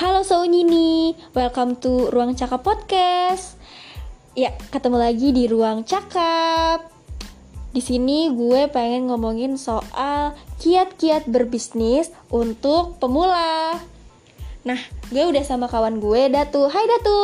Halo 0.00 0.24
Sounini, 0.24 1.12
welcome 1.36 1.76
to 1.76 2.08
Ruang 2.08 2.32
Cakap 2.32 2.64
Podcast. 2.64 3.60
Ya, 4.32 4.48
ketemu 4.72 4.96
lagi 4.96 5.28
di 5.28 5.44
Ruang 5.44 5.84
Cakap. 5.84 6.88
Di 7.68 7.84
sini 7.84 8.32
gue 8.32 8.64
pengen 8.72 9.12
ngomongin 9.12 9.60
soal 9.60 10.32
kiat-kiat 10.56 11.28
berbisnis 11.28 12.08
untuk 12.32 12.96
pemula. 12.96 13.76
Nah, 14.64 14.80
gue 15.12 15.20
udah 15.20 15.44
sama 15.44 15.68
kawan 15.68 16.00
gue, 16.00 16.32
Datu. 16.32 16.64
Hai 16.72 16.84
Datu. 16.88 17.20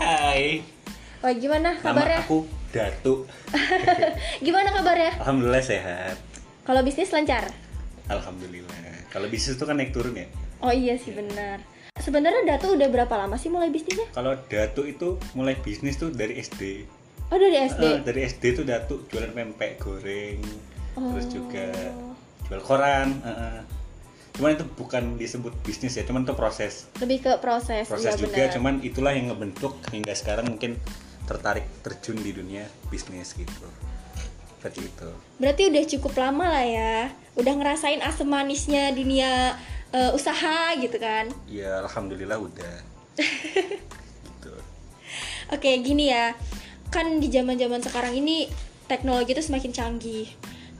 Hai, 0.00 0.64
Wah, 1.20 1.36
gimana 1.36 1.76
nama 1.76 1.92
kabarnya? 1.92 2.24
aku 2.24 2.48
Datu. 2.72 3.28
Gimana 4.48 4.72
kabarnya? 4.72 5.20
Alhamdulillah 5.20 5.60
sehat. 5.60 6.16
Kalau 6.64 6.80
bisnis 6.80 7.12
lancar? 7.12 7.52
Alhamdulillah. 8.08 9.12
Kalau 9.12 9.28
bisnis 9.28 9.60
itu 9.60 9.64
kan 9.68 9.76
naik 9.76 9.92
turun 9.92 10.16
ya. 10.16 10.24
Oh 10.64 10.72
iya 10.72 10.96
sih 10.96 11.12
benar. 11.12 11.60
Sebenarnya 12.02 12.48
Datu 12.48 12.72
udah 12.72 12.88
berapa 12.88 13.14
lama 13.14 13.36
sih 13.36 13.52
mulai 13.52 13.68
bisnisnya? 13.68 14.08
Kalau 14.10 14.32
Datu 14.48 14.82
itu 14.82 15.20
mulai 15.36 15.52
bisnis 15.54 16.00
tuh 16.00 16.08
dari 16.08 16.40
SD. 16.40 16.88
Oh 17.28 17.36
dari 17.36 17.56
SD. 17.60 17.84
Eh, 17.84 17.98
dari 18.00 18.20
SD 18.24 18.44
tuh 18.56 18.64
Datu 18.64 19.04
jualan 19.06 19.28
pempek 19.28 19.76
goreng, 19.76 20.40
terus 20.94 21.26
juga 21.28 21.68
Oh. 21.92 22.16
jual 22.48 22.60
koran. 22.60 23.08
eh, 23.20 23.28
eh. 23.28 23.60
Cuman 24.32 24.56
itu 24.56 24.64
bukan 24.66 25.20
disebut 25.20 25.52
bisnis 25.60 25.92
ya, 25.92 26.02
cuman 26.02 26.24
itu 26.24 26.32
proses. 26.32 26.88
Lebih 26.96 27.18
ke 27.20 27.32
proses, 27.38 27.84
Proses 27.84 28.08
iya 28.08 28.16
juga, 28.18 28.40
benar. 28.40 28.52
cuman 28.56 28.74
itulah 28.80 29.12
yang 29.12 29.28
ngebentuk 29.28 29.76
hingga 29.92 30.12
sekarang 30.12 30.48
mungkin 30.48 30.80
tertarik 31.22 31.68
terjun 31.84 32.16
di 32.16 32.32
dunia 32.32 32.64
bisnis 32.88 33.36
gitu. 33.36 33.68
Seperti 34.56 34.80
itu. 34.82 35.08
Berarti 35.36 35.62
udah 35.68 35.84
cukup 35.86 36.12
lama 36.16 36.46
lah 36.48 36.64
ya. 36.64 36.94
Udah 37.36 37.52
ngerasain 37.52 38.00
asam 38.00 38.26
manisnya 38.26 38.88
dunia 38.90 39.60
eh, 39.92 40.10
usaha 40.16 40.72
gitu 40.80 40.96
kan. 40.96 41.28
Ya 41.46 41.84
alhamdulillah 41.84 42.40
udah. 42.40 42.76
gitu. 44.26 44.54
Oke, 45.52 45.70
gini 45.84 46.10
ya. 46.10 46.32
Kan 46.88 47.20
di 47.20 47.28
zaman-zaman 47.28 47.80
sekarang 47.84 48.16
ini 48.16 48.48
teknologi 48.88 49.36
itu 49.36 49.44
semakin 49.44 49.72
canggih. 49.72 50.28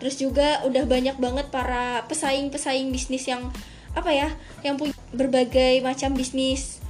Terus 0.03 0.19
juga 0.19 0.67
udah 0.67 0.83
banyak 0.89 1.17
banget 1.21 1.47
para 1.55 2.03
pesaing-pesaing 2.11 2.91
bisnis 2.91 3.29
yang 3.29 3.53
apa 3.93 4.11
ya, 4.11 4.29
yang 4.65 4.81
punya 4.81 4.97
berbagai 5.15 5.79
macam 5.85 6.17
bisnis. 6.17 6.81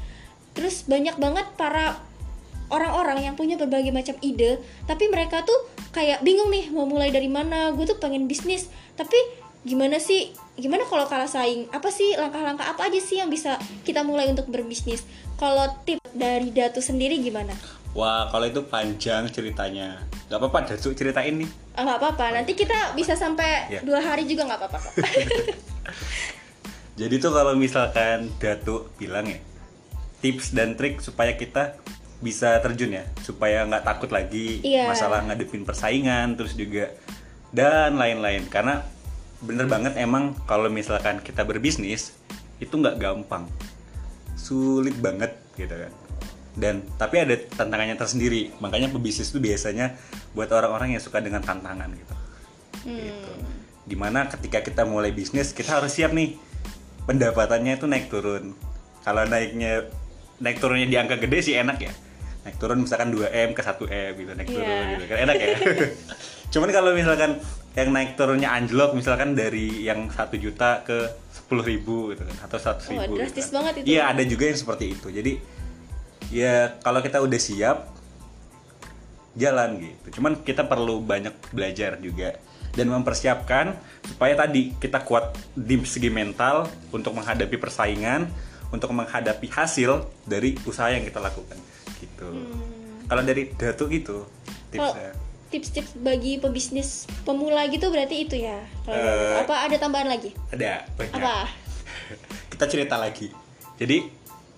Terus 0.57 0.87
banyak 0.87 1.19
banget 1.19 1.45
para 1.59 2.01
orang-orang 2.73 3.29
yang 3.29 3.35
punya 3.37 3.61
berbagai 3.61 3.93
macam 3.93 4.17
ide, 4.25 4.57
tapi 4.89 5.13
mereka 5.13 5.45
tuh 5.45 5.69
kayak 5.93 6.25
bingung 6.25 6.49
nih 6.49 6.73
mau 6.73 6.89
mulai 6.89 7.13
dari 7.13 7.29
mana. 7.29 7.69
Gue 7.77 7.85
tuh 7.85 8.01
pengen 8.01 8.25
bisnis, 8.25 8.73
tapi 8.97 9.17
gimana 9.69 10.01
sih? 10.01 10.33
Gimana 10.53 10.85
kalau 10.85 11.09
kalah 11.09 11.27
saing? 11.27 11.65
Apa 11.73 11.89
sih 11.89 12.13
langkah-langkah 12.13 12.69
apa 12.69 12.85
aja 12.85 13.01
sih 13.01 13.17
yang 13.17 13.33
bisa 13.33 13.57
kita 13.83 14.05
mulai 14.05 14.29
untuk 14.29 14.47
berbisnis? 14.47 15.01
Kalau 15.41 15.65
tip 15.83 15.99
dari 16.13 16.53
Datu 16.53 16.79
sendiri 16.79 17.17
gimana? 17.19 17.57
Wah, 17.93 18.29
kalau 18.29 18.45
itu 18.45 18.61
panjang 18.63 19.27
ceritanya. 19.29 20.05
Gak 20.29 20.37
apa-apa, 20.37 20.69
Datuk 20.69 20.93
ceritain 20.93 21.37
nih. 21.37 21.49
Ah, 21.73 21.85
nggak 21.85 21.99
apa-apa, 21.99 22.25
nanti 22.33 22.53
kita 22.53 22.93
bisa 22.93 23.13
sampai 23.13 23.69
Ya. 23.69 23.81
dua 23.81 24.01
hari 24.01 24.25
juga 24.25 24.45
nggak 24.45 24.61
apa-apa 24.61 24.79
kok. 24.79 24.95
Jadi 27.01 27.15
tuh 27.17 27.33
kalau 27.33 27.57
misalkan 27.57 28.29
Datuk 28.37 28.93
bilang 28.97 29.29
ya, 29.29 29.41
tips 30.21 30.53
dan 30.53 30.77
trik 30.77 31.01
supaya 31.01 31.33
kita 31.33 31.81
bisa 32.21 32.61
terjun 32.61 32.93
ya, 32.93 33.05
supaya 33.21 33.65
nggak 33.65 33.85
takut 33.85 34.09
lagi 34.09 34.61
Iya. 34.61 34.89
masalah 34.89 35.25
ngadepin 35.25 35.65
persaingan, 35.65 36.37
terus 36.37 36.53
juga 36.53 36.93
dan 37.51 37.97
lain-lain. 37.97 38.45
Karena 38.49 38.85
bener 39.43 39.67
banget 39.67 39.99
emang 39.99 40.39
kalau 40.47 40.71
misalkan 40.71 41.19
kita 41.19 41.43
berbisnis 41.43 42.15
itu 42.63 42.71
nggak 42.73 42.99
gampang, 42.99 43.51
sulit 44.39 44.95
banget 44.99 45.35
gitu 45.59 45.75
kan. 45.75 45.93
Dan 46.53 46.75
tapi 46.95 47.17
ada 47.19 47.35
tantangannya 47.35 47.97
tersendiri, 47.97 48.53
makanya 48.61 48.93
pebisnis 48.93 49.33
itu 49.33 49.41
biasanya 49.41 49.97
buat 50.37 50.53
orang-orang 50.53 50.95
yang 50.95 51.03
suka 51.03 51.19
dengan 51.19 51.43
tantangan 51.43 51.91
gitu. 51.97 52.15
gitu. 52.87 53.33
Di 53.83 53.97
mana 53.99 54.31
ketika 54.31 54.63
kita 54.63 54.87
mulai 54.87 55.11
bisnis 55.11 55.51
kita 55.51 55.81
harus 55.83 55.91
siap 55.97 56.15
nih 56.15 56.39
pendapatannya 57.05 57.81
itu 57.81 57.87
naik 57.91 58.07
turun. 58.13 58.55
Kalau 59.03 59.27
naiknya 59.27 59.91
naik 60.39 60.63
turunnya 60.63 60.87
di 60.87 60.95
angka 60.95 61.19
gede 61.19 61.39
sih 61.43 61.55
enak 61.59 61.79
ya. 61.83 61.93
Naik 62.47 62.59
turun 62.63 62.79
misalkan 62.83 63.11
2M 63.11 63.55
ke 63.55 63.63
1M 63.63 64.13
gitu 64.19 64.33
naik 64.39 64.49
turun 64.51 64.67
Iya. 64.67 64.87
gitu 64.95 65.05
kan 65.11 65.19
enak 65.27 65.37
ya. 65.41 65.49
Cuman 66.53 66.69
kalau 66.71 66.91
misalkan 66.93 67.41
yang 67.73 67.89
naik 67.89 68.21
turunnya 68.21 68.53
anjlok 68.53 68.93
misalkan 68.93 69.33
dari 69.33 69.89
yang 69.89 70.13
1 70.13 70.17
juta 70.37 70.85
ke 70.85 71.09
10 71.49 71.65
ribu 71.65 72.13
gitu 72.13 72.25
kan 72.29 72.37
atau 72.45 72.59
100 72.61 72.93
Wah, 72.93 73.09
ribu. 73.09 73.15
drastis 73.17 73.49
gitu 73.49 73.49
kan. 73.49 73.57
banget 73.57 73.75
itu. 73.81 73.87
Iya 73.97 74.03
ada 74.13 74.23
juga 74.29 74.45
yang 74.49 74.59
seperti 74.61 74.85
itu. 74.93 75.09
Jadi 75.09 75.33
ya 76.29 76.77
kalau 76.85 77.01
kita 77.01 77.25
udah 77.25 77.41
siap 77.41 77.79
jalan 79.37 79.81
gitu. 79.81 80.21
Cuman 80.21 80.45
kita 80.45 80.69
perlu 80.69 81.01
banyak 81.01 81.33
belajar 81.53 81.97
juga 81.97 82.37
dan 82.73 82.89
mempersiapkan 82.89 83.77
supaya 84.05 84.37
tadi 84.37 84.73
kita 84.77 85.05
kuat 85.05 85.37
di 85.57 85.81
segi 85.85 86.09
mental 86.09 86.69
untuk 86.93 87.17
menghadapi 87.17 87.57
persaingan, 87.57 88.29
untuk 88.73 88.93
menghadapi 88.93 89.49
hasil 89.49 90.09
dari 90.25 90.57
usaha 90.69 90.89
yang 90.93 91.05
kita 91.05 91.21
lakukan 91.21 91.57
gitu. 92.01 92.29
Kalau 93.09 93.23
dari 93.25 93.53
Datu 93.53 93.89
gitu 93.93 94.25
Kalau 94.73 94.93
tipsnya. 94.93 95.13
Tips-tips 95.53 95.93
bagi 95.97 96.41
pebisnis 96.41 97.05
pemula 97.23 97.69
gitu 97.69 97.93
berarti 97.93 98.25
itu 98.25 98.41
ya. 98.41 98.57
Kalau 98.83 98.97
Eh, 98.97 99.37
apa 99.39 99.69
ada 99.69 99.77
tambahan 99.77 100.09
lagi? 100.09 100.33
Ada 100.49 100.89
banyak. 100.97 101.13
Apa? 101.13 101.37
kita 102.57 102.65
cerita 102.67 102.97
lagi. 102.97 103.29
Jadi 103.77 104.09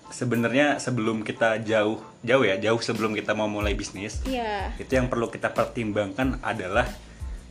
sebenarnya 0.07 0.77
sebelum 0.77 1.21
kita 1.21 1.59
jauh 1.61 1.99
jauh 2.21 2.43
ya, 2.43 2.55
jauh 2.57 2.79
sebelum 2.79 3.11
kita 3.11 3.33
mau 3.33 3.45
mulai 3.45 3.73
bisnis, 3.73 4.23
Iya. 4.23 4.71
itu 4.77 4.89
yang 4.89 5.11
perlu 5.11 5.27
kita 5.27 5.51
pertimbangkan 5.51 6.39
adalah 6.39 6.87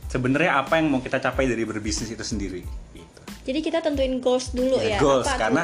sebenarnya 0.07 0.57
apa 0.57 0.77
yang 0.77 0.89
mau 0.89 0.99
kita 0.99 1.19
capai 1.19 1.45
dari 1.45 1.61
berbisnis 1.63 2.09
itu 2.09 2.23
sendiri 2.23 2.65
gitu. 2.91 3.21
Jadi 3.45 3.59
kita 3.61 3.79
tentuin 3.79 4.17
goals 4.17 4.49
dulu 4.51 4.79
ya. 4.79 4.97
Ya, 4.97 4.99
goals 4.99 5.27
Apa 5.27 5.35
tuh? 5.35 5.41
karena 5.45 5.63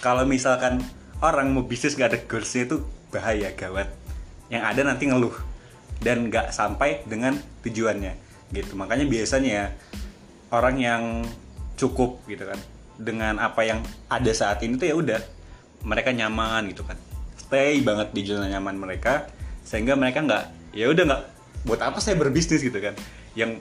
kalau 0.00 0.24
misalkan 0.24 0.82
orang 1.18 1.48
mau 1.48 1.62
bisnis 1.62 1.94
nggak 1.94 2.10
ada 2.10 2.20
goalsnya 2.24 2.66
itu 2.66 2.76
bahaya 3.08 3.52
gawat 3.52 3.88
yang 4.48 4.62
ada 4.62 4.82
nanti 4.82 5.06
ngeluh 5.06 5.32
dan 6.00 6.28
nggak 6.28 6.52
sampai 6.52 7.02
dengan 7.08 7.36
tujuannya 7.64 8.14
gitu. 8.52 8.72
Makanya 8.78 9.06
biasanya 9.08 9.50
ya, 9.50 9.66
orang 10.54 10.76
yang 10.78 11.02
cukup 11.76 12.24
gitu 12.30 12.48
kan 12.48 12.58
dengan 12.96 13.36
apa 13.36 13.60
yang 13.66 13.84
ada 14.08 14.32
saat 14.32 14.64
ini 14.64 14.80
tuh 14.80 14.88
ya 14.88 14.96
udah 14.96 15.20
mereka 15.84 16.10
nyaman 16.12 16.72
gitu 16.72 16.82
kan. 16.86 16.96
Stay 17.36 17.84
banget 17.84 18.10
di 18.16 18.26
zona 18.26 18.48
nyaman 18.48 18.80
mereka 18.80 19.28
sehingga 19.66 19.94
mereka 19.98 20.24
nggak 20.24 20.44
ya 20.72 20.88
udah 20.90 21.04
nggak 21.04 21.22
buat 21.66 21.80
apa 21.82 21.98
saya 22.00 22.16
berbisnis 22.16 22.64
gitu 22.64 22.78
kan. 22.80 22.96
Yang 23.36 23.60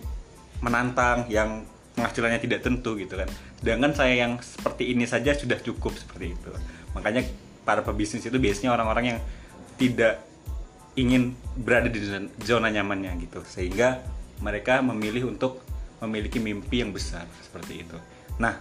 menantang 0.63 1.28
yang 1.28 1.67
penghasilannya 1.96 2.40
tidak 2.44 2.63
tentu 2.63 2.96
gitu 3.00 3.16
kan. 3.19 3.28
Sedangkan 3.59 3.91
saya 3.96 4.13
yang 4.16 4.40
seperti 4.40 4.91
ini 4.91 5.07
saja 5.07 5.35
sudah 5.35 5.59
cukup 5.59 5.96
seperti 5.96 6.35
itu. 6.35 6.50
Makanya 6.96 7.28
para 7.67 7.81
pebisnis 7.81 8.23
itu 8.23 8.38
biasanya 8.38 8.75
orang-orang 8.75 9.16
yang 9.16 9.19
tidak 9.75 10.23
ingin 10.95 11.35
berada 11.56 11.88
di 11.88 12.00
zona- 12.41 12.72
nyamannya 12.72 13.11
gitu 13.22 13.44
sehingga 13.45 14.00
mereka 14.39 14.79
memilih 14.79 15.28
untuk 15.28 15.63
memiliki 16.00 16.39
mimpi 16.39 16.79
yang 16.79 16.91
besar 16.91 17.23
seperti 17.41 17.83
itu 17.83 17.97
nah 18.35 18.59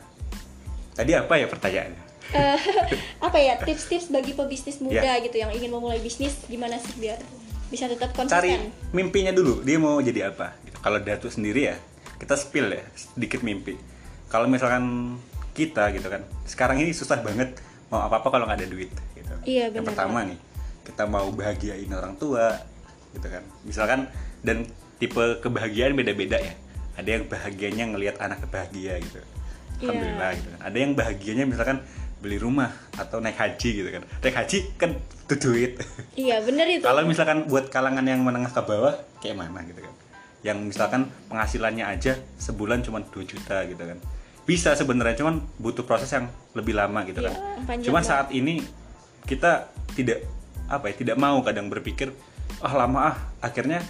tadi 0.92 1.14
apa 1.14 1.34
ya 1.34 1.46
pertanyaannya 1.46 2.02
Eh, 2.24 2.56
apa 3.20 3.36
ya 3.36 3.60
tips-tips 3.60 4.08
bagi 4.08 4.32
pebisnis 4.32 4.80
muda 4.80 4.96
Ya. 4.96 5.20
gitu 5.20 5.36
yang 5.36 5.52
ingin 5.52 5.68
memulai 5.68 6.00
bisnis 6.00 6.40
gimana 6.48 6.80
sih 6.80 6.96
biar 6.96 7.20
bisa 7.68 7.84
tetap 7.84 8.16
cari 8.16 8.56
konsisten? 8.56 8.72
mimpinya 8.90 9.28
dulu 9.30 9.60
dia 9.60 9.76
mau 9.76 10.00
jadi 10.00 10.32
apa 10.32 10.56
gitu. 10.64 10.78
kalau 10.80 10.98
Datu 10.98 11.28
sendiri 11.28 11.68
ya 11.68 11.76
kita 12.16 12.34
spill 12.34 12.72
ya 12.72 12.80
sedikit 12.96 13.44
mimpi 13.44 13.76
kalau 14.26 14.48
misalkan 14.48 15.14
kita 15.52 15.92
gitu 15.92 16.08
kan 16.08 16.24
sekarang 16.42 16.80
ini 16.80 16.90
susah 16.90 17.20
banget 17.20 17.60
mau 17.86 18.00
apa 18.00 18.18
apa 18.18 18.28
kalau 18.30 18.48
nggak 18.48 18.64
ada 18.64 18.68
duit 18.68 18.90
gitu 19.12 19.34
Iya, 19.44 19.68
yang 19.68 19.84
benar 19.84 19.88
pertama 19.92 20.18
nih 20.24 20.38
kita 20.84 21.08
mau 21.08 21.32
bahagiain 21.32 21.90
orang 21.90 22.14
tua 22.20 22.60
gitu 23.16 23.26
kan. 23.26 23.42
Misalkan 23.64 24.06
dan 24.44 24.68
tipe 25.00 25.40
kebahagiaan 25.40 25.96
beda-beda 25.96 26.38
ya. 26.38 26.54
Ada 26.94 27.18
yang 27.18 27.24
bahagianya 27.26 27.84
ngelihat 27.90 28.16
anak 28.22 28.46
bahagia 28.46 29.00
gitu. 29.02 29.18
Iya. 29.18 29.90
alhamdulillah 29.90 30.30
gitu 30.38 30.48
kan. 30.54 30.60
Ada 30.62 30.76
yang 30.78 30.92
bahagianya 30.94 31.44
misalkan 31.48 31.78
beli 32.22 32.40
rumah 32.40 32.72
atau 32.96 33.20
naik 33.20 33.36
haji 33.36 33.68
gitu 33.84 33.88
kan. 33.90 34.02
Naik 34.24 34.36
haji 34.36 34.58
kan 34.80 34.90
itu 34.96 35.34
duit. 35.40 35.72
Iya 36.14 36.40
bener 36.44 36.66
itu. 36.68 36.84
kalau 36.84 37.02
misalkan 37.04 37.48
buat 37.50 37.68
kalangan 37.68 38.04
yang 38.04 38.22
menengah 38.22 38.52
ke 38.52 38.62
bawah 38.64 38.94
kayak 39.20 39.36
mana 39.36 39.60
gitu 39.66 39.80
kan. 39.82 39.94
Yang 40.44 40.58
misalkan 40.72 41.08
penghasilannya 41.32 41.84
aja 41.84 42.20
sebulan 42.36 42.84
cuma 42.84 43.00
2 43.04 43.24
juta 43.24 43.64
gitu 43.68 43.80
kan. 43.80 43.98
Bisa 44.44 44.76
sebenarnya 44.76 45.24
cuman 45.24 45.40
butuh 45.56 45.88
proses 45.88 46.12
yang 46.12 46.28
lebih 46.52 46.76
lama 46.76 47.04
gitu 47.08 47.24
kan. 47.24 47.32
Iya, 47.64 47.88
cuman 47.88 48.02
saat 48.04 48.28
ini 48.32 48.60
kita 49.24 49.72
tidak 49.96 50.24
apa 50.70 50.90
ya 50.90 50.94
tidak 50.96 51.16
mau 51.20 51.40
kadang 51.44 51.68
berpikir 51.68 52.12
ah 52.64 52.74
lama 52.74 53.12
ah 53.12 53.16
akhirnya 53.44 53.84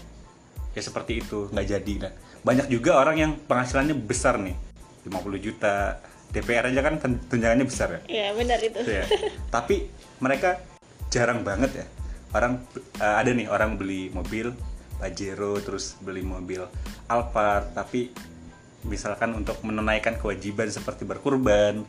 ya 0.74 0.82
seperti 0.82 1.22
itu 1.22 1.48
nggak 1.54 1.66
jadi 1.66 1.94
kan 2.08 2.12
banyak 2.44 2.66
juga 2.68 2.98
orang 2.98 3.16
yang 3.16 3.32
penghasilannya 3.46 3.94
besar 3.94 4.36
nih 4.42 4.56
50 5.06 5.46
juta 5.46 6.00
DPR 6.34 6.66
aja 6.74 6.80
kan 6.82 6.98
tunjangannya 7.30 7.66
besar 7.68 7.88
ya 7.94 8.00
Iya 8.10 8.26
benar 8.34 8.58
itu. 8.58 8.80
ya. 8.82 9.06
Tapi 9.54 9.86
mereka 10.18 10.58
jarang 11.06 11.46
banget 11.46 11.84
ya. 11.84 11.86
Orang 12.34 12.66
eh, 12.98 13.14
ada 13.22 13.30
nih 13.30 13.46
orang 13.46 13.78
beli 13.78 14.10
mobil 14.10 14.50
Pajero 14.98 15.60
terus 15.62 15.94
beli 16.02 16.26
mobil 16.26 16.64
Alphard 17.06 17.70
tapi 17.76 18.10
misalkan 18.82 19.30
untuk 19.38 19.62
menunaikan 19.62 20.18
kewajiban 20.18 20.66
seperti 20.68 21.06
berkurban 21.06 21.86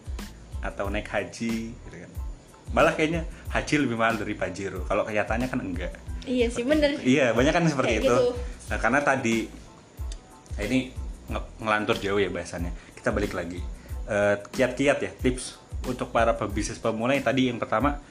atau 0.62 0.94
naik 0.94 1.10
haji 1.10 1.74
gitu 1.74 1.98
kan. 1.98 2.05
Malah 2.76 2.92
kayaknya 2.92 3.24
haji 3.56 3.76
lebih 3.88 3.96
mahal 3.96 4.20
dari 4.20 4.36
Pajero. 4.36 4.84
Kalau 4.84 5.08
kenyataannya 5.08 5.48
kan 5.48 5.60
enggak. 5.64 5.96
Iya 6.28 6.52
sih 6.52 6.68
benar. 6.68 6.92
Iya, 7.00 7.32
banyak 7.32 7.54
kan 7.56 7.64
seperti 7.72 8.04
Kayak 8.04 8.04
itu. 8.04 8.12
gitu. 8.12 8.28
Nah, 8.68 8.78
karena 8.84 9.00
tadi 9.00 9.38
nah 10.56 10.64
ini 10.64 10.80
nge- 11.32 11.52
ngelantur 11.64 11.96
jauh 12.04 12.20
ya 12.20 12.28
bahasannya. 12.28 12.76
Kita 13.00 13.16
balik 13.16 13.32
lagi. 13.32 13.64
Eh, 14.06 14.36
kiat-kiat 14.52 14.98
ya, 15.00 15.12
tips 15.16 15.56
untuk 15.88 16.12
para 16.12 16.36
pebisnis 16.36 16.82
pemula 16.82 17.16
yang 17.16 17.24
tadi 17.24 17.48
yang 17.48 17.62
pertama 17.62 18.02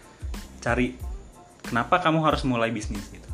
cari 0.65 0.97
kenapa 1.61 2.01
kamu 2.01 2.25
harus 2.25 2.43
mulai 2.49 2.73
bisnis 2.73 3.05
gitu. 3.13 3.29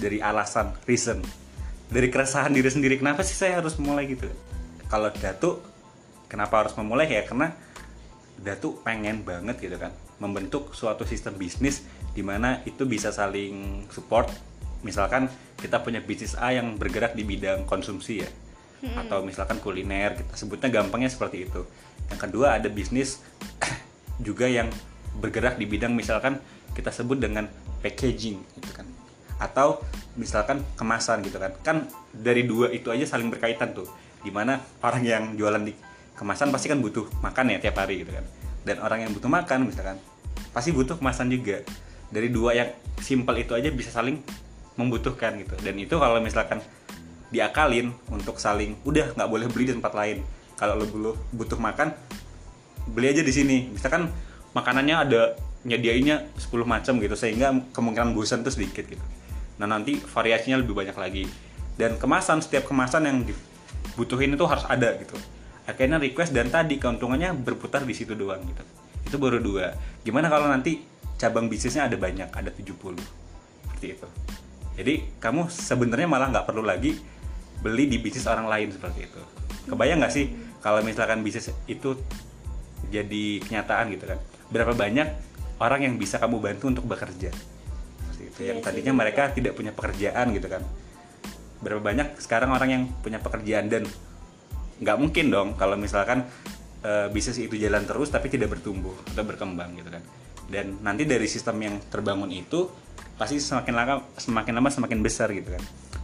Dari 0.00 0.24
alasan, 0.24 0.72
reason. 0.88 1.20
Dari 1.92 2.08
keresahan 2.08 2.56
diri 2.56 2.72
sendiri, 2.72 2.96
kenapa 2.96 3.20
sih 3.20 3.36
saya 3.36 3.60
harus 3.60 3.76
mulai 3.76 4.08
gitu? 4.08 4.24
Kalau 4.88 5.12
Datu 5.12 5.60
kenapa 6.32 6.64
harus 6.64 6.72
memulai 6.80 7.04
ya 7.12 7.28
karena 7.28 7.52
Datu 8.40 8.80
pengen 8.80 9.20
banget 9.22 9.60
gitu 9.60 9.76
kan 9.76 9.92
membentuk 10.22 10.70
suatu 10.70 11.02
sistem 11.02 11.34
bisnis 11.34 11.82
di 12.14 12.22
mana 12.22 12.62
itu 12.62 12.86
bisa 12.86 13.10
saling 13.10 13.82
support. 13.90 14.30
Misalkan 14.86 15.26
kita 15.58 15.82
punya 15.82 15.98
bisnis 15.98 16.38
A 16.38 16.54
yang 16.54 16.78
bergerak 16.78 17.18
di 17.18 17.26
bidang 17.26 17.66
konsumsi 17.66 18.22
ya. 18.22 18.30
Atau 18.98 19.22
misalkan 19.22 19.62
kuliner, 19.62 20.18
kita 20.18 20.34
sebutnya 20.34 20.70
gampangnya 20.70 21.10
seperti 21.10 21.46
itu. 21.50 21.66
Yang 22.10 22.20
kedua 22.30 22.58
ada 22.58 22.70
bisnis 22.70 23.22
juga 24.26 24.46
yang 24.46 24.70
bergerak 25.18 25.58
di 25.58 25.66
bidang 25.66 25.94
misalkan 25.94 26.38
kita 26.74 26.94
sebut 26.94 27.18
dengan 27.18 27.50
packaging 27.82 28.38
gitu 28.38 28.70
kan. 28.74 28.86
Atau 29.42 29.82
misalkan 30.14 30.62
kemasan 30.78 31.26
gitu 31.26 31.42
kan. 31.42 31.54
Kan 31.62 31.76
dari 32.14 32.46
dua 32.46 32.70
itu 32.70 32.90
aja 32.90 33.06
saling 33.06 33.30
berkaitan 33.30 33.74
tuh. 33.74 33.86
Di 34.22 34.30
mana 34.30 34.62
orang 34.82 35.02
yang 35.02 35.22
jualan 35.34 35.62
di 35.62 35.74
kemasan 36.18 36.54
pasti 36.54 36.70
kan 36.70 36.78
butuh 36.78 37.08
makan 37.18 37.54
ya 37.54 37.58
tiap 37.58 37.82
hari 37.82 38.06
gitu 38.06 38.14
kan 38.14 38.22
dan 38.62 38.78
orang 38.78 39.06
yang 39.06 39.10
butuh 39.10 39.26
makan 39.26 39.66
misalkan 39.66 39.98
pasti 40.52 40.70
butuh 40.70 41.00
kemasan 41.00 41.32
juga. 41.32 41.64
Dari 42.12 42.28
dua 42.28 42.52
yang 42.52 42.70
simpel 43.00 43.40
itu 43.40 43.56
aja 43.56 43.72
bisa 43.72 43.88
saling 43.88 44.20
membutuhkan 44.76 45.40
gitu. 45.40 45.56
Dan 45.64 45.80
itu 45.80 45.96
kalau 45.96 46.20
misalkan 46.20 46.60
diakalin 47.32 47.96
untuk 48.12 48.36
saling 48.36 48.76
udah 48.84 49.16
nggak 49.16 49.28
boleh 49.28 49.48
beli 49.48 49.72
di 49.72 49.74
tempat 49.74 49.92
lain. 49.96 50.20
Kalau 50.60 50.76
lo 50.76 50.84
butuh 50.84 51.16
butuh 51.32 51.58
makan 51.58 51.96
beli 52.92 53.16
aja 53.16 53.24
di 53.24 53.32
sini. 53.32 53.72
Misalkan 53.72 54.12
makanannya 54.52 54.96
ada 54.96 55.22
nyediainnya 55.64 56.28
10 56.36 56.52
macam 56.68 57.00
gitu 57.00 57.16
sehingga 57.16 57.56
kemungkinan 57.72 58.12
bosan 58.12 58.44
tuh 58.44 58.52
sedikit 58.52 58.84
gitu. 58.84 59.02
Nah 59.56 59.64
nanti 59.64 59.96
variasinya 59.96 60.60
lebih 60.60 60.76
banyak 60.76 60.96
lagi. 61.00 61.24
Dan 61.80 61.96
kemasan 61.96 62.44
setiap 62.44 62.68
kemasan 62.68 63.08
yang 63.08 63.24
dibutuhin 63.24 64.36
itu 64.36 64.44
harus 64.44 64.68
ada 64.68 64.92
gitu. 65.00 65.16
Akhirnya 65.64 65.96
request 65.96 66.36
dan 66.36 66.52
tadi 66.52 66.76
keuntungannya 66.76 67.32
berputar 67.32 67.88
di 67.88 67.96
situ 67.96 68.12
doang 68.12 68.44
gitu 68.44 68.81
itu 69.06 69.16
baru 69.18 69.38
dua. 69.38 69.74
Gimana 70.02 70.30
kalau 70.32 70.48
nanti 70.50 70.82
cabang 71.18 71.46
bisnisnya 71.46 71.86
ada 71.86 71.94
banyak 71.94 72.34
ada 72.34 72.50
70 72.50 72.98
seperti 73.62 73.86
itu. 73.94 74.08
Jadi 74.72 74.94
kamu 75.22 75.46
sebenarnya 75.52 76.08
malah 76.10 76.32
nggak 76.32 76.46
perlu 76.48 76.64
lagi 76.66 76.98
beli 77.62 77.86
di 77.86 78.02
bisnis 78.02 78.26
orang 78.26 78.50
lain 78.50 78.74
seperti 78.74 79.06
itu. 79.06 79.22
Kebayang 79.70 80.02
nggak 80.02 80.14
sih 80.14 80.26
kalau 80.58 80.82
misalkan 80.82 81.22
bisnis 81.22 81.54
itu 81.70 81.94
jadi 82.90 83.38
kenyataan 83.46 83.94
gitu 83.94 84.04
kan? 84.10 84.18
Berapa 84.50 84.74
banyak 84.74 85.08
orang 85.62 85.86
yang 85.86 85.94
bisa 86.00 86.18
kamu 86.18 86.42
bantu 86.42 86.70
untuk 86.72 86.84
bekerja? 86.90 87.30
Seperti 88.10 88.22
itu. 88.26 88.40
Yang 88.50 88.58
Iya 88.58 88.66
tadinya 88.66 88.92
mereka 88.96 89.30
tidak 89.30 89.54
punya 89.54 89.70
pekerjaan 89.70 90.34
gitu 90.34 90.50
kan. 90.50 90.62
Berapa 91.62 91.78
banyak 91.78 92.18
sekarang 92.18 92.50
orang 92.50 92.68
yang 92.70 92.82
punya 93.00 93.22
pekerjaan 93.22 93.70
dan 93.70 93.86
nggak 94.82 94.96
mungkin 94.98 95.30
dong 95.30 95.48
kalau 95.54 95.78
misalkan 95.78 96.26
eh, 96.82 97.08
bisnis 97.10 97.38
itu 97.38 97.54
jalan 97.58 97.86
terus 97.86 98.10
tapi 98.10 98.28
tidak 98.28 98.58
bertumbuh 98.58 98.94
atau 99.14 99.24
berkembang 99.24 99.74
gitu 99.78 99.90
kan. 99.90 100.02
Dan 100.46 100.82
nanti 100.84 101.08
dari 101.08 101.24
sistem 101.30 101.56
yang 101.62 101.74
terbangun 101.88 102.28
itu 102.28 102.68
pasti 103.16 103.38
semakin 103.38 103.72
lama 103.72 103.94
semakin 104.18 104.52
lama 104.58 104.68
semakin 104.68 104.98
besar 105.00 105.32
gitu 105.32 105.54
kan. 105.54 105.62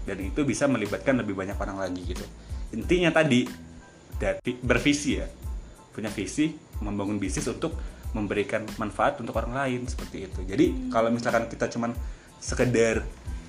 Dan 0.09 0.25
itu 0.25 0.41
bisa 0.47 0.65
melibatkan 0.65 1.21
lebih 1.21 1.37
banyak 1.37 1.59
orang 1.59 1.85
lagi 1.85 2.01
gitu. 2.07 2.25
Intinya 2.73 3.13
tadi 3.13 3.45
bervisi 4.65 5.21
ya. 5.21 5.27
Punya 5.93 6.09
visi 6.09 6.55
membangun 6.81 7.19
bisnis 7.19 7.51
untuk 7.51 7.75
memberikan 8.17 8.65
manfaat 8.81 9.21
untuk 9.21 9.37
orang 9.37 9.53
lain 9.53 9.81
seperti 9.85 10.31
itu. 10.31 10.41
Jadi 10.49 10.89
kalau 10.89 11.13
misalkan 11.13 11.45
kita 11.51 11.69
cuman 11.69 11.93
sekedar 12.39 13.03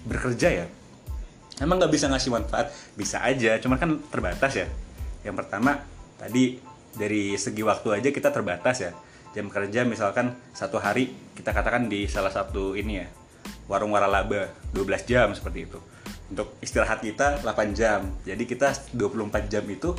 bekerja 0.03 0.49
ya 0.49 0.67
emang 1.59 1.77
nggak 1.79 1.93
bisa 1.93 2.07
ngasih 2.09 2.31
manfaat? 2.31 2.71
Bisa 2.95 3.21
aja 3.21 3.59
cuman 3.59 3.77
kan 3.77 3.89
terbatas 4.09 4.51
ya. 4.55 4.67
Yang 5.23 5.45
pertama 5.45 5.83
tadi 6.19 6.59
dari 6.97 7.37
segi 7.37 7.61
waktu 7.61 8.01
aja 8.01 8.09
kita 8.09 8.33
terbatas 8.33 8.77
ya. 8.81 8.91
Jam 9.29 9.45
kerja 9.45 9.85
misalkan 9.85 10.33
satu 10.57 10.81
hari 10.81 11.13
kita 11.37 11.53
katakan 11.53 11.85
di 11.85 12.09
salah 12.09 12.33
satu 12.33 12.73
ini 12.73 13.05
ya 13.05 13.07
warung 13.69 13.93
waralaba 13.93 14.49
12 14.73 15.05
jam 15.05 15.27
seperti 15.37 15.69
itu. 15.69 15.77
Untuk 16.29 16.57
istirahat 16.61 17.01
kita 17.05 17.41
8 17.45 17.77
jam. 17.77 18.09
Jadi 18.25 18.43
kita 18.49 18.73
24 18.93 19.49
jam 19.49 19.63
itu 19.69 19.93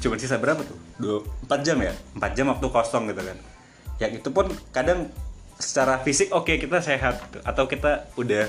cuma 0.00 0.16
sisa 0.20 0.36
berapa 0.36 0.60
tuh? 0.60 1.24
4 1.48 1.64
jam 1.64 1.80
ya? 1.80 1.92
4 2.16 2.36
jam 2.36 2.52
waktu 2.52 2.66
kosong 2.68 3.08
gitu 3.08 3.24
kan. 3.24 3.38
Yang 4.00 4.12
itu 4.20 4.28
pun 4.28 4.46
kadang 4.72 5.08
secara 5.60 6.00
fisik 6.00 6.32
oke 6.32 6.56
kita 6.56 6.80
sehat 6.80 7.20
atau 7.44 7.64
kita 7.64 8.08
udah 8.20 8.48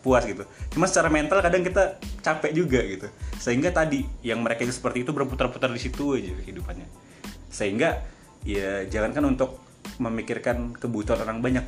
puas 0.00 0.24
gitu. 0.24 0.48
Cuma 0.72 0.88
secara 0.88 1.12
mental 1.12 1.44
kadang 1.44 1.60
kita 1.60 2.00
capek 2.24 2.52
juga 2.56 2.80
gitu. 2.80 3.08
Sehingga 3.36 3.68
tadi 3.72 4.04
yang 4.24 4.40
mereka 4.40 4.64
itu 4.64 4.72
seperti 4.72 5.04
itu 5.04 5.12
berputar-putar 5.12 5.68
di 5.68 5.80
situ 5.80 6.16
aja 6.16 6.32
kehidupannya 6.40 7.09
sehingga 7.50 8.00
ya 8.46 8.86
jangankan 8.88 9.36
untuk 9.36 9.60
memikirkan 10.00 10.72
kebutuhan 10.78 11.20
orang 11.26 11.44
banyak. 11.44 11.66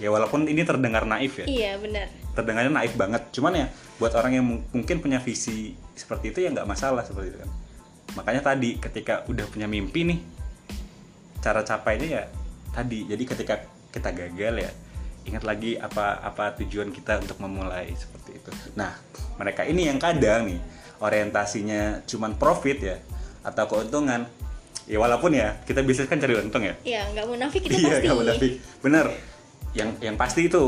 Ya 0.00 0.08
walaupun 0.08 0.48
ini 0.48 0.64
terdengar 0.64 1.04
naif 1.04 1.40
ya. 1.40 1.46
Iya 1.48 1.72
benar. 1.80 2.08
terdengarnya 2.30 2.72
naif 2.72 2.94
banget. 2.94 3.26
Cuman 3.34 3.52
ya 3.52 3.66
buat 3.98 4.14
orang 4.16 4.32
yang 4.38 4.44
mung- 4.46 4.64
mungkin 4.72 5.02
punya 5.02 5.18
visi 5.20 5.74
seperti 5.98 6.32
itu 6.32 6.38
ya 6.46 6.48
nggak 6.54 6.68
masalah 6.68 7.04
seperti 7.04 7.36
itu 7.36 7.38
kan. 7.42 7.50
Makanya 8.16 8.42
tadi 8.54 8.80
ketika 8.80 9.26
udah 9.28 9.44
punya 9.50 9.66
mimpi 9.68 10.06
nih 10.08 10.18
cara 11.44 11.60
capainya 11.66 12.08
ya 12.08 12.24
tadi. 12.72 13.04
Jadi 13.08 13.22
ketika 13.28 13.54
kita 13.90 14.10
gagal 14.14 14.54
ya 14.62 14.70
ingat 15.28 15.44
lagi 15.44 15.76
apa 15.76 16.22
apa 16.24 16.56
tujuan 16.64 16.94
kita 16.96 17.20
untuk 17.20 17.36
memulai 17.44 17.92
seperti 17.92 18.40
itu. 18.40 18.50
Nah 18.78 18.96
mereka 19.36 19.68
ini 19.68 19.90
yang 19.90 20.00
kadang 20.00 20.48
nih 20.48 20.60
orientasinya 21.00 22.04
cuman 22.08 22.40
profit 22.40 22.78
ya 22.80 22.96
atau 23.44 23.64
keuntungan 23.68 24.24
ya 24.88 24.98
walaupun 25.00 25.34
ya 25.36 25.60
kita 25.66 25.84
bisnis 25.84 26.08
kan 26.08 26.20
cari 26.20 26.36
untung 26.38 26.64
ya. 26.64 26.74
Iya 26.84 27.02
nggak 27.12 27.26
munafik 27.28 27.62
itu 27.66 27.76
iya 27.84 27.98
pasti. 27.98 28.04
nggak 28.06 28.18
munafik. 28.18 28.52
Bener 28.80 29.06
yang 29.76 29.90
yang 30.00 30.16
pasti 30.16 30.46
itu 30.48 30.62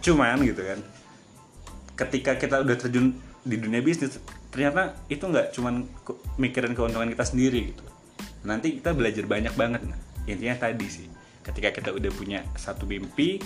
cuman 0.00 0.40
gitu 0.44 0.62
kan. 0.64 0.80
Ketika 1.96 2.32
kita 2.40 2.64
udah 2.64 2.76
terjun 2.76 3.12
di 3.44 3.56
dunia 3.56 3.80
bisnis 3.84 4.20
ternyata 4.50 4.98
itu 5.06 5.22
nggak 5.22 5.54
cuman 5.54 5.86
mikirin 6.40 6.72
keuntungan 6.72 7.08
kita 7.12 7.24
sendiri 7.24 7.74
gitu. 7.74 7.84
Nanti 8.46 8.80
kita 8.80 8.96
belajar 8.96 9.24
banyak 9.28 9.54
banget. 9.54 9.82
Nah 9.84 9.98
intinya 10.24 10.56
tadi 10.68 10.86
sih 10.86 11.08
ketika 11.40 11.72
kita 11.72 11.90
udah 11.96 12.12
punya 12.12 12.44
satu 12.54 12.84
mimpi 12.84 13.40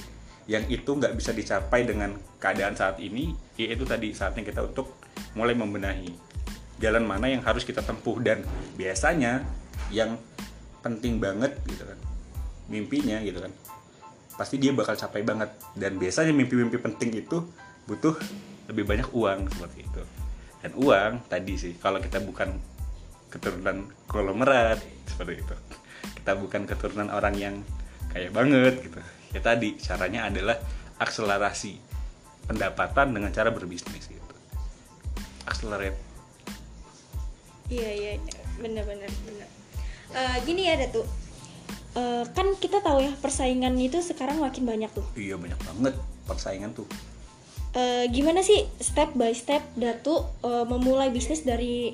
yang 0.44 0.66
itu 0.68 0.92
nggak 0.92 1.16
bisa 1.16 1.32
dicapai 1.32 1.88
dengan 1.88 2.12
keadaan 2.36 2.76
saat 2.76 3.00
ini 3.00 3.32
ya 3.56 3.72
itu 3.72 3.88
tadi 3.88 4.12
saatnya 4.12 4.44
kita 4.44 4.60
untuk 4.60 4.92
mulai 5.32 5.56
membenahi 5.56 6.12
jalan 6.82 7.06
mana 7.06 7.30
yang 7.30 7.42
harus 7.42 7.62
kita 7.62 7.80
tempuh. 7.80 8.18
Dan 8.20 8.42
biasanya 8.76 9.44
yang 9.92 10.16
penting 10.84 11.22
banget 11.22 11.56
gitu 11.64 11.84
kan. 11.86 11.98
Mimpinya 12.68 13.20
gitu 13.24 13.40
kan. 13.40 13.52
Pasti 14.34 14.58
dia 14.58 14.74
bakal 14.74 14.98
capai 14.98 15.22
banget. 15.22 15.50
Dan 15.76 15.96
biasanya 15.96 16.34
mimpi-mimpi 16.34 16.76
penting 16.80 17.14
itu 17.14 17.44
butuh 17.88 18.16
lebih 18.68 18.84
banyak 18.88 19.08
uang 19.12 19.48
seperti 19.52 19.84
itu. 19.84 20.02
Dan 20.64 20.72
uang 20.80 21.12
tadi 21.28 21.54
sih 21.60 21.72
kalau 21.76 22.00
kita 22.00 22.24
bukan 22.24 22.56
keturunan 23.28 23.90
konglomerat 24.08 24.80
seperti 25.10 25.44
itu. 25.44 25.56
Kita 26.22 26.32
bukan 26.38 26.64
keturunan 26.64 27.12
orang 27.12 27.34
yang 27.36 27.54
kaya 28.08 28.32
banget 28.32 28.80
gitu. 28.80 29.00
Ya 29.34 29.40
tadi 29.42 29.76
caranya 29.76 30.30
adalah 30.30 30.56
akselerasi 31.02 31.82
pendapatan 32.46 33.12
dengan 33.12 33.34
cara 33.34 33.50
berbisnis 33.50 34.06
gitu. 34.08 34.34
Accelerate. 35.44 35.98
Iya 37.68 37.90
iya. 37.90 38.12
Iya. 38.20 38.40
benar 38.60 38.84
benar 38.86 39.10
benar. 39.26 39.48
Eh, 40.14 40.36
gini 40.42 40.62
ya 40.64 40.78
Datu. 40.78 41.02
Eh, 41.94 42.24
kan 42.30 42.46
kita 42.54 42.78
tahu 42.78 42.98
ya 43.00 43.12
persaingan 43.16 43.74
itu 43.76 43.98
sekarang 43.98 44.38
makin 44.38 44.62
banyak 44.62 44.90
tuh. 44.90 45.06
iya 45.14 45.34
banyak 45.34 45.58
banget 45.60 45.94
persaingan 46.24 46.70
tuh 46.72 46.86
Eh, 47.70 48.06
gimana 48.08 48.38
sih 48.38 48.62
step 48.78 49.14
by 49.14 49.30
step 49.30 49.58
Datu 49.74 50.22
eh, 50.40 50.62
memulai 50.64 51.10
bisnis 51.10 51.42
dari 51.42 51.90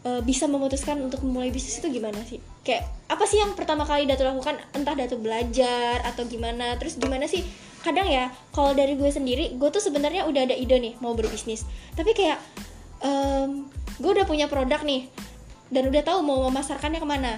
eh, 0.00 0.20
bisa 0.22 0.46
memutuskan 0.46 0.98
untuk 1.00 1.22
memulai 1.22 1.50
bisnis 1.50 1.78
itu 1.78 1.86
gimana 1.88 2.18
sih? 2.22 2.42
kayak 2.62 2.82
apa 3.06 3.22
sih 3.24 3.38
yang 3.38 3.52
pertama 3.52 3.82
kali 3.82 4.06
Datu 4.06 4.22
lakukan 4.22 4.56
entah 4.72 4.94
Datu 4.94 5.14
belajar 5.16 6.02
atau 6.02 6.24
gimana 6.24 6.74
terus 6.74 6.96
gimana 6.96 7.26
sih 7.26 7.46
kadang 7.80 8.06
ya 8.06 8.26
kalau 8.50 8.72
dari 8.72 8.94
gue 8.94 9.06
sendiri 9.06 9.54
gue 9.54 9.68
tuh 9.68 9.78
sebenarnya 9.78 10.24
udah 10.24 10.46
ada 10.46 10.56
ide 10.56 10.80
nih 10.80 10.94
mau 10.98 11.12
berbisnis 11.12 11.62
tapi 11.92 12.10
kayak 12.10 12.40
em, 13.00 13.68
gue 13.94 14.10
udah 14.10 14.24
punya 14.24 14.48
produk 14.48 14.80
nih 14.80 15.06
dan 15.68 15.82
udah 15.88 16.02
tahu 16.04 16.18
mau 16.24 16.44
memasarkannya 16.48 17.00
ke 17.00 17.08
mana. 17.08 17.32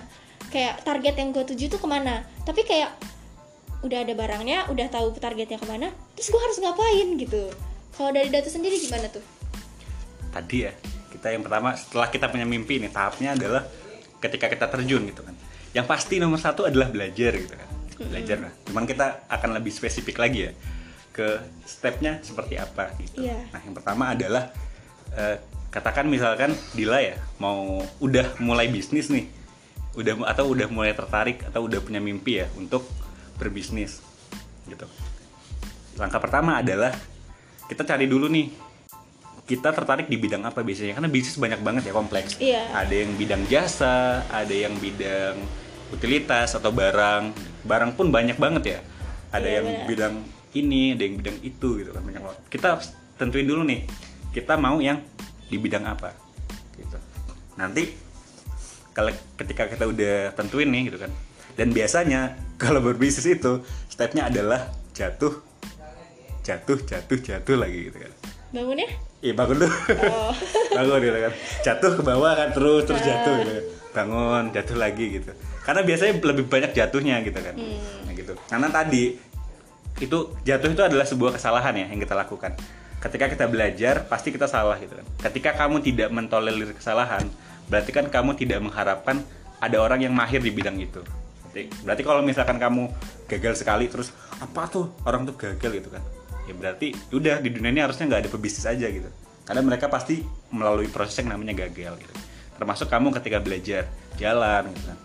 Kayak 0.51 0.83
target 0.87 1.15
yang 1.19 1.35
gue 1.35 1.45
tuju 1.45 1.71
tuh 1.71 1.81
ke 1.83 1.89
mana. 1.91 2.23
Tapi 2.47 2.63
kayak 2.63 2.91
udah 3.85 3.99
ada 4.03 4.15
barangnya 4.17 4.59
udah 4.73 4.87
tahu 4.89 5.13
targetnya 5.21 5.61
ke 5.61 5.67
mana 5.69 5.93
terus 6.17 6.29
gue 6.33 6.41
harus 6.41 6.59
ngapain 6.59 7.09
gitu. 7.21 7.43
Kalau 7.97 8.11
dari 8.13 8.29
Datu 8.29 8.49
sendiri 8.49 8.77
gimana 8.81 9.09
tuh? 9.09 9.23
Tadi 10.33 10.57
ya 10.65 10.73
kita 11.13 11.33
yang 11.33 11.47
pertama 11.47 11.73
setelah 11.77 12.09
kita 12.09 12.27
punya 12.29 12.45
mimpi 12.45 12.81
nih 12.81 12.93
tahapnya 12.93 13.37
adalah 13.37 13.63
ketika 14.21 14.49
kita 14.49 14.67
terjun 14.69 15.05
gitu 15.07 15.23
kan. 15.23 15.37
Yang 15.77 15.87
pasti 15.93 16.15
nomor 16.17 16.41
satu 16.41 16.65
adalah 16.65 16.89
belajar 16.89 17.33
gitu 17.37 17.55
kan. 17.55 17.69
Belajar 17.97 18.37
nah. 18.43 18.53
Cuman 18.69 18.85
kita 18.85 19.29
akan 19.29 19.51
lebih 19.57 19.73
spesifik 19.73 20.21
lagi 20.21 20.51
ya 20.51 20.53
ke 21.17 21.41
stepnya 21.65 22.21
seperti 22.21 22.61
apa 22.61 22.93
gitu. 23.01 23.25
Iya. 23.25 23.49
nah 23.49 23.61
yang 23.65 23.73
pertama 23.73 24.13
adalah 24.13 24.53
eh, 25.17 25.41
katakan 25.77 26.09
misalkan 26.09 26.57
Dila 26.73 27.05
ya 27.05 27.21
mau 27.37 27.85
udah 28.01 28.41
mulai 28.41 28.73
bisnis 28.73 29.13
nih. 29.13 29.29
Udah 29.93 30.17
atau 30.25 30.49
udah 30.49 30.69
mulai 30.73 30.97
tertarik 30.97 31.45
atau 31.45 31.69
udah 31.69 31.85
punya 31.85 32.01
mimpi 32.01 32.41
ya 32.41 32.49
untuk 32.57 32.89
berbisnis 33.37 34.01
gitu. 34.65 34.89
Langkah 36.01 36.21
pertama 36.21 36.65
adalah 36.65 36.97
kita 37.69 37.85
cari 37.85 38.09
dulu 38.09 38.29
nih 38.33 38.49
kita 39.47 39.71
tertarik 39.71 40.09
di 40.09 40.17
bidang 40.17 40.49
apa 40.49 40.65
biasanya? 40.65 40.97
Karena 40.97 41.13
bisnis 41.13 41.37
banyak 41.37 41.61
banget 41.61 41.83
ya 41.89 41.93
kompleks. 41.93 42.41
Iya. 42.41 42.73
ada 42.73 42.95
yang 42.97 43.13
bidang 43.15 43.43
jasa 43.47 44.25
ada 44.33 44.53
yang 44.57 44.73
bidang 44.81 45.37
utilitas 45.93 46.57
atau 46.57 46.73
barang. 46.73 47.37
Barang 47.69 47.93
pun 47.93 48.09
banyak 48.09 48.41
banget 48.41 48.65
ya. 48.65 48.79
Ada 49.31 49.45
Iya, 49.45 49.55
yang 49.61 49.67
benar. 49.69 49.87
bidang 49.93 50.15
ini 50.57 50.83
ada 50.97 51.03
yang 51.05 51.17
bidang 51.21 51.37
itu 51.45 51.69
gitu 51.85 51.91
kan 51.93 52.01
banyak 52.01 52.23
banget. 52.25 52.41
Kita 52.49 52.69
tentuin 53.21 53.45
dulu 53.45 53.61
nih 53.65 53.85
kita 54.33 54.61
mau 54.61 54.77
yang 54.81 55.01
di 55.47 55.57
bidang 55.59 55.85
apa 55.87 56.13
gitu 56.77 56.99
nanti 57.57 57.95
kalau 58.97 59.13
ketika 59.37 59.69
kita 59.69 59.85
udah 59.89 60.33
tentuin 60.35 60.69
nih 60.69 60.93
gitu 60.93 60.99
kan 61.01 61.13
dan 61.57 61.73
biasanya 61.73 62.21
kalau 62.63 62.83
berbisnis 62.83 63.27
itu 63.27 63.63
stepnya 63.89 64.29
adalah 64.29 64.73
jatuh 64.97 65.43
jatuh 66.47 66.79
jatuh 66.87 67.19
jatuh 67.19 67.57
lagi 67.59 67.91
gitu 67.91 67.99
kan 68.03 68.13
bangun 68.55 68.79
ya 68.79 68.91
Iya 69.25 69.33
bangun 69.33 69.57
dulu. 69.65 69.73
Oh. 70.13 70.33
bangun 70.77 71.01
gitu 71.01 71.19
kan. 71.19 71.33
Jatuh 71.65 71.91
ke 71.97 72.03
bawah 72.05 72.33
kan 72.37 72.49
terus 72.53 72.83
terus 72.85 73.03
jatuh 73.03 73.35
gitu. 73.43 73.63
Bangun, 73.97 74.53
jatuh 74.53 74.77
lagi 74.77 75.07
gitu. 75.21 75.33
Karena 75.65 75.81
biasanya 75.83 76.21
lebih 76.21 76.45
banyak 76.47 76.71
jatuhnya 76.77 77.25
gitu 77.25 77.39
kan. 77.41 77.55
Nah 78.05 78.13
gitu. 78.13 78.33
Karena 78.47 78.69
tadi 78.69 79.17
itu 79.97 80.19
jatuh 80.45 80.69
itu 80.69 80.83
adalah 80.85 81.07
sebuah 81.09 81.41
kesalahan 81.41 81.73
ya 81.75 81.87
yang 81.89 82.01
kita 82.01 82.13
lakukan. 82.13 82.53
Ketika 83.07 83.31
kita 83.31 83.47
belajar 83.47 84.03
pasti 84.11 84.35
kita 84.35 84.51
salah 84.51 84.75
gitu 84.83 84.99
kan. 84.99 85.07
Ketika 85.31 85.55
kamu 85.55 85.79
tidak 85.79 86.11
mentolerir 86.11 86.75
kesalahan, 86.75 87.23
berarti 87.71 87.95
kan 87.95 88.11
kamu 88.11 88.35
tidak 88.35 88.59
mengharapkan 88.59 89.23
ada 89.63 89.77
orang 89.79 90.03
yang 90.03 90.13
mahir 90.13 90.43
di 90.43 90.51
bidang 90.51 90.75
itu. 90.83 91.01
Berarti, 91.47 91.63
berarti 91.87 92.03
kalau 92.03 92.21
misalkan 92.27 92.59
kamu 92.59 92.91
gagal 93.27 93.63
sekali 93.63 93.87
terus 93.87 94.11
apa 94.39 94.69
tuh 94.69 94.93
orang 95.03 95.25
tuh 95.25 95.35
gagal 95.35 95.83
gitu 95.83 95.89
kan 95.91 96.03
ya 96.47 96.55
berarti 96.55 96.95
udah 97.11 97.43
di 97.43 97.51
dunia 97.51 97.75
ini 97.75 97.83
harusnya 97.83 98.07
nggak 98.07 98.21
ada 98.23 98.31
pebisnis 98.31 98.67
aja 98.69 98.87
gitu 98.87 99.11
karena 99.43 99.61
mereka 99.67 99.91
pasti 99.91 100.23
melalui 100.55 100.87
proses 100.87 101.19
yang 101.19 101.35
namanya 101.35 101.67
gagal 101.67 101.99
gitu 101.99 102.15
termasuk 102.55 102.87
kamu 102.87 103.11
ketika 103.19 103.43
belajar 103.43 103.83
jalan 104.15 104.71
gitu 104.71 104.85
kan 104.87 104.99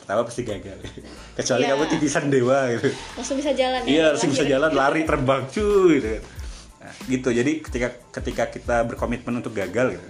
pertama 0.00 0.20
pasti 0.24 0.42
gagal 0.48 0.78
kecuali 1.36 1.62
Iya. 1.66 1.70
kamu 1.76 1.84
titisan 1.92 2.24
dewa 2.32 2.58
gitu 2.72 2.88
langsung 3.20 3.36
bisa 3.36 3.52
jalan 3.52 3.80
ya 3.84 3.88
iya 3.92 4.02
harus 4.14 4.22
bisa 4.24 4.44
jalan 4.48 4.70
lari 4.72 5.02
terbang 5.04 5.42
cuy 5.52 5.92
gitu 6.00 6.08
kan. 6.16 6.22
Gitu 7.06 7.28
jadi 7.32 7.62
ketika 7.62 7.88
ketika 8.14 8.44
kita 8.52 8.76
berkomitmen 8.88 9.40
untuk 9.40 9.54
gagal 9.56 9.96
gitu 9.96 10.08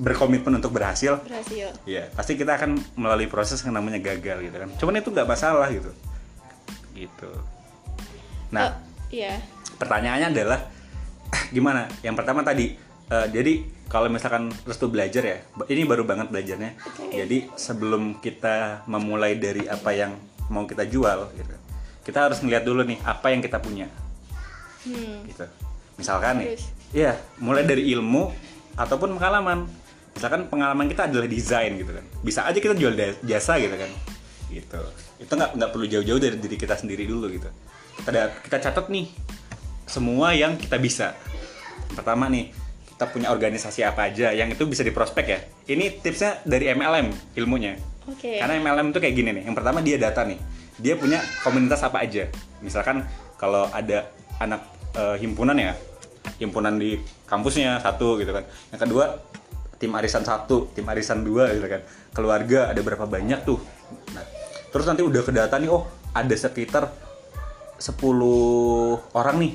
berkomitmen 0.00 0.58
untuk 0.58 0.72
berhasil 0.72 1.20
berhasil 1.22 1.68
Iya, 1.84 2.08
pasti 2.16 2.34
kita 2.34 2.56
akan 2.58 2.80
melalui 2.96 3.28
proses 3.28 3.60
yang 3.62 3.76
namanya 3.76 4.00
gagal 4.00 4.40
gitu 4.40 4.56
kan. 4.56 4.70
Cuman 4.80 4.98
itu 4.98 5.12
nggak 5.12 5.28
masalah 5.28 5.68
gitu. 5.68 5.92
Gitu. 6.96 7.30
Nah, 8.50 8.72
Oh, 8.72 8.74
iya 9.12 9.36
pertanyaannya 9.82 10.28
adalah 10.30 10.60
gimana? 11.50 11.90
Yang 12.06 12.14
pertama 12.22 12.40
tadi, 12.46 12.78
eh, 13.10 13.26
jadi 13.34 13.66
kalau 13.90 14.06
misalkan 14.08 14.48
restu 14.64 14.86
belajar 14.86 15.26
ya, 15.26 15.38
ini 15.68 15.82
baru 15.82 16.06
banget 16.06 16.30
belajarnya. 16.30 16.78
Jadi 17.12 17.50
sebelum 17.58 18.22
kita 18.22 18.86
memulai 18.86 19.36
dari 19.36 19.66
apa 19.66 19.90
yang 19.92 20.16
mau 20.48 20.64
kita 20.64 20.86
jual, 20.86 21.28
gitu, 21.36 21.54
kita 22.06 22.30
harus 22.30 22.40
ngeliat 22.40 22.64
dulu 22.64 22.86
nih 22.86 22.98
apa 23.04 23.34
yang 23.34 23.44
kita 23.44 23.60
punya, 23.60 23.90
hmm. 24.88 25.28
gitu. 25.28 25.44
Misalkan 25.98 26.42
nih, 26.42 26.56
iya, 26.92 27.18
mulai 27.42 27.64
dari 27.66 27.88
ilmu 27.92 28.32
ataupun 28.76 29.16
pengalaman. 29.16 29.68
Misalkan 30.12 30.44
pengalaman 30.52 30.86
kita 30.92 31.08
adalah 31.08 31.24
desain 31.24 31.72
gitu 31.72 31.88
kan, 31.88 32.04
bisa 32.20 32.44
aja 32.44 32.58
kita 32.60 32.76
jual 32.76 32.92
jasa 33.24 33.56
gitu 33.56 33.72
kan, 33.72 33.90
gitu. 34.52 34.80
Itu 35.16 35.32
nggak 35.32 35.56
nggak 35.56 35.70
perlu 35.72 35.86
jauh-jauh 35.88 36.20
dari 36.20 36.36
diri 36.36 36.56
kita 36.60 36.76
sendiri 36.76 37.08
dulu 37.08 37.32
gitu. 37.32 37.48
Kita 37.96 38.28
kita 38.44 38.56
catat 38.60 38.92
nih 38.92 39.08
semua 39.88 40.36
yang 40.36 40.60
kita 40.60 40.76
bisa. 40.76 41.16
Pertama 41.92 42.28
nih, 42.28 42.52
kita 43.02 43.04
punya 43.10 43.28
organisasi 43.34 43.82
apa 43.82 44.08
aja 44.08 44.30
yang 44.30 44.52
itu 44.52 44.62
bisa 44.64 44.86
diprospek 44.86 45.26
ya. 45.28 45.40
Ini 45.68 46.00
tipsnya 46.00 46.38
dari 46.46 46.70
MLM 46.70 47.36
ilmunya. 47.36 47.74
oke 48.06 48.40
Karena 48.40 48.56
MLM 48.62 48.94
itu 48.94 48.98
kayak 49.02 49.14
gini 49.18 49.30
nih. 49.34 49.42
Yang 49.50 49.56
pertama 49.58 49.78
dia 49.82 49.96
data 49.98 50.22
nih. 50.22 50.38
Dia 50.80 50.94
punya 50.96 51.18
komunitas 51.42 51.82
apa 51.84 52.00
aja. 52.04 52.30
Misalkan 52.62 53.04
kalau 53.36 53.66
ada 53.74 54.06
anak 54.40 54.71
eh, 54.96 55.16
himpunan 55.20 55.56
ya, 55.56 55.72
himpunan 56.38 56.76
di 56.76 57.00
kampusnya 57.26 57.80
satu 57.80 58.20
gitu 58.20 58.32
kan. 58.32 58.44
Yang 58.72 58.80
kedua 58.88 59.04
tim 59.82 59.90
arisan 59.98 60.22
satu, 60.22 60.70
tim 60.70 60.86
arisan 60.86 61.26
dua 61.26 61.50
gitu 61.50 61.66
kan. 61.66 61.82
Keluarga 62.14 62.70
ada 62.70 62.80
berapa 62.80 63.04
banyak 63.08 63.42
tuh. 63.42 63.58
Nah, 64.14 64.24
terus 64.70 64.86
nanti 64.86 65.02
udah 65.02 65.22
ke 65.26 65.32
data 65.34 65.58
nih, 65.58 65.70
oh 65.72 65.88
ada 66.12 66.34
sekitar 66.36 66.92
10 67.82 67.98
orang 69.18 69.36
nih 69.42 69.54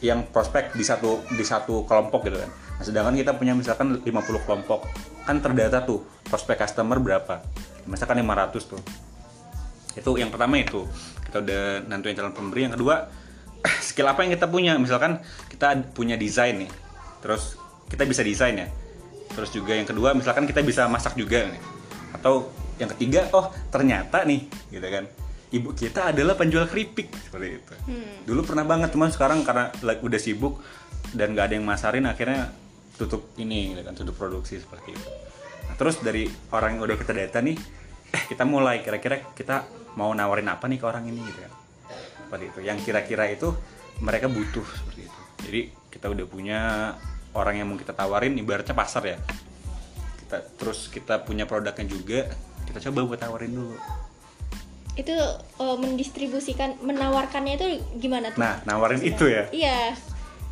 yang 0.00 0.24
prospek 0.32 0.72
di 0.72 0.84
satu 0.84 1.20
di 1.28 1.44
satu 1.44 1.84
kelompok 1.84 2.30
gitu 2.30 2.40
kan. 2.40 2.50
Nah, 2.80 2.84
sedangkan 2.84 3.14
kita 3.16 3.36
punya 3.36 3.52
misalkan 3.52 4.00
50 4.00 4.46
kelompok. 4.48 4.88
Kan 5.28 5.44
terdata 5.44 5.84
tuh 5.84 6.04
prospek 6.24 6.64
customer 6.64 6.96
berapa. 6.96 7.44
Misalkan 7.84 8.20
500 8.24 8.64
tuh. 8.64 8.80
Itu 9.96 10.16
yang 10.16 10.32
pertama 10.32 10.56
itu. 10.60 10.88
Kita 11.28 11.44
udah 11.44 11.84
nentuin 11.88 12.16
calon 12.16 12.32
pemberi. 12.32 12.68
Yang 12.68 12.80
kedua, 12.80 13.08
skill 13.80 14.08
apa 14.10 14.26
yang 14.26 14.34
kita 14.34 14.46
punya? 14.50 14.76
Misalkan 14.76 15.20
kita 15.48 15.76
punya 15.94 16.18
desain 16.18 16.56
nih. 16.56 16.70
Terus 17.22 17.56
kita 17.86 18.02
bisa 18.04 18.20
desain 18.26 18.54
ya. 18.56 18.68
Terus 19.32 19.52
juga 19.52 19.76
yang 19.76 19.84
kedua, 19.84 20.16
misalkan 20.16 20.48
kita 20.48 20.64
bisa 20.64 20.88
masak 20.88 21.14
juga 21.18 21.46
nih. 21.46 21.62
Atau 22.16 22.48
yang 22.76 22.92
ketiga, 22.96 23.28
oh 23.32 23.52
ternyata 23.68 24.24
nih, 24.24 24.48
gitu 24.72 24.88
kan. 24.88 25.04
Ibu 25.46 25.78
kita 25.78 26.10
adalah 26.10 26.34
penjual 26.34 26.66
keripik 26.66 27.12
seperti 27.14 27.62
itu. 27.62 27.74
Dulu 28.26 28.42
pernah 28.42 28.66
banget, 28.66 28.92
cuman 28.92 29.14
sekarang 29.14 29.46
karena 29.46 29.70
like, 29.84 30.02
udah 30.02 30.18
sibuk 30.18 30.58
dan 31.14 31.32
nggak 31.32 31.52
ada 31.52 31.54
yang 31.56 31.66
masarin, 31.68 32.04
akhirnya 32.04 32.50
tutup 32.96 33.32
ini, 33.38 33.72
gitu 33.72 33.82
kan, 33.86 33.94
tutup 33.94 34.16
produksi 34.18 34.58
seperti 34.58 34.96
itu. 34.96 35.08
Nah, 35.68 35.74
terus 35.78 36.00
dari 36.02 36.26
orang 36.50 36.76
yang 36.76 36.82
udah 36.88 36.96
kita 36.98 37.12
data 37.14 37.38
nih, 37.44 37.56
eh 38.10 38.22
kita 38.26 38.42
mulai 38.48 38.80
kira-kira 38.82 39.22
kita 39.36 39.66
mau 39.96 40.12
nawarin 40.12 40.48
apa 40.48 40.68
nih 40.68 40.78
ke 40.80 40.86
orang 40.86 41.04
ini 41.08 41.20
gitu 41.24 41.40
kan. 41.44 41.52
Seperti 42.26 42.44
itu. 42.50 42.58
Yang 42.60 42.78
kira-kira 42.84 43.24
itu 43.30 43.54
mereka 43.98 44.26
butuh 44.26 44.66
seperti 44.66 45.06
itu. 45.06 45.20
Jadi 45.46 45.60
kita 45.88 46.06
udah 46.10 46.26
punya 46.26 46.60
orang 47.32 47.54
yang 47.56 47.66
mau 47.70 47.78
kita 47.78 47.94
tawarin 47.94 48.34
ibaratnya 48.34 48.74
pasar 48.74 49.02
ya. 49.06 49.18
Kita 50.20 50.42
terus 50.58 50.90
kita 50.90 51.22
punya 51.22 51.46
produknya 51.46 51.86
juga, 51.86 52.26
kita 52.66 52.82
coba 52.90 53.06
buat 53.06 53.20
tawarin 53.20 53.54
dulu. 53.54 53.76
itu 54.96 55.12
eh, 55.12 55.76
mendistribusikan 55.76 56.80
menawarkannya 56.80 57.60
itu 57.60 57.66
gimana 58.00 58.32
tuh 58.32 58.40
Nah, 58.40 58.64
nawarin 58.64 59.04
itu 59.04 59.28
ya. 59.28 59.44
iya 59.52 59.92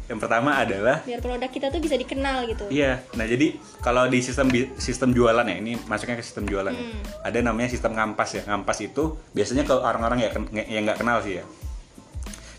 Yang 0.05 0.21
pertama 0.21 0.61
adalah 0.61 1.01
biar 1.01 1.25
produk 1.25 1.49
kita 1.49 1.73
tuh 1.73 1.81
bisa 1.81 1.97
dikenal 1.97 2.45
gitu 2.53 2.69
Iya, 2.69 3.01
nah 3.17 3.25
jadi 3.25 3.57
kalau 3.81 4.05
di 4.05 4.21
sistem 4.21 4.53
sistem 4.77 5.17
jualan 5.17 5.49
ya, 5.49 5.57
ini 5.57 5.81
masuknya 5.89 6.21
ke 6.21 6.25
sistem 6.29 6.45
jualan 6.45 6.77
ya. 6.77 6.85
Ada 7.25 7.41
namanya 7.41 7.73
sistem 7.73 7.97
ngampas 7.97 8.37
ya. 8.37 8.43
Ngampas 8.45 8.85
itu 8.85 9.17
biasanya 9.33 9.65
ke 9.65 9.73
orang-orang 9.73 10.29
ya 10.29 10.31
yang 10.69 10.85
nggak 10.85 11.01
kenal 11.01 11.25
sih 11.25 11.41
ya. 11.41 11.45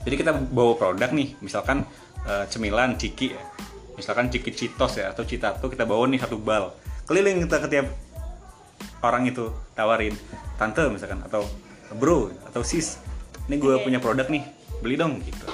Jadi 0.05 0.15
kita 0.21 0.31
bawa 0.31 0.77
produk 0.77 1.09
nih, 1.11 1.35
misalkan 1.41 1.83
eh, 2.23 2.45
cemilan 2.47 2.95
ciki 2.95 3.33
ya. 3.33 3.41
Misalkan 3.95 4.29
ciki 4.29 4.51
citos 4.53 4.99
ya 4.99 5.11
atau 5.11 5.23
citato 5.23 5.65
kita 5.67 5.83
bawa 5.83 6.05
nih 6.07 6.21
satu 6.21 6.37
bal. 6.37 6.71
Keliling 7.09 7.43
kita 7.47 7.57
ke 7.63 7.67
tiap 7.67 7.87
orang 9.01 9.29
itu 9.29 9.49
tawarin, 9.77 10.13
tante 10.57 10.85
misalkan 10.89 11.21
atau 11.25 11.45
bro 11.97 12.29
atau 12.47 12.61
sis. 12.61 13.01
Ini 13.45 13.61
gue 13.61 13.77
punya 13.81 14.01
produk 14.01 14.25
nih, 14.29 14.41
beli 14.81 14.97
dong 14.97 15.21
gitu. 15.21 15.45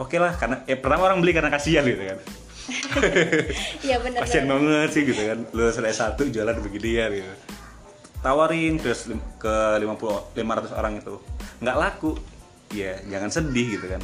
Oke 0.00 0.16
lah, 0.16 0.32
karena 0.36 0.64
ya 0.64 0.78
pertama 0.80 1.10
orang 1.10 1.20
beli 1.20 1.36
karena 1.36 1.50
kasihan 1.52 1.84
gitu 1.84 2.04
kan 2.04 2.18
iya 3.86 3.96
benar 4.00 4.24
kasian 4.24 4.44
banget 4.44 4.90
sih 4.92 5.02
gitu 5.08 5.22
kan 5.24 5.38
lu 5.56 5.64
selesai 5.72 5.96
satu 5.96 6.28
jualan 6.28 6.56
begini 6.60 6.90
ya 7.00 7.06
gitu 7.08 7.32
tawarin 8.20 8.76
terus 8.76 9.08
ke 9.40 9.54
50 9.80 10.36
500 10.36 10.76
orang 10.76 10.92
itu 11.00 11.14
nggak 11.64 11.76
laku 11.76 12.12
ya 12.72 13.00
jangan 13.08 13.30
sedih 13.32 13.78
gitu 13.78 13.86
kan 13.88 14.02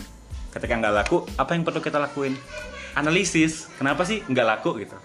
ketika 0.54 0.72
nggak 0.78 0.94
laku 0.94 1.16
apa 1.36 1.50
yang 1.52 1.62
perlu 1.66 1.80
kita 1.82 1.98
lakuin 1.98 2.38
analisis 2.94 3.68
kenapa 3.76 4.06
sih 4.06 4.22
nggak 4.24 4.46
laku 4.46 4.80
gitu 4.80 4.96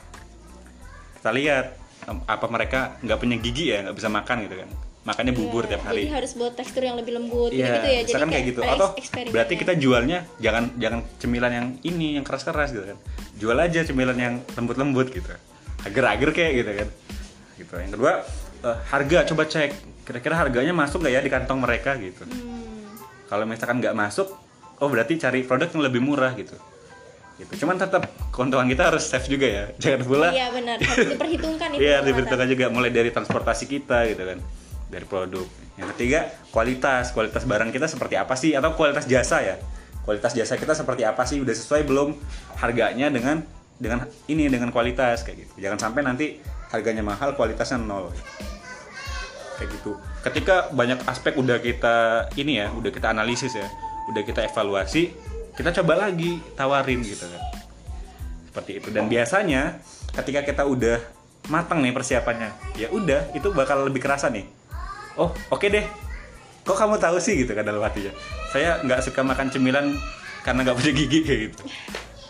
kita 1.20 1.30
lihat 1.36 1.76
apa 2.30 2.46
mereka 2.48 2.96
nggak 3.04 3.20
punya 3.20 3.38
gigi 3.42 3.76
ya 3.76 3.84
nggak 3.84 3.98
bisa 3.98 4.08
makan 4.08 4.48
gitu 4.48 4.56
kan 4.62 4.70
makannya 5.10 5.34
bubur 5.34 5.64
Iya, 5.66 5.70
tiap 5.76 5.84
hari 5.90 6.04
Jadi 6.06 6.14
harus 6.14 6.32
buat 6.36 6.54
tekstur 6.54 6.84
yang 6.84 6.98
lebih 7.00 7.14
lembut 7.18 7.52
Iya, 7.56 7.66
gitu 7.66 7.88
ya. 7.88 8.02
Jadi 8.04 8.12
misalkan 8.12 8.30
kayak 8.30 8.46
gitu. 8.52 8.62
Atau 8.62 8.88
berarti 9.32 9.54
kita 9.58 9.74
jualnya 9.80 10.20
jangan 10.38 10.64
jangan 10.76 11.00
cemilan 11.18 11.52
yang 11.52 11.68
ini 11.88 12.08
yang 12.20 12.26
keras-keras 12.28 12.76
gitu 12.76 12.86
kan. 12.94 12.98
Jual 13.40 13.58
aja 13.58 13.82
cemilan 13.88 14.18
yang 14.20 14.34
lembut-lembut 14.54 15.08
gitu. 15.16 15.32
Agar-agar 15.88 16.30
kayak 16.36 16.52
gitu 16.62 16.72
kan. 16.84 16.88
Gitu. 17.58 17.74
Yang 17.74 17.92
kedua, 17.96 18.12
eh, 18.68 18.78
harga 18.92 19.18
coba 19.34 19.44
cek 19.48 19.72
kira-kira 20.04 20.36
harganya 20.36 20.74
masuk 20.74 21.06
nggak 21.06 21.14
ya 21.16 21.22
di 21.24 21.32
kantong 21.32 21.60
mereka 21.64 21.96
gitu. 21.98 22.26
Hmm, 22.28 22.69
Kalau 23.30 23.46
misalkan 23.46 23.78
nggak 23.78 23.94
masuk, 23.94 24.34
oh 24.82 24.90
berarti 24.90 25.22
cari 25.22 25.46
produk 25.46 25.70
yang 25.70 25.84
lebih 25.86 26.02
murah 26.02 26.34
gitu. 26.34 26.58
Gitu. 27.40 27.64
Cuman 27.64 27.80
tetap 27.80 28.10
keuntungan 28.36 28.68
kita 28.68 28.92
harus 28.92 29.06
safe 29.06 29.30
juga 29.32 29.48
ya. 29.48 29.64
Jangan 29.82 30.02
pula 30.04 30.28
Iya 30.34 30.52
benar, 30.52 30.76
harus 30.82 31.08
diperhitungkan 31.16 31.70
itu. 31.78 31.80
Iya, 31.86 31.98
diberitakan 32.04 32.48
juga 32.50 32.66
mulai 32.68 32.92
dari 32.92 33.14
transportasi 33.14 33.70
kita 33.70 34.10
gitu 34.12 34.24
kan. 34.26 34.40
Dari 34.90 35.06
produk. 35.06 35.46
Yang 35.78 35.88
ketiga, 35.96 36.20
kualitas. 36.52 37.16
Kualitas 37.16 37.46
barang 37.46 37.70
kita 37.70 37.88
seperti 37.88 38.18
apa 38.18 38.34
sih 38.36 38.58
atau 38.58 38.74
kualitas 38.74 39.06
jasa 39.06 39.46
ya? 39.46 39.56
Kualitas 40.04 40.34
jasa 40.34 40.58
kita 40.58 40.74
seperti 40.74 41.06
apa 41.06 41.24
sih? 41.24 41.40
Udah 41.40 41.54
sesuai 41.54 41.86
belum 41.86 42.18
harganya 42.60 43.08
dengan 43.14 43.46
dengan 43.80 44.04
ini 44.28 44.52
dengan 44.52 44.74
kualitas 44.76 45.24
kayak 45.24 45.48
gitu. 45.48 45.54
Jangan 45.64 45.80
sampai 45.80 46.02
nanti 46.04 46.42
harganya 46.74 47.06
mahal, 47.06 47.38
kualitasnya 47.38 47.80
nol. 47.80 48.12
Kayak 49.60 49.70
gitu. 49.76 49.92
Ketika 50.24 50.72
banyak 50.72 51.04
aspek 51.04 51.36
udah 51.36 51.60
kita 51.60 52.28
ini 52.40 52.64
ya, 52.64 52.72
udah 52.72 52.88
kita 52.96 53.12
analisis 53.12 53.60
ya, 53.60 53.68
udah 54.08 54.24
kita 54.24 54.48
evaluasi, 54.48 55.12
kita 55.60 55.76
coba 55.84 56.08
lagi 56.08 56.40
tawarin 56.56 57.04
gitu 57.04 57.28
kan. 57.28 57.44
Seperti 58.48 58.80
itu. 58.80 58.88
Dan 58.96 59.12
biasanya 59.12 59.84
ketika 60.16 60.48
kita 60.48 60.64
udah 60.64 61.04
matang 61.52 61.84
nih 61.84 61.92
persiapannya 61.92 62.52
ya 62.78 62.88
udah 62.94 63.36
itu 63.36 63.52
bakal 63.52 63.84
lebih 63.84 64.00
kerasa 64.00 64.32
nih. 64.32 64.48
Oh 65.20 65.36
oke 65.52 65.68
deh. 65.68 65.84
Kok 66.64 66.78
kamu 66.80 66.96
tahu 66.96 67.20
sih 67.20 67.36
gitu 67.44 67.52
kan 67.52 67.68
dalam 67.68 67.84
hatinya? 67.84 68.16
Saya 68.56 68.80
nggak 68.80 69.04
suka 69.04 69.20
makan 69.28 69.52
cemilan 69.52 70.00
karena 70.48 70.64
nggak 70.64 70.78
punya 70.80 70.92
gigi 70.96 71.20
kayak 71.28 71.40
gitu. 71.52 71.64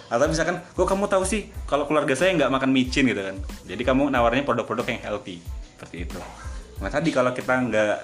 Atau 0.09 0.25
misalkan 0.25 0.65
kok 0.65 0.87
kamu 0.89 1.05
tahu 1.05 1.21
sih 1.21 1.53
kalau 1.69 1.85
keluarga 1.85 2.17
saya 2.17 2.33
nggak 2.33 2.49
makan 2.49 2.73
micin? 2.73 3.05
gitu 3.05 3.21
kan. 3.21 3.37
Jadi 3.69 3.81
kamu 3.85 4.09
nawarnya 4.09 4.41
produk-produk 4.41 4.89
yang 4.89 5.01
healthy. 5.05 5.37
Seperti 5.77 6.09
itu 6.09 6.17
nah 6.79 6.89
tadi 6.91 7.11
kalau 7.11 7.35
kita 7.35 7.53
nggak 7.69 7.97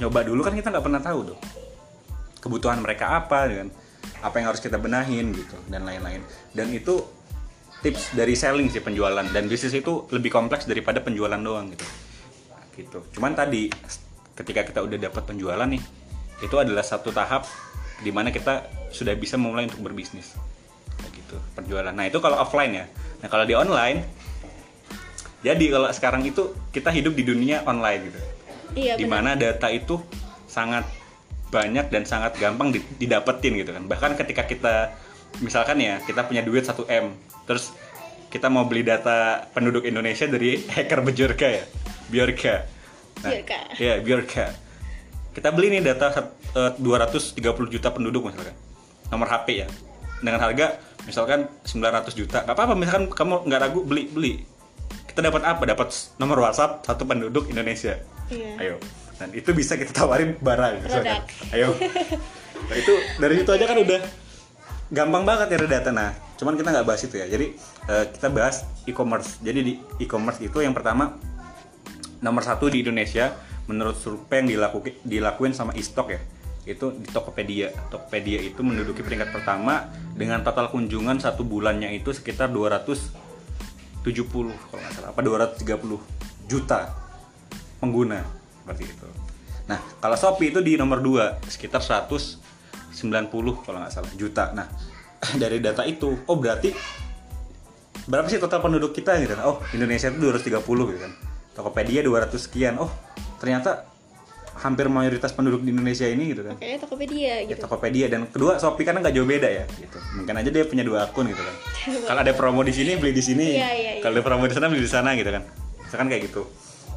nyoba 0.00 0.20
dulu 0.22 0.40
kan 0.44 0.54
kita 0.54 0.68
nggak 0.70 0.84
pernah 0.84 1.02
tahu 1.02 1.20
dong 1.34 1.40
kebutuhan 2.40 2.80
mereka 2.80 3.20
apa 3.20 3.46
dengan 3.46 3.68
apa 4.20 4.34
yang 4.40 4.52
harus 4.52 4.60
kita 4.60 4.76
benahin 4.76 5.32
gitu 5.32 5.56
dan 5.68 5.84
lain-lain. 5.84 6.24
Dan 6.52 6.72
itu 6.72 7.00
tips 7.80 8.16
dari 8.16 8.36
selling 8.36 8.68
sih 8.68 8.84
penjualan. 8.84 9.24
Dan 9.32 9.48
bisnis 9.48 9.76
itu 9.76 10.08
lebih 10.12 10.32
kompleks 10.32 10.68
daripada 10.68 11.00
penjualan 11.00 11.40
doang 11.40 11.72
gitu. 11.72 11.86
Gitu. 12.76 12.98
Cuman 13.16 13.36
tadi 13.36 13.68
ketika 14.36 14.64
kita 14.64 14.80
udah 14.84 14.96
dapat 14.96 15.22
penjualan 15.28 15.68
nih 15.68 15.82
itu 16.40 16.56
adalah 16.56 16.80
satu 16.80 17.12
tahap 17.12 17.44
di 18.00 18.08
mana 18.08 18.32
kita 18.32 18.64
sudah 18.88 19.12
bisa 19.16 19.36
memulai 19.36 19.68
untuk 19.68 19.84
berbisnis. 19.84 20.36
Gitu 21.12 21.36
penjualan. 21.56 21.92
Nah 21.92 22.08
itu 22.08 22.20
kalau 22.20 22.40
offline 22.40 22.72
ya. 22.72 22.84
Nah 23.20 23.28
kalau 23.28 23.44
di 23.44 23.52
online 23.56 24.19
jadi 25.40 25.64
kalau 25.72 25.88
sekarang 25.88 26.22
itu 26.28 26.52
kita 26.68 26.92
hidup 26.92 27.16
di 27.16 27.24
dunia 27.24 27.64
online 27.64 28.12
gitu. 28.12 28.20
Iya 28.76 28.94
di 29.00 29.08
benar. 29.08 29.24
mana 29.24 29.30
data 29.40 29.66
itu 29.72 29.98
sangat 30.44 30.84
banyak 31.50 31.90
dan 31.90 32.06
sangat 32.06 32.36
gampang 32.38 32.70
di- 32.70 32.84
didapetin 33.00 33.56
gitu 33.56 33.72
kan. 33.72 33.84
Bahkan 33.88 34.10
ketika 34.20 34.44
kita 34.44 34.74
misalkan 35.40 35.80
ya 35.80 35.98
kita 36.04 36.26
punya 36.28 36.44
duit 36.44 36.66
1 36.66 36.76
m 36.90 37.14
terus 37.46 37.72
kita 38.30 38.46
mau 38.46 38.66
beli 38.66 38.82
data 38.86 39.46
penduduk 39.54 39.82
Indonesia 39.88 40.26
dari 40.28 40.60
hacker 40.74 41.00
Bjorka 41.02 41.48
ya 41.48 41.64
Bjorka. 42.12 42.54
Bjorka. 43.24 43.58
ya 43.80 43.94
Bjorka. 44.04 44.46
Kita 45.32 45.48
beli 45.54 45.78
nih 45.78 45.82
data 45.94 46.10
eh, 46.52 46.72
230 46.78 47.40
juta 47.72 47.88
penduduk 47.90 48.28
misalkan. 48.28 48.54
Nomor 49.08 49.26
HP 49.30 49.64
ya. 49.64 49.68
Dengan 50.20 50.36
harga 50.44 50.76
misalkan 51.08 51.48
900 51.64 52.12
juta. 52.12 52.44
Nggak 52.44 52.54
apa-apa 52.54 52.74
misalkan 52.76 53.04
kamu 53.08 53.48
nggak 53.48 53.60
ragu 53.64 53.80
beli 53.88 54.04
beli 54.12 54.34
kita 55.20 55.28
dapat 55.28 55.44
apa? 55.44 55.62
Dapat 55.68 55.88
nomor 56.16 56.40
WhatsApp 56.48 56.80
satu 56.80 57.04
penduduk 57.04 57.52
Indonesia. 57.52 58.00
Iya. 58.32 58.56
ayo. 58.56 58.74
Dan 59.20 59.36
itu 59.36 59.52
bisa 59.52 59.76
kita 59.76 59.92
tawarin 59.92 60.40
barang 60.40 60.80
misalkan. 60.80 61.20
Ayo. 61.52 61.76
Nah, 62.60 62.76
itu 62.80 62.92
dari 63.20 63.36
situ 63.36 63.50
aja 63.52 63.68
kan 63.68 63.76
udah 63.76 64.00
gampang 64.88 65.28
banget 65.28 65.52
ya 65.52 65.58
data. 65.68 65.92
Nah 65.92 66.16
cuman 66.40 66.56
kita 66.56 66.72
nggak 66.72 66.86
bahas 66.88 67.04
itu 67.04 67.20
ya. 67.20 67.28
Jadi 67.28 67.52
eh, 67.84 68.04
kita 68.16 68.32
bahas 68.32 68.64
e-commerce. 68.88 69.44
Jadi 69.44 69.60
di 69.60 69.72
e-commerce 70.00 70.40
itu 70.40 70.64
yang 70.64 70.72
pertama 70.72 71.20
nomor 72.24 72.40
satu 72.40 72.72
di 72.72 72.80
Indonesia 72.80 73.36
menurut 73.68 74.00
survei 74.00 74.40
yang 74.40 74.48
dilakukan 74.56 74.96
dilakuin 75.04 75.52
sama 75.52 75.76
Istok 75.76 76.16
ya 76.16 76.20
itu 76.64 76.96
di 76.96 77.08
Tokopedia. 77.12 77.72
Tokopedia 77.92 78.40
itu 78.40 78.60
menduduki 78.64 79.04
peringkat 79.04 79.36
pertama 79.36 79.88
dengan 80.16 80.40
total 80.40 80.72
kunjungan 80.72 81.20
satu 81.20 81.44
bulannya 81.44 81.92
itu 81.92 82.12
sekitar 82.12 82.48
270 84.02 84.52
kalau 84.70 84.80
nggak 84.80 84.92
salah 84.96 85.10
apa 85.12 85.20
230 85.20 86.48
juta 86.50 86.80
pengguna 87.78 88.20
seperti 88.62 88.84
itu 88.88 89.06
nah 89.68 89.78
kalau 90.02 90.16
Shopee 90.18 90.50
itu 90.50 90.60
di 90.64 90.74
nomor 90.74 90.98
2 90.98 91.46
sekitar 91.46 91.84
190 91.84 92.40
kalau 93.64 93.78
nggak 93.80 93.92
salah 93.92 94.12
juta 94.16 94.50
nah 94.56 94.66
dari 95.42 95.60
data 95.60 95.84
itu 95.84 96.24
oh 96.26 96.36
berarti 96.36 96.72
berapa 98.10 98.26
sih 98.26 98.40
total 98.40 98.58
penduduk 98.64 98.90
kita 98.90 99.20
gitu 99.22 99.38
kan? 99.38 99.44
Oh, 99.46 99.62
Indonesia 99.70 100.08
itu 100.08 100.18
230 100.18 100.62
gitu 100.64 101.00
kan. 101.00 101.12
Tokopedia 101.54 102.00
200 102.02 102.34
sekian. 102.40 102.74
Oh, 102.80 102.90
ternyata 103.38 103.89
hampir 104.60 104.86
mayoritas 104.92 105.32
penduduk 105.32 105.64
di 105.64 105.72
Indonesia 105.72 106.04
ini 106.04 106.36
gitu 106.36 106.44
kan. 106.44 106.54
Kayaknya 106.60 106.80
Tokopedia 106.84 107.20
Ya, 107.20 107.36
gitu. 107.48 107.60
Tokopedia 107.64 108.06
dan 108.12 108.28
kedua 108.28 108.60
Shopee 108.60 108.84
karena 108.84 109.00
nggak 109.00 109.14
jauh 109.16 109.28
beda 109.28 109.48
ya 109.48 109.64
gitu. 109.72 109.98
Mungkin 110.20 110.34
aja 110.36 110.50
dia 110.52 110.64
punya 110.68 110.84
dua 110.84 111.08
akun 111.08 111.26
gitu 111.32 111.40
kan. 111.40 111.56
Kalau 112.08 112.20
ada 112.20 112.32
promo 112.36 112.60
di 112.60 112.74
sini 112.76 113.00
beli 113.00 113.16
di 113.16 113.24
sini. 113.24 113.56
Iya, 113.56 113.70
iya, 113.72 113.90
iya. 113.96 114.02
Kalau 114.04 114.20
ada 114.20 114.24
promo 114.24 114.44
di 114.44 114.54
sana 114.54 114.68
beli 114.68 114.84
di 114.84 114.92
sana 114.92 115.16
gitu 115.16 115.30
kan. 115.32 115.42
Misalkan 115.80 116.06
kayak 116.12 116.22
gitu. 116.28 116.42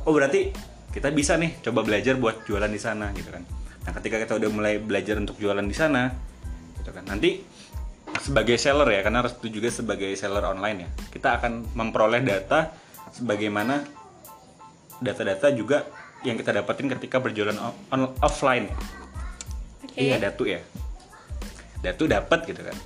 Oh, 0.04 0.12
berarti 0.12 0.52
kita 0.92 1.10
bisa 1.16 1.40
nih 1.40 1.64
coba 1.64 1.82
belajar 1.88 2.20
buat 2.20 2.44
jualan 2.44 2.70
di 2.70 2.82
sana 2.82 3.16
gitu 3.16 3.32
kan. 3.32 3.44
Nah, 3.84 3.92
ketika 3.96 4.20
kita 4.20 4.34
udah 4.38 4.50
mulai 4.52 4.74
belajar 4.84 5.16
untuk 5.16 5.40
jualan 5.40 5.64
di 5.64 5.76
sana 5.76 6.12
gitu 6.84 6.92
kan. 6.92 7.08
Nanti 7.08 7.40
sebagai 8.20 8.60
seller 8.60 8.86
ya 8.92 9.02
karena 9.02 9.26
Restu 9.26 9.50
juga 9.50 9.74
sebagai 9.74 10.14
seller 10.14 10.46
online 10.46 10.86
ya 10.86 10.90
kita 11.10 11.42
akan 11.42 11.74
memperoleh 11.74 12.22
data 12.22 12.70
sebagaimana 13.10 13.82
data-data 15.02 15.50
juga 15.52 15.88
yang 16.24 16.36
kita 16.36 16.52
dapetin 16.52 16.88
ketika 16.88 17.20
berjualan 17.20 17.56
o- 17.60 17.78
on- 17.92 18.16
offline 18.20 18.68
Oke. 19.84 20.00
iya 20.00 20.18
datu 20.18 20.44
ya 20.44 20.60
datu 21.80 22.08
dapat 22.08 22.48
gitu 22.48 22.64
kan 22.64 22.78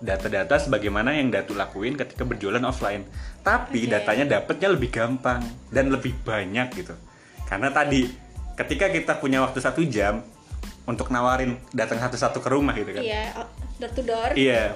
data-data 0.00 0.56
sebagaimana 0.56 1.12
yang 1.12 1.28
datu 1.28 1.52
lakuin 1.52 1.92
ketika 1.92 2.24
berjualan 2.24 2.64
offline 2.64 3.04
tapi 3.44 3.84
Oke. 3.84 3.92
datanya 3.92 4.40
dapatnya 4.40 4.72
lebih 4.72 4.88
gampang 4.88 5.44
dan 5.68 5.92
lebih 5.92 6.16
banyak 6.24 6.72
gitu 6.72 6.96
karena 7.44 7.68
tadi 7.68 8.08
ketika 8.56 8.88
kita 8.88 9.12
punya 9.20 9.44
waktu 9.44 9.60
satu 9.60 9.84
jam 9.84 10.24
untuk 10.88 11.12
nawarin 11.12 11.60
datang 11.70 12.00
satu-satu 12.00 12.40
ke 12.40 12.48
rumah 12.48 12.72
gitu 12.72 12.90
kan 12.90 13.04
Iya, 13.04 13.24
door 13.78 13.90
to 13.92 14.02
door. 14.02 14.30
Iya, 14.34 14.74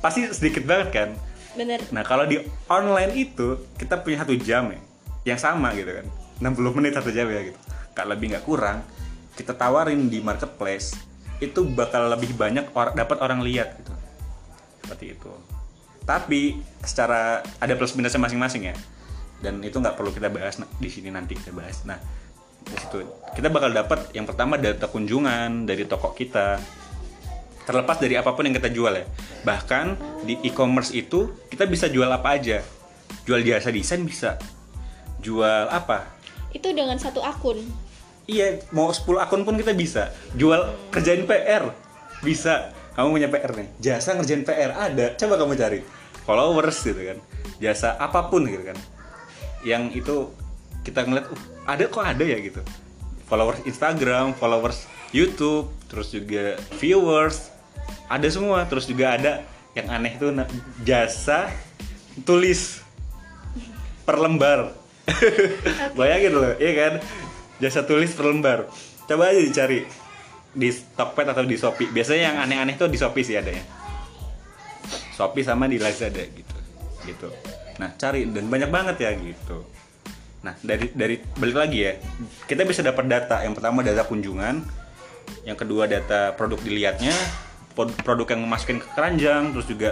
pasti 0.00 0.26
sedikit 0.28 0.66
banget 0.66 0.88
kan. 0.90 1.08
Bener. 1.54 1.78
Nah 1.94 2.02
kalau 2.02 2.26
di 2.26 2.36
online 2.66 3.14
itu 3.14 3.62
kita 3.78 4.02
punya 4.02 4.20
satu 4.20 4.34
jam 4.34 4.68
ya, 4.68 4.80
yang 5.24 5.38
sama 5.38 5.70
gitu 5.72 5.94
kan, 5.94 6.06
60 6.44 6.76
menit 6.76 6.92
satu 6.92 7.08
jam 7.08 7.24
ya 7.32 7.48
gitu. 7.48 7.58
Gak 7.96 8.04
lebih 8.04 8.36
nggak 8.36 8.44
kurang, 8.44 8.84
kita 9.32 9.56
tawarin 9.56 10.12
di 10.12 10.20
marketplace 10.20 10.92
itu 11.40 11.64
bakal 11.64 12.12
lebih 12.12 12.36
banyak 12.36 12.68
or- 12.76 12.92
dapat 12.92 13.16
orang 13.24 13.40
lihat 13.40 13.80
gitu. 13.80 13.92
Seperti 14.84 15.04
itu. 15.16 15.32
Tapi 16.04 16.60
secara 16.84 17.40
ada 17.40 17.72
plus 17.72 17.96
minusnya 17.96 18.20
masing-masing 18.20 18.68
ya. 18.68 18.76
Dan 19.40 19.64
itu 19.64 19.80
nggak 19.80 19.96
perlu 19.96 20.12
kita 20.12 20.28
bahas 20.28 20.60
di 20.60 20.88
sini 20.92 21.08
nanti 21.08 21.32
kita 21.32 21.56
bahas. 21.56 21.80
Nah, 21.88 21.96
di 22.60 22.76
situ 22.76 23.00
kita 23.32 23.48
bakal 23.48 23.72
dapat 23.72 24.12
yang 24.12 24.28
pertama 24.28 24.60
data 24.60 24.84
kunjungan 24.88 25.64
dari 25.64 25.88
toko 25.88 26.12
kita, 26.12 26.60
terlepas 27.64 27.96
dari 27.96 28.14
apa 28.20 28.36
pun 28.36 28.44
yang 28.44 28.56
kita 28.56 28.70
jual 28.70 28.92
ya 28.92 29.04
bahkan 29.42 29.96
di 30.22 30.36
e-commerce 30.44 30.92
itu 30.92 31.32
kita 31.48 31.64
bisa 31.64 31.88
jual 31.88 32.08
apa 32.08 32.36
aja 32.36 32.60
jual 33.24 33.40
jasa 33.40 33.72
desain 33.72 34.04
bisa 34.04 34.36
jual 35.24 35.68
apa 35.72 36.13
Itu 36.54 36.70
dengan 36.70 36.96
satu 36.96 37.18
akun. 37.20 37.58
iya 38.24 38.56
mau 38.72 38.88
10 38.88 39.04
akun 39.20 39.42
pun 39.44 39.58
kita 39.58 39.76
bisa. 39.76 40.14
Jual 40.38 40.72
kerjain 40.88 41.26
PR 41.28 41.74
bisa. 42.24 42.72
Kamu 42.94 43.10
punya 43.10 43.28
PR 43.28 43.52
nih. 43.52 43.68
Jasa 43.82 44.14
ngerjain 44.14 44.46
PR 44.46 44.72
ada. 44.72 45.12
Coba 45.18 45.34
kamu 45.36 45.58
cari. 45.58 45.82
Followers 46.24 46.78
gitu 46.80 47.02
kan. 47.04 47.18
Jasa 47.60 47.98
apa 47.98 48.30
pun 48.30 48.46
gitu 48.46 48.64
kan. 48.64 48.78
Yang 49.66 49.82
itu 50.00 50.16
kita 50.86 51.04
ngeliat 51.04 51.26
uh, 51.28 51.42
ada 51.68 51.84
kok 51.90 52.06
ada 52.06 52.24
ya 52.24 52.38
gitu. 52.38 52.62
Followers 53.28 53.66
Instagram 53.66 54.32
followers 54.38 54.86
YouTube 55.10 55.68
terus 55.90 56.14
juga 56.14 56.56
viewers. 56.78 57.50
Ada 58.08 58.30
semua. 58.30 58.64
Terus 58.70 58.88
juga 58.88 59.18
ada 59.20 59.42
yang 59.74 59.90
aneh 59.90 60.16
tuh 60.16 60.30
na- 60.30 60.48
jasa 60.86 61.50
tulis. 62.24 62.80
Per 64.06 64.16
lembar 64.16 64.83
bayangin 65.98 66.32
loh 66.32 66.52
iya 66.56 66.72
kan? 66.74 66.92
Jasa 67.60 67.84
tulis 67.84 68.12
per 68.12 68.24
lembar. 68.28 68.66
Coba 69.04 69.30
aja 69.30 69.40
dicari 69.40 69.84
di 70.54 70.68
Tokped 70.70 71.26
atau 71.28 71.44
di 71.44 71.58
Shopee. 71.58 71.90
Biasanya 71.90 72.22
yang 72.32 72.36
aneh-aneh 72.46 72.74
tuh 72.78 72.88
di 72.88 72.96
Shopee 72.96 73.26
sih 73.26 73.36
adanya. 73.36 73.62
Shopee 75.14 75.44
sama 75.44 75.68
di 75.68 75.78
Lazada 75.78 76.22
gitu 76.24 76.54
gitu. 77.06 77.28
Nah 77.78 77.92
cari 77.94 78.26
dan 78.28 78.48
banyak 78.48 78.70
banget 78.72 78.96
ya 79.04 79.10
gitu. 79.14 79.64
Nah 80.42 80.56
dari 80.60 80.90
dari 80.92 81.20
balik 81.20 81.56
lagi 81.56 81.78
ya. 81.84 81.92
Kita 82.48 82.64
bisa 82.64 82.80
dapat 82.80 83.04
data. 83.06 83.44
Yang 83.44 83.60
pertama 83.60 83.84
data 83.84 84.02
kunjungan. 84.08 84.64
Yang 85.44 85.56
kedua 85.64 85.84
data 85.86 86.32
produk 86.34 86.60
dilihatnya. 86.64 87.14
Produk 87.76 88.26
yang 88.32 88.42
memasukin 88.44 88.80
ke 88.80 88.88
keranjang. 88.96 89.52
Terus 89.52 89.66
juga 89.68 89.90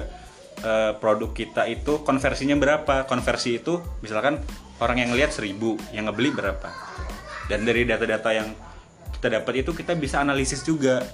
eh, 0.64 0.92
produk 0.96 1.30
kita 1.30 1.68
itu 1.68 2.00
konversinya 2.02 2.56
berapa. 2.56 3.04
Konversi 3.04 3.60
itu 3.60 3.78
misalkan 4.00 4.40
orang 4.82 4.98
yang 4.98 5.14
lihat 5.14 5.30
1000 5.30 5.54
yang 5.94 6.10
ngebeli 6.10 6.34
berapa 6.34 6.68
dan 7.46 7.62
dari 7.62 7.86
data-data 7.86 8.30
yang 8.34 8.48
kita 9.14 9.38
dapat 9.38 9.62
itu 9.62 9.70
kita 9.70 9.94
bisa 9.94 10.18
analisis 10.18 10.66
juga 10.66 11.06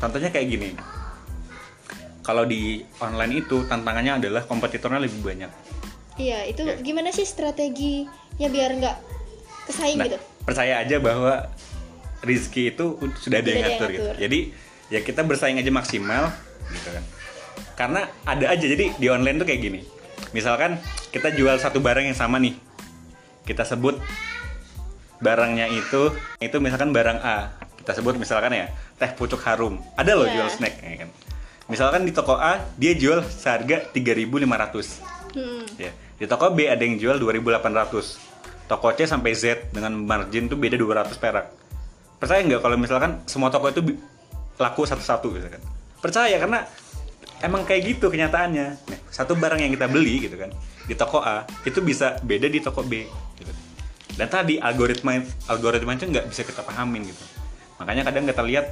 contohnya 0.00 0.32
kayak 0.32 0.46
gini 0.48 0.70
kalau 2.22 2.46
di 2.46 2.80
online 2.98 3.44
itu 3.44 3.66
tantangannya 3.68 4.22
adalah 4.22 4.42
kompetitornya 4.42 4.98
lebih 4.98 5.20
banyak 5.20 5.52
Iya, 6.12 6.44
itu 6.44 6.60
Ya. 6.60 6.76
gimana 6.76 7.08
sih 7.08 7.24
strateginya 7.24 8.48
biar 8.52 8.76
nggak 8.76 8.96
kesaing 9.64 9.96
Nah, 9.96 10.06
gitu? 10.12 10.18
percaya 10.44 10.84
aja 10.84 11.00
bahwa 11.00 11.48
rezeki 12.20 12.76
itu 12.76 12.84
sudah 13.16 13.40
ada 13.40 13.48
yang 13.48 13.48
Sudah 13.48 13.48
ada 13.48 13.50
yang 13.50 13.64
ngatur 13.64 13.90
gitu. 13.90 14.10
Jadi 14.20 14.38
ya 14.92 15.00
kita 15.00 15.24
bersaing 15.24 15.56
aja 15.56 15.72
maksimal 15.72 16.28
gitu 16.68 16.88
kan. 16.92 17.04
Karena 17.80 18.00
ada 18.28 18.44
aja 18.44 18.60
jadi 18.60 18.92
di 18.92 19.06
online 19.08 19.40
tuh 19.40 19.48
kayak 19.48 19.60
gini. 19.64 19.80
Misalkan 20.36 20.76
kita 21.08 21.32
jual 21.32 21.56
satu 21.56 21.80
barang 21.80 22.04
yang 22.04 22.18
sama 22.18 22.36
nih. 22.36 22.60
Kita 23.42 23.62
sebut 23.62 23.98
barangnya 25.18 25.70
itu 25.70 26.10
itu 26.38 26.56
misalkan 26.58 26.90
barang 26.90 27.18
A. 27.18 27.54
Kita 27.78 27.94
sebut 27.94 28.14
misalkan 28.14 28.54
ya 28.54 28.66
teh 28.96 29.10
pucuk 29.10 29.42
harum. 29.42 29.78
Ada 29.94 30.14
loh 30.14 30.26
Iya. 30.26 30.34
jual 30.38 30.48
snack 30.50 30.74
ya 30.78 30.96
kan. 31.02 31.10
Misalkan 31.66 32.02
di 32.02 32.12
toko 32.12 32.34
A 32.34 32.58
dia 32.74 32.92
jual 32.92 33.22
seharga 33.22 33.86
3.500 33.88 35.00
Hmm. 35.32 35.64
ya 35.80 35.88
di 36.20 36.28
toko 36.28 36.52
B 36.52 36.68
ada 36.68 36.84
yang 36.84 37.00
jual 37.00 37.16
2800 37.16 38.20
toko 38.68 38.92
C 38.92 39.08
sampai 39.08 39.32
Z 39.32 39.72
dengan 39.72 39.96
margin 39.96 40.44
tuh 40.44 40.60
beda 40.60 40.76
200 40.76 41.16
perak 41.16 41.48
percaya 42.20 42.44
nggak 42.44 42.60
kalau 42.60 42.76
misalkan 42.76 43.16
semua 43.24 43.48
toko 43.48 43.72
itu 43.72 43.80
laku 44.60 44.84
satu-satu 44.84 45.32
gitu 45.32 45.48
kan 45.48 45.62
percaya 45.98 46.36
karena 46.36 46.68
emang 47.40 47.64
kayak 47.64 47.96
gitu 47.96 48.12
kenyataannya 48.12 48.76
Nah, 48.76 48.98
satu 49.08 49.32
barang 49.32 49.56
yang 49.56 49.72
kita 49.72 49.88
beli 49.88 50.20
gitu 50.20 50.36
kan 50.36 50.52
di 50.84 50.92
toko 50.92 51.24
A 51.24 51.48
itu 51.64 51.80
bisa 51.80 52.20
beda 52.20 52.44
di 52.44 52.60
toko 52.60 52.84
B 52.84 53.08
gitu. 53.42 53.52
Dan 54.12 54.28
tadi 54.28 54.60
algoritma 54.60 55.18
algoritma 55.48 55.96
itu 55.96 56.06
nggak 56.08 56.30
bisa 56.30 56.46
kita 56.46 56.62
pahamin 56.62 57.08
gitu. 57.08 57.24
Makanya 57.80 58.06
kadang 58.06 58.28
kita 58.28 58.42
lihat 58.44 58.66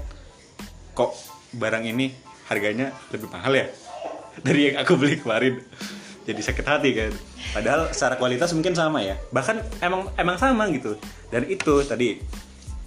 kok 0.94 1.16
barang 1.56 1.84
ini 1.86 2.12
harganya 2.46 2.94
lebih 3.10 3.30
mahal 3.30 3.54
ya 3.54 3.66
dari 4.46 4.70
yang 4.70 4.76
aku 4.82 4.94
beli 4.94 5.18
kemarin. 5.18 5.58
Jadi 6.28 6.40
sakit 6.46 6.66
hati 6.66 6.90
kan. 6.94 7.12
Padahal 7.56 7.90
secara 7.90 8.14
kualitas 8.20 8.52
mungkin 8.54 8.76
sama 8.76 9.02
ya. 9.02 9.18
Bahkan 9.34 9.82
emang 9.82 10.12
emang 10.14 10.36
sama 10.38 10.68
gitu. 10.70 10.94
Dan 11.32 11.48
itu 11.48 11.82
tadi 11.88 12.20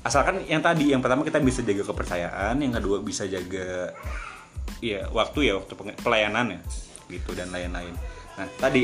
asalkan 0.04 0.44
yang 0.46 0.60
tadi 0.60 0.92
yang 0.92 1.00
pertama 1.00 1.24
kita 1.24 1.40
bisa 1.40 1.64
jaga 1.64 1.88
kepercayaan 1.88 2.60
yang 2.60 2.76
kedua 2.76 3.00
bisa 3.00 3.24
jaga 3.24 3.96
ya 4.84 5.08
waktu 5.16 5.48
ya 5.48 5.54
waktu 5.64 5.74
pelayanan 6.04 6.60
ya 6.60 6.60
gitu 7.08 7.32
dan 7.36 7.50
lain-lain. 7.52 7.96
Nah 8.36 8.48
tadi 8.60 8.84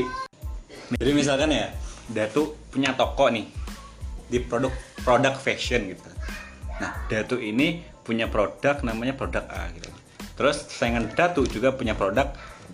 jadi 0.96 1.12
misalkan 1.14 1.52
ya 1.52 1.70
Datu 2.10 2.58
punya 2.70 2.94
toko 2.98 3.30
nih 3.30 3.46
di 4.30 4.38
produk 4.42 4.70
produk 5.02 5.34
fashion 5.38 5.90
gitu. 5.90 6.06
Nah 6.78 7.06
Datu 7.10 7.38
ini 7.38 7.82
punya 8.02 8.26
produk 8.26 8.82
namanya 8.82 9.14
produk 9.14 9.44
A 9.50 9.70
gitu. 9.74 9.90
Terus 10.38 10.66
saingan 10.70 11.10
Datu 11.12 11.44
juga 11.46 11.74
punya 11.74 11.94
produk 11.94 12.32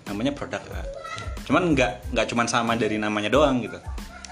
namanya 0.09 0.33
produk 0.37 0.62
A. 0.72 0.83
Cuman 1.44 1.72
nggak 1.77 2.12
nggak 2.12 2.27
cuman 2.33 2.46
sama 2.46 2.72
dari 2.77 2.96
namanya 3.01 3.33
doang 3.33 3.64
gitu. 3.64 3.81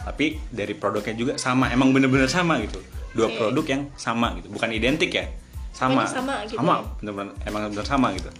Tapi 0.05 0.37
dari 0.53 0.77
produknya 0.77 1.17
juga 1.17 1.33
sama 1.41 1.73
emang 1.73 1.93
bener-bener 1.93 2.29
sama 2.29 2.61
gitu. 2.61 2.81
Dua 3.15 3.31
Oke. 3.31 3.37
produk 3.39 3.65
yang 3.71 3.83
sama 3.95 4.35
gitu 4.43 4.51
bukan 4.51 4.75
identik 4.75 5.11
ya 5.15 5.27
sama. 5.71 6.03
Pokoknya 6.03 6.13
sama 6.13 6.35
gitu. 6.45 6.59
Sama 6.59 6.75
bener-bener 7.01 7.35
emang 7.47 7.61
bener 7.73 7.87
sama 7.87 8.09
gitu. 8.17 8.31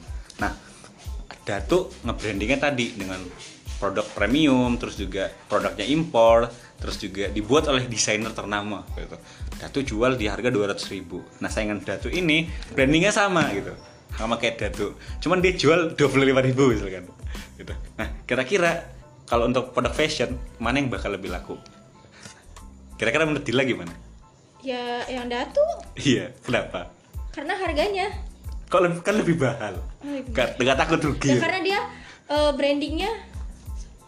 Nah 0.41 0.53
Datu 1.45 1.93
nge-brandingnya 2.09 2.57
tadi 2.57 2.97
dengan 2.97 3.21
produk 3.79 4.07
premium 4.15 4.79
terus 4.79 4.95
juga 4.97 5.31
produknya 5.51 5.87
impor 5.89 6.49
terus 6.79 7.01
juga 7.01 7.33
dibuat 7.33 7.65
oleh 7.71 7.89
desainer 7.89 8.31
ternama 8.37 8.85
gitu. 8.99 9.17
Datu 9.57 9.79
jual 9.81 10.21
di 10.21 10.29
harga 10.29 10.53
200.000 10.53 10.93
ribu. 10.93 11.25
Nah 11.41 11.49
saingan 11.49 11.81
Datu 11.81 12.13
ini 12.13 12.45
brandingnya 12.75 13.15
sama 13.15 13.49
gitu. 13.57 13.73
Sama 14.15 14.37
kayak 14.37 14.57
Datu. 14.61 14.95
Cuman 15.25 15.41
dia 15.41 15.57
jual 15.57 15.97
25.000 15.97 16.49
ribu 16.53 16.63
misalkan 16.71 17.05
gitu. 17.57 17.75
Nah 17.97 18.09
kira-kira 18.29 18.85
kalau 19.25 19.49
untuk 19.49 19.73
produk 19.73 19.95
fashion 19.97 20.37
mana 20.61 20.79
yang 20.83 20.93
bakal 20.93 21.09
lebih 21.15 21.33
laku? 21.33 21.57
Kira-kira 23.01 23.25
menurut 23.27 23.43
Dila 23.43 23.65
gimana? 23.65 23.95
Ya 24.61 25.05
yang 25.09 25.29
datu. 25.29 25.61
Iya 25.97 26.33
kenapa? 26.45 26.93
Karena 27.35 27.57
harganya. 27.59 28.09
kok 28.65 28.81
lebih, 28.83 29.01
kan 29.07 29.15
lebih 29.15 29.37
mahal. 29.39 29.75
Oh, 30.03 30.19
Gak, 30.35 30.59
gak 30.59 30.79
takut 30.81 30.99
rugi. 30.99 31.31
Ya 31.31 31.39
karena 31.39 31.61
dia 31.63 31.81
eh, 32.27 32.51
brandingnya 32.57 33.11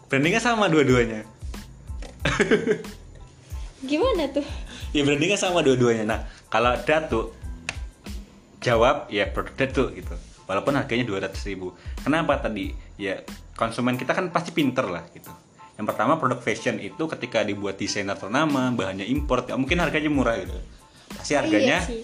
brandingnya 0.07 0.39
sama 0.39 0.71
dua-duanya. 0.71 1.23
Gimana 3.83 4.25
tuh? 4.33 4.45
ya 4.95 5.03
brandingnya 5.03 5.37
sama 5.39 5.61
dua-duanya. 5.61 6.03
Nah 6.07 6.19
kalau 6.47 6.73
Datu 6.81 7.35
jawab 8.63 9.11
ya 9.11 9.27
produk 9.29 9.53
Datu 9.55 9.83
gitu. 9.93 10.15
Walaupun 10.47 10.79
harganya 10.79 11.03
200.000 11.03 11.43
ribu. 11.51 11.75
Kenapa 12.01 12.39
tadi? 12.39 12.71
Ya 12.95 13.19
konsumen 13.59 13.99
kita 13.99 14.15
kan 14.15 14.31
pasti 14.31 14.55
pinter 14.55 14.87
lah 14.87 15.03
gitu. 15.11 15.27
Yang 15.75 15.85
pertama 15.93 16.15
produk 16.17 16.39
fashion 16.39 16.79
itu 16.79 17.03
ketika 17.05 17.43
dibuat 17.43 17.75
desainer 17.77 18.15
ternama 18.15 18.71
bahannya 18.71 19.05
import 19.05 19.51
ya 19.51 19.59
mungkin 19.59 19.77
harganya 19.83 20.07
murah 20.09 20.39
gitu. 20.39 20.55
Pasti 21.13 21.35
harganya 21.35 21.83
Iya 21.83 21.91
sih. 21.91 22.01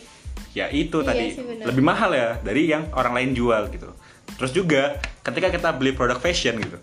ya 0.53 0.65
itu 0.69 1.01
Iya 1.01 1.07
tadi. 1.07 1.25
sih, 1.33 1.43
lebih 1.65 1.83
mahal 1.83 2.11
ya 2.13 2.37
dari 2.43 2.67
yang 2.69 2.91
orang 2.93 3.15
lain 3.15 3.31
jual 3.33 3.71
gitu. 3.71 3.89
Terus 4.37 4.51
juga 4.51 4.99
ketika 5.23 5.47
kita 5.49 5.69
beli 5.73 5.95
produk 5.95 6.19
fashion 6.19 6.59
gitu 6.59 6.77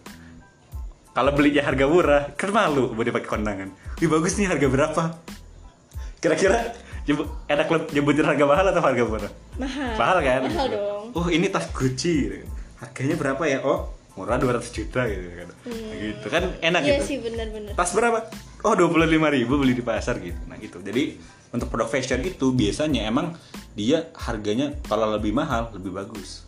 kalau 1.11 1.31
belinya 1.35 1.63
harga 1.63 1.85
murah 1.87 2.23
kan 2.39 2.51
malu 2.51 2.95
mau 2.95 3.03
dipakai 3.03 3.27
kondangan. 3.27 3.69
Wih 3.99 4.09
bagus 4.09 4.39
nih 4.39 4.47
harga 4.47 4.67
berapa? 4.67 5.03
Kira-kira 6.21 6.75
enak 7.49 7.67
lebih 7.67 7.89
nyebutin 7.97 8.27
harga 8.29 8.45
mahal 8.47 8.67
atau 8.71 8.83
harga 8.85 9.03
murah? 9.03 9.33
Mahal. 9.59 9.93
mahal 9.99 10.19
kan? 10.23 10.41
Mahal 10.47 10.67
Gitu. 10.69 10.77
dong. 10.79 11.05
oh 11.17 11.27
ini 11.29 11.47
tas 11.49 11.67
Gucci. 11.71 12.15
Gitu. 12.29 12.47
harganya 12.81 13.17
berapa 13.19 13.43
ya? 13.45 13.59
Oh 13.61 13.93
murah 14.17 14.37
200 14.37 14.63
juta 14.73 15.05
gitu 15.05 15.29
kan. 15.35 15.49
Gitu 15.93 16.27
kan 16.29 16.43
enak 16.61 16.81
Iya 16.81 16.97
gitu. 16.97 17.05
sih 17.05 17.17
benar-benar. 17.21 17.73
tas 17.75 17.91
berapa? 17.93 18.19
Oh 18.63 18.73
25.000 18.73 19.37
ribu 19.37 19.55
beli 19.59 19.73
di 19.73 19.85
pasar 19.85 20.17
gitu. 20.21 20.37
Nah 20.47 20.57
itu 20.57 20.79
jadi 20.79 21.17
untuk 21.51 21.69
produk 21.69 21.89
fashion 21.89 22.23
itu 22.23 22.53
biasanya 22.53 23.05
emang 23.05 23.35
dia 23.75 24.09
harganya 24.15 24.73
kalau 24.87 25.11
lebih 25.11 25.35
mahal 25.35 25.73
lebih 25.75 25.91
bagus. 25.91 26.47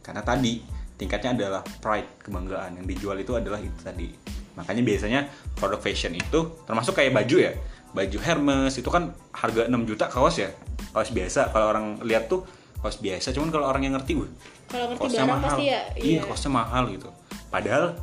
Karena 0.00 0.24
tadi 0.24 0.64
tingkatnya 1.00 1.32
adalah 1.32 1.64
pride 1.80 2.20
kebanggaan. 2.20 2.76
Yang 2.76 2.86
dijual 2.92 3.16
itu 3.16 3.32
adalah 3.32 3.56
itu 3.56 3.80
tadi. 3.80 4.12
Makanya 4.60 4.82
biasanya 4.84 5.20
produk 5.56 5.80
fashion 5.80 6.12
itu 6.12 6.60
termasuk 6.68 6.92
kayak 7.00 7.16
baju 7.16 7.36
ya. 7.40 7.52
Baju 7.96 8.18
Hermes 8.20 8.76
itu 8.76 8.86
kan 8.92 9.16
harga 9.32 9.66
6 9.66 9.88
juta 9.88 10.12
kaos 10.12 10.36
ya. 10.36 10.52
Kaos 10.92 11.08
biasa. 11.08 11.48
Kalau 11.56 11.66
orang 11.72 12.04
lihat 12.04 12.28
tuh 12.28 12.44
kaos 12.84 13.00
biasa. 13.00 13.32
Cuman 13.32 13.48
kalau 13.48 13.64
orang 13.64 13.88
yang 13.88 13.96
ngerti 13.96 14.20
wah 14.20 14.28
Kalau 14.68 14.84
ngerti 14.92 15.06
barang 15.16 15.28
mahal. 15.32 15.44
pasti 15.48 15.64
ya. 15.72 15.80
iya 15.96 16.20
kosnya 16.22 16.50
mahal 16.52 16.84
gitu. 16.92 17.08
Padahal 17.48 17.96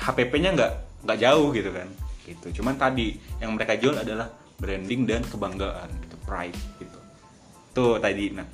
HPP-nya 0.00 0.50
nggak 0.56 0.72
nggak 1.04 1.18
jauh 1.20 1.48
gitu 1.52 1.70
kan. 1.70 1.88
Gitu. 2.24 2.46
Cuman 2.62 2.74
tadi 2.80 3.20
yang 3.38 3.52
mereka 3.52 3.76
jual 3.76 4.00
adalah 4.00 4.32
branding 4.56 5.04
dan 5.04 5.20
kebanggaan 5.28 5.92
gitu 6.08 6.16
pride 6.24 6.58
gitu. 6.80 6.98
Tuh 7.76 8.00
tadi. 8.00 8.32
Nah 8.32 8.48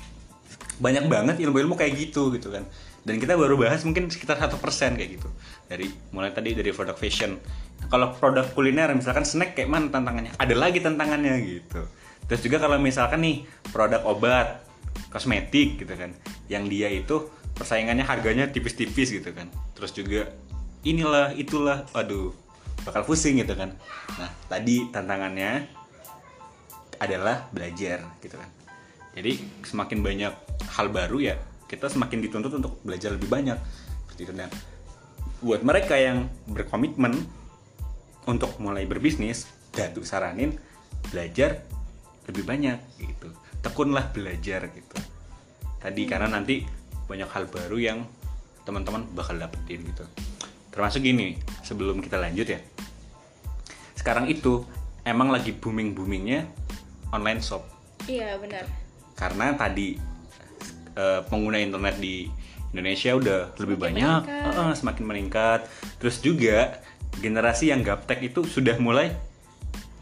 banyak 0.77 1.09
banget 1.09 1.37
ilmu-ilmu 1.41 1.73
kayak 1.73 1.93
gitu 1.97 2.29
gitu 2.37 2.53
kan 2.53 2.65
dan 3.07 3.23
kita 3.23 3.39
baru 3.39 3.55
bahas 3.55 3.87
mungkin 3.87 4.11
sekitar 4.11 4.35
satu 4.35 4.59
persen 4.59 4.99
kayak 4.99 5.23
gitu. 5.23 5.31
Dari 5.71 5.87
mulai 6.11 6.35
tadi 6.35 6.59
dari 6.59 6.75
produk 6.75 6.99
fashion. 6.99 7.39
Kalau 7.87 8.11
produk 8.19 8.51
kuliner 8.51 8.91
misalkan 8.99 9.23
snack 9.23 9.55
kayak 9.55 9.71
mana 9.71 9.87
tantangannya? 9.95 10.35
Ada 10.35 10.55
lagi 10.59 10.83
tantangannya 10.83 11.39
gitu. 11.47 11.87
Terus 12.27 12.41
juga 12.43 12.59
kalau 12.59 12.83
misalkan 12.83 13.23
nih 13.23 13.47
produk 13.71 14.03
obat 14.11 14.67
kosmetik 15.15 15.87
gitu 15.87 15.95
kan. 15.95 16.11
Yang 16.51 16.65
dia 16.67 16.89
itu 16.91 17.17
persaingannya 17.55 18.03
harganya 18.03 18.51
tipis-tipis 18.51 19.15
gitu 19.15 19.31
kan. 19.31 19.47
Terus 19.79 19.95
juga 19.95 20.27
inilah 20.83 21.31
itulah 21.39 21.87
aduh 21.95 22.35
bakal 22.83 23.07
pusing 23.07 23.39
gitu 23.39 23.55
kan. 23.55 23.71
Nah 24.19 24.31
tadi 24.51 24.91
tantangannya 24.91 25.63
adalah 26.99 27.47
belajar 27.55 28.03
gitu 28.19 28.35
kan. 28.35 28.51
Jadi 29.15 29.63
semakin 29.63 30.03
banyak 30.03 30.33
hal 30.75 30.91
baru 30.91 31.23
ya 31.23 31.39
kita 31.67 31.91
semakin 31.91 32.23
dituntut 32.23 32.55
untuk 32.55 32.79
belajar 32.87 33.15
lebih 33.15 33.27
banyak 33.27 33.59
seperti 34.07 34.21
itu. 34.31 34.35
Dan 34.35 34.51
buat 35.43 35.61
mereka 35.67 35.99
yang 35.99 36.31
berkomitmen 36.47 37.15
untuk 38.27 38.59
mulai 38.59 38.87
berbisnis 38.89 39.47
Datu 39.77 40.01
saranin 40.09 40.57
belajar 41.13 41.61
lebih 42.25 42.49
banyak 42.49 42.79
gitu. 42.97 43.29
Tekunlah 43.61 44.09
belajar 44.09 44.73
gitu. 44.73 44.97
Tadi 45.77 46.03
karena 46.09 46.33
nanti 46.33 46.65
banyak 47.07 47.29
hal 47.29 47.45
baru 47.53 47.77
yang 47.77 47.99
teman-teman 48.65 49.05
bakal 49.13 49.37
dapetin 49.37 49.85
gitu. 49.85 50.09
Termasuk 50.73 51.05
gini 51.05 51.37
sebelum 51.61 52.01
kita 52.01 52.17
lanjut 52.17 52.49
ya. 52.49 52.61
Sekarang 53.95 54.27
itu 54.33 54.65
emang 55.05 55.29
lagi 55.29 55.53
booming 55.53 55.93
boomingnya 55.93 56.49
online 57.13 57.45
shop. 57.45 57.63
Iya 58.09 58.41
benar. 58.41 58.65
Karena 59.13 59.53
tadi 59.55 60.16
eh, 60.97 61.21
pengguna 61.29 61.61
internet 61.61 62.01
di 62.01 62.27
Indonesia 62.73 63.13
udah 63.15 63.41
lebih 63.61 63.77
banyak. 63.79 64.21
meningkat. 64.27 64.53
eh, 64.57 64.75
semakin 64.75 65.05
meningkat. 65.05 65.61
Terus 66.03 66.17
juga 66.25 66.81
generasi 67.21 67.73
yang 67.73 67.81
gaptek 67.85 68.33
itu 68.33 68.45
sudah 68.45 68.77
mulai 68.81 69.13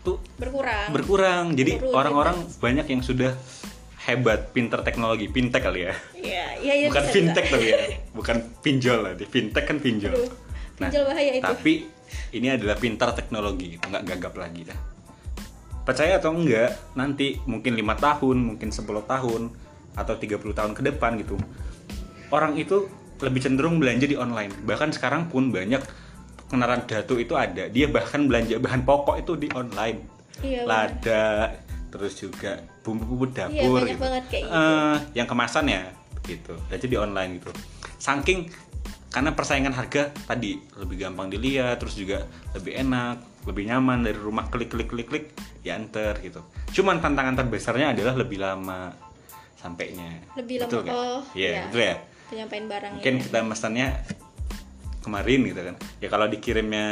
tuh 0.04 0.20
berkurang. 0.36 0.92
berkurang. 0.92 1.44
Jadi 1.56 1.80
Turun, 1.80 1.94
orang-orang 1.96 2.36
banyak 2.60 2.86
yang 2.92 3.02
sudah 3.02 3.32
hebat 4.04 4.52
pinter 4.52 4.84
teknologi 4.84 5.32
fintech 5.32 5.64
kali 5.64 5.88
ya. 5.88 5.94
Iya 6.12 6.46
iya 6.60 6.74
iya, 6.84 6.86
bukan 6.92 7.04
bisa, 7.08 7.14
fintech 7.16 7.44
tapi 7.48 7.66
ya. 7.72 7.78
Bukan 8.18 8.36
pinjol 8.60 8.98
nanti 9.00 9.24
fintech 9.24 9.64
kan 9.64 9.78
pinjol. 9.80 10.12
Aduh, 10.12 10.30
pinjol 10.76 11.02
bahaya 11.08 11.32
itu. 11.32 11.44
tapi 11.44 11.74
ini 12.36 12.52
adalah 12.52 12.76
pintar 12.76 13.16
teknologi 13.16 13.78
gitu 13.78 13.84
nggak 13.88 14.04
gagap 14.04 14.34
lagi 14.36 14.68
dah. 14.68 14.78
Percaya 15.84 16.20
atau 16.20 16.32
enggak 16.36 16.76
nanti 16.96 17.40
mungkin 17.48 17.76
lima 17.76 17.96
tahun 17.96 18.40
mungkin 18.54 18.72
10 18.72 18.84
tahun 19.04 19.42
atau 19.94 20.14
30 20.18 20.38
tahun 20.54 20.72
ke 20.74 20.82
depan 20.90 21.18
gitu 21.22 21.38
orang 22.34 22.58
itu 22.58 22.90
lebih 23.22 23.40
cenderung 23.40 23.78
belanja 23.78 24.10
di 24.10 24.18
online. 24.18 24.50
Bahkan 24.66 24.90
sekarang 24.90 25.30
pun 25.30 25.54
banyak 25.54 25.80
pengenalan 26.50 26.82
datu 26.84 27.16
itu 27.16 27.38
ada. 27.38 27.70
Dia 27.70 27.86
bahkan 27.86 28.26
belanja 28.26 28.58
bahan 28.58 28.82
pokok 28.82 29.22
itu 29.22 29.32
di 29.38 29.48
online. 29.54 30.02
Iya, 30.42 30.66
lada 30.66 31.54
terus 31.94 32.18
juga 32.18 32.58
bumbu-bumbu 32.82 33.30
Iya, 33.30 33.46
dapur 33.46 33.86
banyak 33.86 33.94
gitu. 33.94 34.02
banget 34.02 34.24
kayak 34.26 34.44
gitu. 34.50 34.58
Eh, 34.58 34.96
yang 35.14 35.26
kemasan 35.30 35.64
ya 35.70 35.82
gitu. 36.26 36.54
Jadi 36.74 36.84
di 36.90 36.96
online 36.98 37.38
gitu. 37.38 37.50
Saking 38.02 38.50
karena 39.14 39.30
persaingan 39.30 39.70
harga 39.70 40.10
tadi 40.26 40.58
lebih 40.74 41.06
gampang 41.06 41.30
dilihat 41.30 41.78
terus 41.78 41.94
juga 41.94 42.26
lebih 42.50 42.74
enak 42.82 43.46
lebih 43.46 43.70
nyaman 43.70 44.02
dari 44.02 44.18
rumah 44.18 44.50
klik 44.50 44.74
klik 44.74 44.90
klik 44.90 45.06
klik 45.06 45.26
diantar 45.62 46.18
gitu. 46.18 46.42
Cuman 46.74 46.98
tantangan 46.98 47.38
terbesarnya 47.46 47.94
adalah 47.94 48.18
lebih 48.18 48.42
lama 48.42 48.90
sampainya. 49.64 50.20
Lebih 50.36 50.60
lama, 50.60 50.68
Betul 50.68 50.82
oh, 50.92 51.20
Iya, 51.32 51.48
iya. 51.48 51.62
betul 51.64 51.80
ya? 51.80 51.96
Penyampaian 52.28 52.66
barang 52.68 52.92
mungkin 53.00 53.14
ya. 53.16 53.22
kita 53.24 53.38
mesennya 53.40 53.88
kemarin 55.00 55.40
gitu 55.48 55.60
kan. 55.64 55.74
Ya 56.04 56.08
kalau 56.12 56.26
dikirimnya 56.28 56.86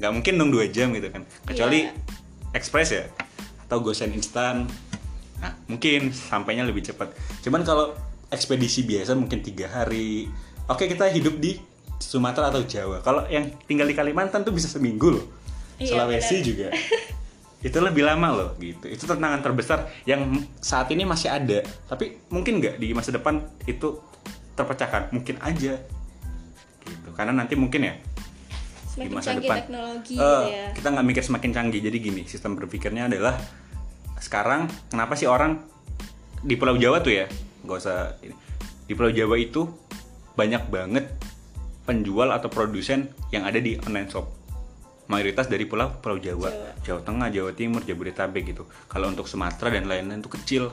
nggak 0.00 0.12
mungkin 0.16 0.32
dong 0.40 0.48
dua 0.48 0.64
jam 0.72 0.96
gitu 0.96 1.12
kan. 1.12 1.28
Kecuali 1.44 1.84
Iya. 1.84 1.92
express 2.56 2.88
ya 2.96 3.04
atau 3.68 3.84
gosen 3.84 4.16
instan. 4.16 4.64
Nah 5.40 5.52
mungkin 5.68 6.08
sampainya 6.08 6.64
lebih 6.64 6.80
cepat. 6.82 7.12
Cuman 7.44 7.60
kalau 7.62 7.92
ekspedisi 8.32 8.88
biasa 8.88 9.12
mungkin 9.12 9.44
tiga 9.44 9.68
hari. 9.68 10.24
Oke 10.72 10.88
kita 10.88 11.04
hidup 11.12 11.36
di 11.36 11.60
Sumatera 12.00 12.48
atau 12.48 12.64
Jawa. 12.64 13.04
Kalau 13.04 13.28
yang 13.28 13.52
tinggal 13.68 13.84
di 13.84 13.92
Kalimantan 13.92 14.40
tuh 14.40 14.56
bisa 14.56 14.72
seminggu 14.72 15.12
loh. 15.20 15.24
Iya, 15.76 15.96
Sulawesi 15.96 16.36
benar. 16.40 16.48
juga 16.48 16.66
itu 17.60 17.76
lebih 17.76 18.08
lama 18.08 18.28
loh 18.32 18.50
gitu. 18.56 18.88
Itu 18.88 19.04
tantangan 19.04 19.44
terbesar 19.44 19.84
yang 20.08 20.32
saat 20.64 20.88
ini 20.92 21.04
masih 21.04 21.28
ada. 21.28 21.60
Tapi 21.88 22.28
mungkin 22.32 22.60
nggak 22.60 22.80
di 22.80 22.96
masa 22.96 23.12
depan 23.12 23.44
itu 23.68 24.00
terpecahkan. 24.56 25.12
Mungkin 25.12 25.36
aja 25.44 25.76
gitu. 26.84 27.08
Karena 27.12 27.36
nanti 27.36 27.54
mungkin 27.60 27.84
ya 27.84 27.94
di 28.90 29.06
semakin 29.06 29.12
masa 29.14 29.28
canggih 29.30 29.48
depan. 29.48 29.56
teknologi 29.62 30.14
gitu 30.18 30.40
ya. 30.50 30.66
kita 30.74 30.88
nggak 30.90 31.06
mikir 31.06 31.22
semakin 31.22 31.50
canggih. 31.52 31.80
Jadi 31.84 31.96
gini 32.00 32.22
sistem 32.24 32.56
berpikirnya 32.56 33.06
adalah 33.06 33.36
sekarang 34.20 34.68
kenapa 34.88 35.14
sih 35.16 35.28
orang 35.28 35.60
di 36.40 36.56
Pulau 36.56 36.80
Jawa 36.80 37.04
tuh 37.04 37.12
ya 37.12 37.26
nggak 37.64 37.76
usah 37.76 38.16
ini. 38.24 38.34
di 38.88 38.92
Pulau 38.96 39.12
Jawa 39.12 39.36
itu 39.36 39.68
banyak 40.34 40.72
banget 40.72 41.06
penjual 41.84 42.32
atau 42.32 42.48
produsen 42.48 43.12
yang 43.30 43.44
ada 43.44 43.60
di 43.60 43.76
online 43.84 44.08
shop 44.08 44.39
mayoritas 45.10 45.44
dari 45.44 45.66
pulau 45.66 45.90
Pulau 45.92 46.16
Jawa, 46.16 46.48
Jawa 46.80 47.02
Tengah, 47.02 47.28
Jawa 47.28 47.50
Timur, 47.50 47.82
Jabodetabek 47.82 48.46
gitu. 48.46 48.64
Kalau 48.86 49.10
untuk 49.10 49.26
Sumatera 49.26 49.68
dan 49.68 49.84
lain-lain 49.84 50.18
itu 50.18 50.30
kecil, 50.30 50.70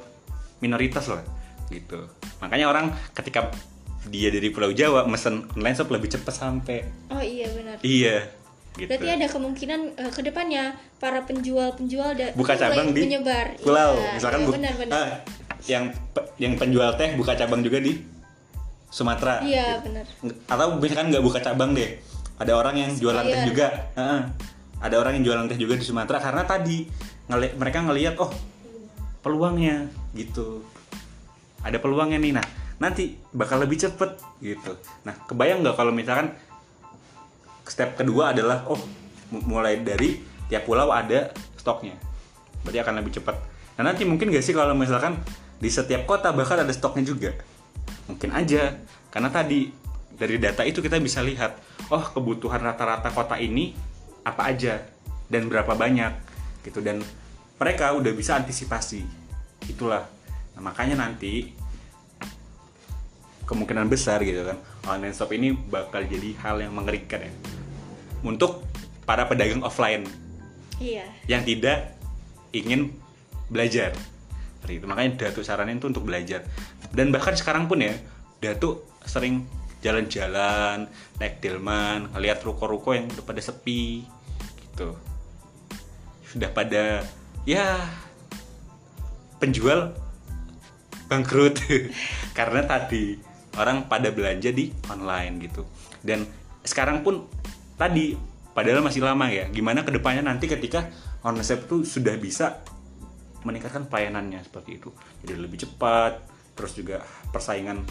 minoritas 0.60 1.06
loh, 1.08 1.20
gitu. 1.68 2.06
Makanya 2.38 2.66
orang 2.66 2.86
ketika 3.12 3.50
dia 4.08 4.30
dari 4.30 4.48
Pulau 4.50 4.72
Jawa 4.72 5.04
mesen 5.04 5.50
online 5.52 5.76
shop 5.76 5.90
lebih 5.90 6.08
cepat 6.08 6.32
sampai. 6.32 6.86
oh 7.10 7.20
iya 7.20 7.50
benar 7.50 7.76
Iya, 7.82 8.30
gitu. 8.74 8.88
berarti 8.88 9.10
ada 9.12 9.28
kemungkinan 9.28 9.80
eh, 9.98 10.12
ke 10.14 10.22
depannya 10.22 10.64
para 10.96 11.20
penjual-penjual 11.22 12.14
da- 12.14 12.32
buka 12.32 12.56
cabang 12.56 12.94
di 12.94 13.04
menyebar 13.04 13.58
pulau, 13.58 13.98
Iya, 13.98 14.12
misalkan 14.14 14.40
iya, 14.40 14.48
bu- 14.48 14.54
benar 14.54 14.74
benar 14.78 14.94
ah, 14.96 15.10
yang 15.66 15.84
pe- 16.14 16.30
yang 16.38 16.54
penjual 16.56 16.94
teh 16.96 17.10
buka 17.14 17.34
cabang 17.34 17.60
juga 17.60 17.78
di 17.78 18.00
Sumatera. 18.88 19.44
iya 19.44 19.78
gitu. 19.78 19.92
benar 19.92 20.06
Atau 20.48 20.80
misalkan 20.80 21.12
nggak 21.12 21.22
buka 21.22 21.40
cabang 21.42 21.76
deh, 21.76 22.00
ada 22.38 22.52
orang 22.54 22.76
yang 22.78 22.92
jualan 22.94 23.26
teh 23.26 23.42
juga. 23.50 23.68
Heeh. 23.98 24.22
ada 24.78 24.94
orang 25.02 25.18
yang 25.18 25.26
jualan 25.26 25.50
teh 25.50 25.58
juga 25.58 25.74
di 25.74 25.82
Sumatera 25.82 26.22
karena 26.22 26.46
tadi 26.46 26.86
ngeli- 27.26 27.58
mereka 27.58 27.82
ngelihat 27.82 28.14
oh 28.22 28.30
peluangnya 29.26 29.90
gitu. 30.14 30.62
Ada 31.66 31.82
peluangnya 31.82 32.22
nih. 32.22 32.38
Nah, 32.38 32.46
nanti 32.78 33.18
bakal 33.34 33.58
lebih 33.66 33.82
cepet 33.82 34.22
gitu. 34.38 34.78
Nah, 35.02 35.18
kebayang 35.26 35.66
nggak 35.66 35.76
kalau 35.76 35.90
misalkan 35.90 36.38
step 37.66 37.98
kedua 37.98 38.38
adalah 38.38 38.64
oh 38.70 38.78
mu- 39.34 39.58
mulai 39.58 39.82
dari 39.82 40.22
tiap 40.48 40.70
pulau 40.70 40.94
ada 40.94 41.34
stoknya. 41.58 41.98
Berarti 42.62 42.78
akan 42.78 42.94
lebih 43.02 43.18
cepat. 43.18 43.36
Nah, 43.82 43.94
nanti 43.94 44.06
mungkin 44.06 44.30
gak 44.30 44.46
sih 44.46 44.54
kalau 44.54 44.78
misalkan 44.78 45.18
di 45.58 45.74
setiap 45.74 46.06
kota 46.06 46.30
bahkan 46.32 46.62
ada 46.62 46.72
stoknya 46.72 47.02
juga? 47.02 47.34
Mungkin 48.06 48.30
aja. 48.30 48.78
Karena 49.10 49.34
tadi 49.34 49.74
dari 50.18 50.42
data 50.42 50.66
itu 50.66 50.82
kita 50.82 50.98
bisa 50.98 51.22
lihat, 51.22 51.62
oh 51.94 52.02
kebutuhan 52.02 52.60
rata-rata 52.62 53.14
kota 53.14 53.38
ini 53.38 53.78
apa 54.26 54.50
aja 54.50 54.82
dan 55.30 55.46
berapa 55.46 55.78
banyak 55.78 56.14
gitu. 56.66 56.82
Dan 56.82 57.06
mereka 57.62 57.94
udah 57.94 58.12
bisa 58.18 58.34
antisipasi. 58.38 59.06
Itulah. 59.70 60.10
Nah, 60.58 60.62
makanya 60.74 61.06
nanti 61.06 61.54
kemungkinan 63.48 63.88
besar 63.88 64.20
gitu 64.28 64.44
kan 64.44 64.60
online 64.92 65.16
shop 65.16 65.32
ini 65.32 65.56
bakal 65.56 66.04
jadi 66.04 66.36
hal 66.44 66.60
yang 66.60 66.74
mengerikan 66.76 67.24
ya. 67.24 67.32
Untuk 68.26 68.66
para 69.06 69.30
pedagang 69.30 69.62
offline. 69.62 70.04
Iya. 70.82 71.06
Yang 71.30 71.44
tidak 71.54 71.78
ingin 72.52 72.92
belajar. 73.48 73.94
Itu. 74.68 74.84
Makanya 74.84 75.16
Datu 75.16 75.48
saranin 75.48 75.80
tuh 75.80 75.96
untuk 75.96 76.04
belajar. 76.04 76.44
Dan 76.92 77.14
bahkan 77.16 77.38
sekarang 77.38 77.72
pun 77.72 77.80
ya 77.80 77.96
Datu 78.44 78.84
sering 79.08 79.48
jalan-jalan 79.88 80.92
naik 81.18 81.40
delman 81.40 82.12
ngeliat 82.12 82.44
ruko-ruko 82.44 82.92
yang 82.92 83.08
udah 83.08 83.24
pada 83.24 83.40
sepi 83.40 84.04
gitu. 84.60 84.94
Sudah 86.28 86.52
pada 86.52 87.08
ya 87.48 87.80
penjual 89.40 89.96
bangkrut. 91.08 91.64
Karena 92.38 92.68
tadi 92.68 93.16
orang 93.56 93.88
pada 93.88 94.12
belanja 94.12 94.52
di 94.52 94.70
online 94.92 95.34
gitu. 95.48 95.64
Dan 96.04 96.28
sekarang 96.62 97.02
pun 97.02 97.26
tadi 97.80 98.14
padahal 98.52 98.84
masih 98.84 99.06
lama 99.06 99.30
ya 99.30 99.48
gimana 99.48 99.86
ke 99.86 99.94
depannya 99.94 100.26
nanti 100.28 100.50
ketika 100.50 100.90
online 101.24 101.46
shop 101.46 101.70
itu 101.70 101.78
sudah 101.88 102.18
bisa 102.20 102.60
meningkatkan 103.48 103.88
pelayanannya 103.88 104.44
seperti 104.44 104.84
itu. 104.84 104.90
Jadi 105.24 105.34
lebih 105.40 105.64
cepat 105.64 106.20
terus 106.58 106.74
juga 106.74 107.06
persaingan 107.30 107.86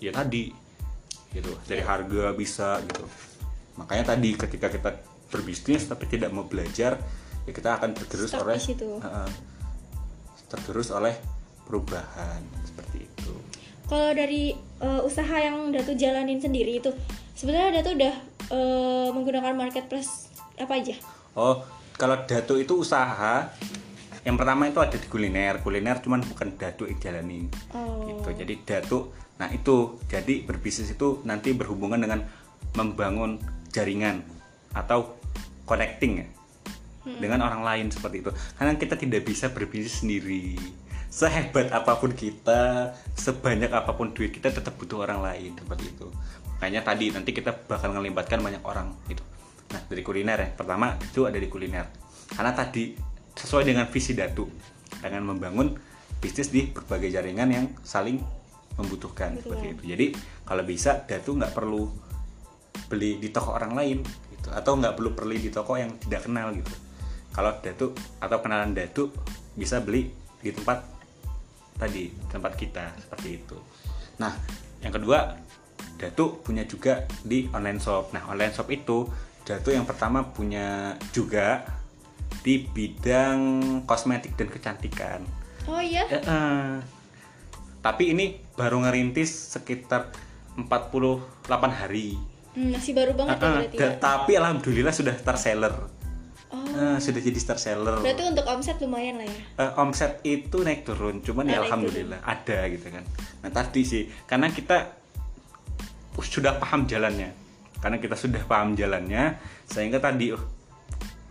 ya 0.00 0.08
tadi 0.10 0.61
gitu 1.32 1.52
dari 1.64 1.80
harga 1.80 2.32
bisa 2.36 2.78
gitu 2.84 3.04
makanya 3.76 4.12
tadi 4.16 4.36
ketika 4.36 4.68
kita 4.68 4.90
berbisnis 5.32 5.88
tapi 5.88 6.04
tidak 6.04 6.28
mau 6.28 6.44
belajar 6.44 7.00
ya 7.48 7.50
kita 7.50 7.80
akan 7.80 7.96
tergerus 7.96 8.30
Stuck 8.30 8.44
oleh. 8.44 8.60
Heeh. 9.00 9.28
tergerus 10.52 10.92
oleh 10.92 11.16
perubahan 11.64 12.40
seperti 12.62 13.08
itu 13.08 13.32
kalau 13.88 14.12
dari 14.12 14.52
eh, 14.56 15.00
usaha 15.02 15.36
yang 15.40 15.72
Datu 15.72 15.96
jalanin 15.96 16.36
sendiri 16.38 16.78
itu 16.84 16.92
sebenarnya 17.32 17.80
Datu 17.80 17.96
udah 17.96 18.14
eh, 18.52 19.08
menggunakan 19.10 19.56
marketplace 19.56 20.28
apa 20.60 20.76
aja 20.76 20.94
oh 21.34 21.64
kalau 21.96 22.20
datu 22.28 22.60
itu 22.60 22.76
usaha 22.76 23.48
yang 24.22 24.36
pertama 24.38 24.68
itu 24.70 24.78
ada 24.78 24.94
di 24.94 25.08
kuliner 25.08 25.64
kuliner 25.64 25.98
cuman 25.98 26.22
bukan 26.22 26.54
datu 26.60 26.84
yang 26.86 27.00
jalani 27.00 27.48
Oh. 27.72 28.04
gitu 28.06 28.30
jadi 28.44 28.54
datu 28.62 28.98
nah 29.42 29.50
itu. 29.50 29.98
Jadi 30.06 30.46
berbisnis 30.46 30.94
itu 30.94 31.18
nanti 31.26 31.50
berhubungan 31.50 31.98
dengan 31.98 32.22
membangun 32.78 33.42
jaringan 33.74 34.22
atau 34.70 35.18
connecting 35.66 36.22
ya 36.22 36.26
dengan 37.18 37.42
orang 37.42 37.66
lain 37.66 37.86
seperti 37.90 38.22
itu. 38.22 38.30
Karena 38.54 38.78
kita 38.78 38.94
tidak 38.94 39.26
bisa 39.26 39.50
berbisnis 39.50 40.06
sendiri. 40.06 40.54
Sehebat 41.12 41.74
apa 41.74 41.98
pun 41.98 42.14
kita 42.14 42.94
sebanyak 43.18 43.68
apa 43.68 43.92
pun 43.92 44.14
duit 44.14 44.32
kita 44.32 44.54
tetap 44.54 44.78
butuh 44.78 45.02
orang 45.02 45.20
lain 45.20 45.58
seperti 45.58 45.90
itu. 45.90 46.06
Makanya 46.56 46.86
tadi 46.86 47.10
nanti 47.10 47.34
kita 47.34 47.50
bakal 47.66 47.98
ngelibatkan 47.98 48.38
banyak 48.38 48.62
orang 48.62 48.94
gitu. 49.10 49.26
Nah 49.74 49.82
dari 49.90 50.06
kuliner 50.06 50.38
ya. 50.38 50.48
Pertama 50.54 50.94
itu 51.02 51.26
ada 51.26 51.36
di 51.36 51.50
kuliner. 51.50 51.90
Karena 52.32 52.54
tadi 52.54 52.94
sesuai 53.34 53.66
dengan 53.66 53.90
visi 53.90 54.14
datu 54.14 54.46
dengan 55.02 55.34
membangun 55.34 55.74
bisnis 56.22 56.54
di 56.54 56.70
berbagai 56.70 57.10
jaringan 57.10 57.48
yang 57.50 57.66
saling 57.82 58.22
membutuhkan 58.76 59.36
Betul. 59.36 59.42
seperti 59.42 59.66
itu. 59.76 59.82
Jadi 59.92 60.06
kalau 60.46 60.62
bisa 60.64 61.04
datu 61.04 61.36
nggak 61.36 61.52
perlu 61.52 61.82
beli 62.88 63.20
di 63.20 63.28
toko 63.32 63.56
orang 63.56 63.72
lain 63.76 63.98
gitu. 64.04 64.48
Atau 64.52 64.76
nggak 64.80 64.94
perlu 64.96 65.10
beli 65.12 65.38
di 65.40 65.50
toko 65.52 65.76
yang 65.76 65.96
tidak 66.00 66.28
kenal 66.28 66.52
gitu. 66.52 66.72
Kalau 67.32 67.52
datu 67.64 67.96
atau 68.20 68.38
kenalan 68.44 68.76
datu 68.76 69.08
bisa 69.56 69.80
beli 69.80 70.12
di 70.40 70.50
tempat 70.52 70.84
tadi 71.76 72.12
tempat 72.28 72.52
kita 72.56 72.84
seperti 73.00 73.28
itu. 73.40 73.58
Nah 74.20 74.32
yang 74.84 74.92
kedua 74.92 75.36
datu 75.96 76.42
punya 76.42 76.66
juga 76.66 77.06
di 77.22 77.48
online 77.52 77.80
shop. 77.80 78.12
Nah 78.12 78.28
online 78.28 78.52
shop 78.52 78.68
itu 78.68 79.08
datu 79.42 79.72
yang 79.72 79.86
pertama 79.88 80.22
punya 80.26 80.98
juga 81.14 81.64
di 82.42 82.66
bidang 82.66 83.40
kosmetik 83.86 84.34
dan 84.34 84.48
kecantikan. 84.50 85.20
Oh 85.70 85.78
iya? 85.78 86.02
Eh, 86.10 86.18
eh. 86.18 86.70
Tapi 87.82 88.14
ini 88.14 88.38
baru 88.54 88.86
ngerintis 88.86 89.58
sekitar 89.58 90.14
48 90.54 91.50
hari. 91.68 92.14
Hmm, 92.52 92.68
masih 92.76 92.92
baru 92.92 93.16
banget 93.16 93.40
ya 93.40 93.48
ah, 93.48 93.52
berarti 93.56 93.76
ya? 93.80 93.90
tapi 93.96 94.32
alhamdulillah 94.36 94.92
sudah 94.92 95.16
star 95.16 95.40
seller 95.40 95.72
oh. 96.52 96.60
Ah, 96.76 97.00
sudah 97.00 97.24
jadi 97.24 97.40
star 97.40 97.56
seller 97.56 97.96
berarti 98.04 98.28
untuk 98.28 98.44
omset 98.44 98.76
lumayan 98.76 99.24
lah 99.24 99.24
ya? 99.24 99.40
Eh, 99.56 99.72
omset 99.80 100.20
itu 100.20 100.60
naik 100.60 100.84
turun 100.84 101.24
cuman 101.24 101.48
ya 101.48 101.56
Oh, 101.56 101.64
naik 101.64 101.64
alhamdulillah 101.64 102.20
ada 102.20 102.58
gitu 102.68 102.92
kan. 102.92 103.08
Nah 103.40 103.50
tadi 103.56 103.80
sih 103.88 104.04
karena 104.28 104.52
kita 104.52 104.84
sudah 106.20 106.60
paham 106.60 106.84
jalannya. 106.84 107.32
Karena 107.80 107.96
kita 107.96 108.20
sudah 108.20 108.44
paham 108.44 108.76
jalannya 108.76 109.40
sehingga 109.64 109.96
tadi 109.96 110.36
oh 110.36 110.44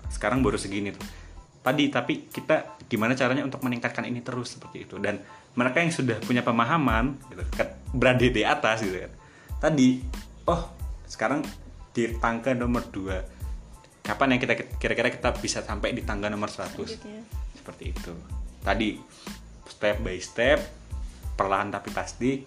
sekarang 0.09 0.41
baru 0.41 0.57
segini 0.57 0.89
tuh. 0.89 1.05
Tadi 1.61 1.93
tapi 1.93 2.33
kita 2.33 2.81
gimana 2.89 3.13
caranya 3.13 3.45
untuk 3.45 3.61
meningkatkan 3.61 4.09
ini 4.09 4.25
terus 4.25 4.57
seperti 4.57 4.89
itu. 4.89 4.97
Dan 4.97 5.21
mereka 5.51 5.83
yang 5.83 5.91
sudah 5.91 6.17
punya 6.23 6.41
pemahaman 6.41 7.19
gitu, 7.27 7.43
kan, 7.53 7.67
berada 7.91 8.23
di 8.23 8.43
atas 8.43 8.81
gitu 8.81 8.97
kan. 8.97 9.11
Tadi 9.59 9.89
oh 10.47 10.61
sekarang 11.05 11.43
di 11.91 12.07
tangga 12.17 12.55
nomor 12.55 12.87
2 12.87 14.01
kapan 14.01 14.35
yang 14.35 14.41
kita 14.41 14.53
kira-kira 14.79 15.11
kita 15.11 15.29
bisa 15.37 15.59
sampai 15.61 15.91
di 15.91 16.01
tangga 16.01 16.31
nomor 16.31 16.47
100 16.47 16.73
Selanjutnya. 16.73 17.21
seperti 17.53 17.83
itu. 17.91 18.13
Tadi 18.63 18.89
step 19.67 19.95
by 20.01 20.17
step 20.17 20.59
perlahan 21.35 21.69
tapi 21.69 21.91
pasti 21.91 22.41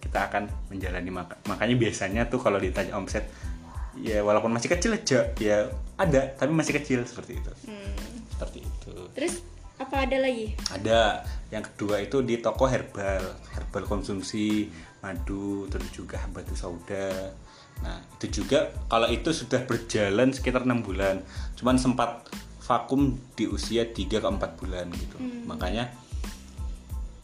kita 0.00 0.30
akan 0.32 0.72
menjalani. 0.72 1.10
Maka- 1.12 1.38
makanya 1.46 1.76
biasanya 1.76 2.26
tuh 2.26 2.40
kalau 2.40 2.56
ditanya 2.56 2.96
omset 2.96 3.28
ya 3.98 4.22
walaupun 4.22 4.54
masih 4.54 4.70
kecil 4.70 4.94
aja 4.94 5.26
ya 5.42 5.66
ada 5.98 6.22
tapi 6.38 6.54
masih 6.54 6.74
kecil 6.80 7.02
seperti 7.04 7.38
itu. 7.38 7.52
Hmm. 7.68 7.94
seperti 8.38 8.58
itu. 8.62 8.94
Terus 9.18 9.34
apa 9.78 9.94
ada 10.04 10.16
lagi? 10.18 10.54
Ada. 10.74 11.22
Yang 11.54 11.72
kedua 11.72 12.02
itu 12.02 12.20
di 12.26 12.42
toko 12.42 12.66
herbal. 12.66 13.22
Herbal 13.54 13.84
konsumsi 13.86 14.68
madu 15.00 15.70
terus 15.70 15.88
juga 15.94 16.18
batu 16.34 16.52
sauda. 16.58 17.32
Nah 17.80 18.02
itu 18.18 18.42
juga 18.42 18.74
kalau 18.90 19.06
itu 19.08 19.30
sudah 19.30 19.62
berjalan 19.64 20.34
sekitar 20.34 20.66
enam 20.66 20.82
bulan. 20.82 21.22
Cuman 21.54 21.78
sempat 21.78 22.26
vakum 22.66 23.16
di 23.32 23.48
usia 23.48 23.88
3 23.88 24.20
ke 24.20 24.28
4 24.28 24.60
bulan 24.60 24.90
gitu. 24.92 25.16
Makanya 25.48 25.88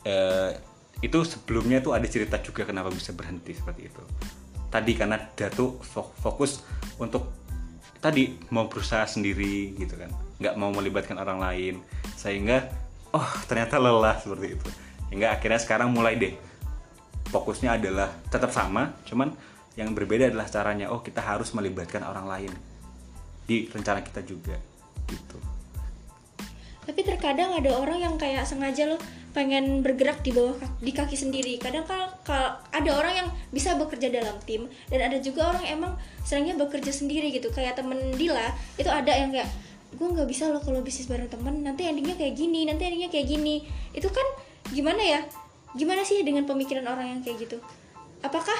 eh, 0.07 0.57
itu 1.03 1.19
sebelumnya 1.27 1.85
tuh 1.85 1.93
ada 1.93 2.07
cerita 2.09 2.41
juga 2.41 2.65
kenapa 2.65 2.89
bisa 2.89 3.13
berhenti 3.13 3.53
seperti 3.53 3.93
itu. 3.93 4.03
Tadi 4.73 4.93
karena 4.97 5.21
Datu 5.37 5.79
fo- 5.85 6.15
fokus 6.17 6.65
untuk 6.97 7.29
tadi 8.01 8.37
mau 8.53 8.69
berusaha 8.69 9.09
sendiri 9.09 9.73
gitu 9.81 9.97
kan 9.97 10.13
nggak 10.43 10.55
mau 10.59 10.71
melibatkan 10.75 11.19
orang 11.21 11.39
lain 11.39 11.75
sehingga 12.19 12.71
oh 13.15 13.29
ternyata 13.47 13.79
lelah 13.79 14.19
seperti 14.19 14.59
itu. 14.59 14.69
Hingga 15.15 15.39
akhirnya 15.39 15.61
sekarang 15.63 15.95
mulai 15.95 16.19
deh 16.19 16.35
fokusnya 17.35 17.75
adalah 17.75 18.15
tetap 18.31 18.55
sama 18.55 18.95
cuman 19.11 19.35
yang 19.75 19.91
berbeda 19.91 20.31
adalah 20.31 20.47
caranya 20.47 20.87
oh 20.95 21.03
kita 21.03 21.19
harus 21.19 21.51
melibatkan 21.51 22.07
orang 22.07 22.31
lain 22.31 22.53
di 23.43 23.67
rencana 23.67 24.07
kita 24.07 24.23
juga 24.23 24.55
gitu. 25.11 25.39
Tapi 26.85 27.01
terkadang 27.01 27.57
ada 27.57 27.81
orang 27.81 27.99
yang 27.99 28.15
kayak 28.21 28.45
sengaja 28.45 28.87
loh 28.87 29.01
pengen 29.35 29.83
bergerak 29.83 30.23
di 30.23 30.31
bawah 30.31 30.55
di 30.79 30.93
kaki 30.95 31.19
sendiri. 31.19 31.59
Kadang 31.59 31.89
kalau 31.89 32.07
kalau 32.23 32.55
ada 32.71 32.91
orang 32.95 33.15
yang 33.25 33.29
bisa 33.51 33.75
bekerja 33.75 34.13
dalam 34.13 34.39
tim 34.47 34.71
dan 34.93 35.11
ada 35.11 35.19
juga 35.19 35.51
orang 35.51 35.65
yang 35.67 35.75
emang 35.83 35.93
seringnya 36.23 36.55
bekerja 36.55 36.93
sendiri 36.95 37.35
gitu. 37.35 37.51
Kayak 37.51 37.83
temen 37.83 37.99
Dila 38.15 38.53
itu 38.79 38.87
ada 38.87 39.11
yang 39.11 39.35
kayak 39.35 39.51
gue 39.95 40.09
nggak 40.11 40.29
bisa 40.29 40.51
loh 40.51 40.61
kalau 40.61 40.83
bisnis 40.83 41.07
bareng 41.07 41.31
temen. 41.31 41.63
Nanti 41.63 41.87
endingnya 41.87 42.19
kayak 42.19 42.35
gini 42.35 42.67
nanti 42.67 42.83
endingnya 42.85 43.11
kayak 43.11 43.27
gini. 43.31 43.65
Itu 43.95 44.11
kan 44.11 44.27
gimana 44.75 45.01
ya? 45.01 45.21
Gimana 45.75 46.03
sih 46.03 46.23
dengan 46.23 46.47
pemikiran 46.47 46.87
orang 46.87 47.19
yang 47.19 47.21
kayak 47.23 47.47
gitu? 47.49 47.59
Apakah 48.23 48.55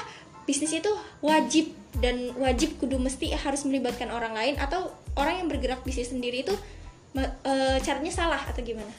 bisnis 0.45 0.73
itu 0.77 0.91
wajib 1.25 1.73
dan 1.97 2.31
wajib 2.37 2.77
kudu 2.77 3.01
mesti 3.01 3.33
harus 3.33 3.65
melibatkan 3.65 4.13
orang 4.13 4.35
lain 4.37 4.55
atau 4.61 4.93
orang 5.17 5.41
yang 5.41 5.47
bergerak 5.49 5.81
bisnis 5.81 6.13
sendiri 6.13 6.45
itu 6.45 6.53
eh, 7.17 7.77
caranya 7.81 8.11
salah 8.11 8.41
atau 8.41 8.61
gimana? 8.61 8.91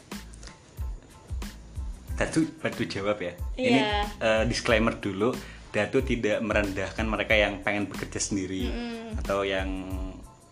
Datu 2.17 2.49
bantu 2.59 2.83
jawab 2.89 3.21
ya. 3.21 3.33
Ini 3.61 3.81
Iya. 3.81 4.03
eh, 4.21 4.45
disclaimer 4.49 4.97
dulu, 4.97 5.37
Datu 5.77 6.01
tidak 6.01 6.41
merendahkan 6.41 7.05
mereka 7.05 7.37
yang 7.37 7.61
pengen 7.61 7.85
bekerja 7.85 8.17
sendiri 8.17 8.73
atau 9.21 9.45
yang 9.45 9.69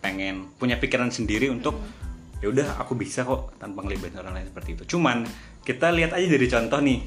pengen 0.05 0.53
punya 0.61 0.77
pikiran 0.77 1.09
sendiri 1.09 1.49
untuk 1.49 1.81
ya 2.37 2.53
udah 2.53 2.77
aku 2.77 2.93
bisa 2.93 3.25
kok 3.25 3.57
tanpa 3.57 3.81
ngelibatin 3.81 4.21
orang 4.21 4.37
lain 4.37 4.47
seperti 4.53 4.77
itu. 4.77 4.95
Cuman 4.95 5.25
kita 5.65 5.89
lihat 5.89 6.13
aja 6.13 6.27
dari 6.29 6.45
contoh 6.45 6.77
nih, 6.77 6.99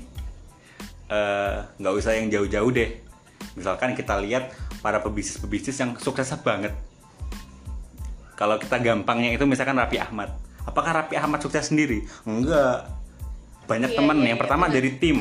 Eh, 1.09 1.57
nggak 1.81 1.95
usah 1.97 2.21
yang 2.21 2.29
jauh-jauh 2.29 2.69
deh. 2.69 3.01
Misalkan 3.57 3.97
kita 3.97 4.21
lihat 4.21 4.53
para 4.85 5.01
pebisnis-pebisnis 5.01 5.81
yang 5.81 5.97
sukses 5.97 6.29
banget. 6.45 6.77
Kalau 8.37 8.61
kita 8.61 8.77
gampangnya 8.77 9.33
itu 9.33 9.49
misalkan 9.49 9.81
Raffi 9.81 9.97
Ahmad. 9.97 10.37
Apakah 10.69 10.93
Raffi 11.01 11.17
Ahmad 11.17 11.41
sukses 11.41 11.73
sendiri? 11.73 12.05
Enggak. 12.29 12.93
Banyak 13.65 13.97
Iya, 13.97 13.99
teman 14.05 14.17
iya, 14.21 14.27
yang 14.29 14.37
iya, 14.37 14.43
pertama 14.45 14.65
benar. 14.69 14.77
dari 14.77 14.91
tim. 15.01 15.19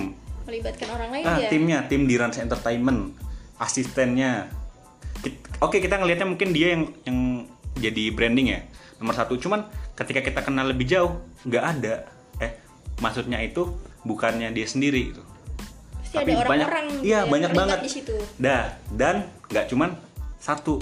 melibatkan 0.48 0.88
orang 0.96 1.10
lain 1.12 1.24
Ah, 1.28 1.38
ya 1.44 1.50
timnya, 1.52 1.78
tim 1.92 2.08
di 2.08 2.16
Rans 2.16 2.40
Entertainment, 2.40 3.12
asistennya. 3.60 4.48
Oke, 5.60 5.84
kita 5.84 6.00
ngelihatnya 6.00 6.24
mungkin 6.24 6.56
dia 6.56 6.72
yang 6.72 6.84
yang 7.04 7.20
jadi 7.78 8.04
branding 8.12 8.48
ya 8.52 8.62
nomor 8.98 9.14
satu. 9.14 9.38
Cuman 9.38 9.66
ketika 9.94 10.22
kita 10.22 10.42
kenal 10.42 10.70
lebih 10.70 10.90
jauh, 10.90 11.22
nggak 11.46 11.64
ada. 11.64 12.06
Eh, 12.42 12.52
maksudnya 13.02 13.42
itu 13.42 13.70
bukannya 14.06 14.50
dia 14.54 14.68
sendiri 14.68 15.14
itu. 15.14 15.24
pasti 16.08 16.24
tapi 16.24 16.40
ada 16.40 16.48
banyak- 16.48 16.70
orang-orang 16.72 17.04
iya, 17.04 17.20
yang 17.20 17.28
banyak 17.28 17.52
banget. 17.52 17.80
di 17.84 17.92
situ 17.92 18.16
Dah, 18.40 18.80
dan 18.96 19.28
nggak 19.52 19.68
cuman 19.68 19.92
satu, 20.40 20.80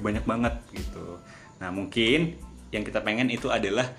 banyak 0.00 0.24
banget 0.24 0.54
gitu. 0.72 1.20
Nah, 1.60 1.68
mungkin 1.68 2.40
yang 2.72 2.80
kita 2.80 3.04
pengen 3.04 3.28
itu 3.28 3.52
adalah 3.52 3.92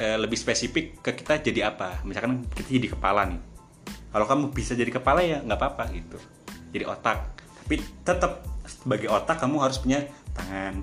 eh, 0.00 0.16
lebih 0.16 0.40
spesifik 0.40 1.04
ke 1.04 1.12
kita 1.12 1.44
jadi 1.44 1.68
apa. 1.68 2.00
Misalkan 2.08 2.48
kita 2.56 2.72
jadi 2.72 2.96
kepala 2.96 3.28
nih. 3.28 3.40
Kalau 4.10 4.24
kamu 4.24 4.44
bisa 4.56 4.72
jadi 4.72 4.88
kepala 4.88 5.20
ya 5.20 5.44
nggak 5.44 5.58
apa-apa 5.60 5.92
gitu. 5.92 6.16
Jadi 6.72 6.84
otak. 6.88 7.36
Tapi 7.36 7.76
tetap 8.00 8.40
sebagai 8.64 9.12
otak 9.12 9.36
kamu 9.36 9.60
harus 9.60 9.76
punya 9.84 10.08
tangan, 10.32 10.80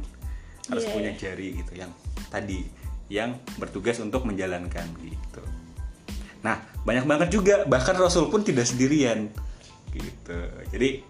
harus 0.68 0.86
Iya, 0.86 0.94
punya 0.94 1.12
iya. 1.16 1.20
jari 1.20 1.48
gitu 1.60 1.74
yang 1.76 1.92
tadi 2.28 2.60
yang 3.08 3.40
bertugas 3.56 3.98
untuk 4.04 4.28
menjalankan 4.28 4.88
gitu. 5.00 5.44
Nah, 6.44 6.60
banyak 6.84 7.06
banget 7.08 7.30
juga 7.32 7.64
bahkan 7.66 7.96
Rasul 7.96 8.28
pun 8.28 8.44
tidak 8.44 8.68
sendirian 8.68 9.32
gitu. 9.96 10.38
Jadi 10.72 11.02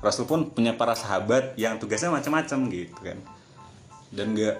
Rasul 0.00 0.24
pun 0.24 0.48
punya 0.52 0.76
para 0.76 0.96
sahabat 0.96 1.56
yang 1.56 1.76
tugasnya 1.80 2.12
macam-macam 2.12 2.58
gitu 2.72 2.98
kan. 3.00 3.18
Dan 4.12 4.36
nggak 4.36 4.56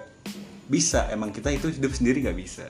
bisa 0.69 1.09
emang 1.11 1.33
kita 1.33 1.53
itu 1.53 1.69
hidup 1.69 1.93
sendiri 1.93 2.25
nggak 2.25 2.37
bisa. 2.37 2.69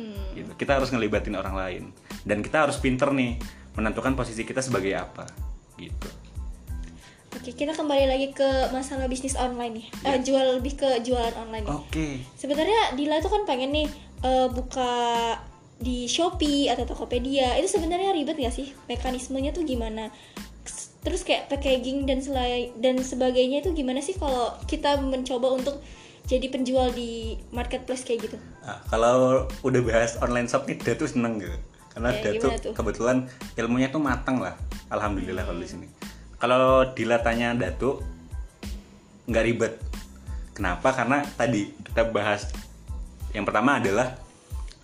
Hmm. 0.00 0.32
Gitu. 0.36 0.52
Kita 0.56 0.80
harus 0.80 0.88
ngelibatin 0.92 1.36
orang 1.36 1.56
lain 1.56 1.82
dan 2.24 2.40
kita 2.40 2.64
harus 2.68 2.80
pinter 2.80 3.12
nih 3.12 3.36
menentukan 3.76 4.16
posisi 4.16 4.42
kita 4.44 4.64
sebagai 4.64 4.96
apa 4.96 5.28
gitu. 5.76 6.08
Oke 7.34 7.50
kita 7.50 7.72
kembali 7.72 8.06
lagi 8.06 8.30
ke 8.30 8.46
masalah 8.70 9.04
bisnis 9.04 9.34
online 9.34 9.74
nih 9.74 9.86
Eh, 10.04 10.18
jual 10.20 10.56
lebih 10.56 10.74
ke 10.74 11.00
jualan 11.00 11.34
online. 11.34 11.66
Oke. 11.66 12.22
sebenarnya 12.34 12.94
Dila 12.94 13.18
tuh 13.18 13.30
kan 13.30 13.42
pengen 13.44 13.70
nih 13.70 13.86
eh, 14.20 14.48
buka 14.48 14.92
di 15.76 16.06
Shopee 16.06 16.66
atau 16.66 16.84
Tokopedia 16.84 17.54
itu 17.54 17.66
sebenarnya 17.68 18.10
ribet 18.10 18.36
gak 18.36 18.54
sih 18.54 18.70
mekanismenya 18.86 19.50
tuh 19.50 19.62
gimana 19.62 20.08
terus 21.00 21.20
kayak 21.20 21.52
packaging 21.52 22.08
dan 22.08 22.18
selai 22.18 22.72
dan 22.78 22.96
sebagainya 22.96 23.60
itu 23.60 23.74
gimana 23.74 24.00
sih 24.00 24.14
kalau 24.14 24.56
kita 24.64 24.96
mencoba 24.96 25.52
untuk 25.52 25.76
jadi 26.24 26.48
penjual 26.48 26.88
di 26.90 27.36
marketplace 27.50 28.00
kayak 28.00 28.24
gitu 28.24 28.36
Nah, 28.64 28.80
kalau 28.88 29.44
udah 29.60 29.80
bahas 29.82 30.16
online 30.18 30.48
shop 30.48 30.64
nih 30.64 30.80
Datu 30.80 31.04
seneng 31.04 31.36
gitu. 31.36 31.52
Karena 31.92 32.08
Oke, 32.08 32.20
Datu 32.24 32.34
gimana 32.40 32.56
tuh? 32.56 32.72
kebetulan 32.72 33.16
ilmunya 33.54 33.88
tuh 33.92 34.00
matang 34.00 34.40
lah. 34.40 34.56
Alhamdulillah 34.88 35.44
kalau 35.44 35.60
di 35.60 35.68
sini. 35.68 35.86
Kalau 36.44 36.92
dilatanya 36.92 37.56
Datu 37.56 38.04
nggak 39.24 39.44
ribet. 39.48 39.80
Kenapa? 40.52 40.92
Karena 40.92 41.24
tadi 41.24 41.72
kita 41.72 42.04
bahas 42.12 42.52
yang 43.32 43.48
pertama 43.48 43.80
adalah 43.80 44.12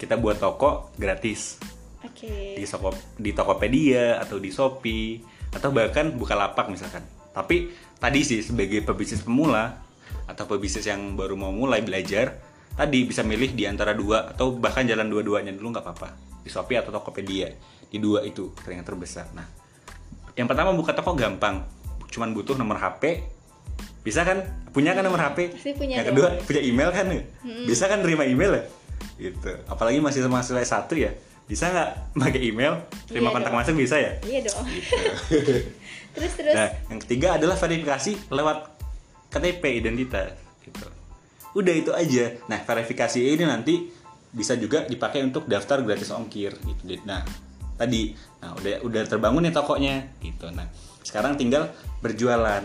kita 0.00 0.16
buat 0.16 0.40
toko 0.40 0.88
gratis 0.96 1.60
oke 2.00 2.56
di 2.56 2.64
Toko 2.64 2.96
di 3.20 3.36
Tokopedia 3.36 4.16
atau 4.24 4.40
di 4.40 4.48
Shopee 4.48 5.20
atau 5.52 5.68
bahkan 5.68 6.08
Bukalapak 6.16 6.72
misalkan. 6.72 7.04
Tapi 7.36 7.68
tadi 8.00 8.24
sih 8.24 8.40
sebagai 8.40 8.80
pebisnis 8.80 9.20
pemula 9.20 9.84
atau 10.32 10.48
pebisnis 10.48 10.88
yang 10.88 11.12
baru 11.12 11.36
mau 11.36 11.52
mulai 11.52 11.84
belajar, 11.84 12.40
tadi 12.72 13.04
bisa 13.04 13.20
milih 13.20 13.52
di 13.52 13.68
antara 13.68 13.92
dua 13.92 14.32
atau 14.32 14.56
bahkan 14.56 14.88
jalan 14.88 15.12
dua-duanya 15.12 15.52
dulu 15.52 15.76
nggak 15.76 15.84
apa-apa 15.84 16.40
di 16.40 16.48
Shopee 16.48 16.80
atau 16.80 16.88
Tokopedia. 16.88 17.52
Di 17.84 18.00
dua 18.00 18.24
itu 18.24 18.48
yang 18.64 18.80
terbesar. 18.80 19.28
Nah, 19.36 19.59
yang 20.34 20.46
pertama 20.46 20.70
buka 20.70 20.92
toko 20.92 21.12
gampang, 21.12 21.64
cuman 22.08 22.30
butuh 22.30 22.54
nomor 22.54 22.76
HP. 22.76 23.24
Bisa 24.00 24.24
kan? 24.24 24.40
Punya 24.70 24.92
kan 24.92 25.02
nomor 25.02 25.20
HP? 25.20 25.52
Pasti 25.52 25.76
punya 25.76 26.00
Yang 26.00 26.06
dong. 26.06 26.16
kedua 26.16 26.28
punya 26.40 26.60
email 26.60 26.88
kan? 26.88 27.06
ya? 27.06 27.22
Bisa 27.66 27.84
kan 27.84 28.00
terima 28.00 28.24
email 28.24 28.52
ya? 28.54 28.64
Gitu. 29.18 29.50
Apalagi 29.66 30.00
masih 30.00 30.24
mahasiswa 30.24 30.56
S1 30.58 30.88
ya. 30.96 31.12
Bisa 31.44 31.68
nggak 31.68 31.90
pakai 32.16 32.40
email? 32.40 32.80
Terima 33.04 33.28
Iya 33.28 33.34
kontak 33.34 33.50
dong. 33.50 33.58
masuk 33.60 33.74
bisa 33.76 33.96
ya? 33.98 34.12
iya 34.22 34.40
dong 34.40 34.62
terus 36.14 36.32
terus 36.34 36.54
Nah, 36.54 36.68
yang 36.88 37.00
ketiga 37.02 37.28
adalah 37.36 37.54
verifikasi 37.54 38.30
lewat 38.30 38.58
KTP 39.28 39.62
identitas 39.76 40.34
gitu. 40.60 40.86
Udah 41.52 41.74
itu 41.74 41.90
aja. 41.90 42.38
Nah, 42.46 42.62
verifikasi 42.62 43.18
ini 43.20 43.44
nanti 43.44 43.90
bisa 44.30 44.54
juga 44.54 44.86
dipakai 44.86 45.22
untuk 45.22 45.44
daftar 45.44 45.82
gratis 45.82 46.10
ongkir 46.10 46.54
gitu. 46.56 47.02
Nah, 47.02 47.22
tadi 47.80 48.12
nah 48.40 48.52
udah 48.52 48.84
udah 48.84 49.02
terbangun 49.08 49.48
nih 49.48 49.52
tokonya 49.52 49.94
gitu. 50.20 50.52
Nah, 50.52 50.68
sekarang 51.00 51.40
tinggal 51.40 51.72
berjualan. 52.04 52.60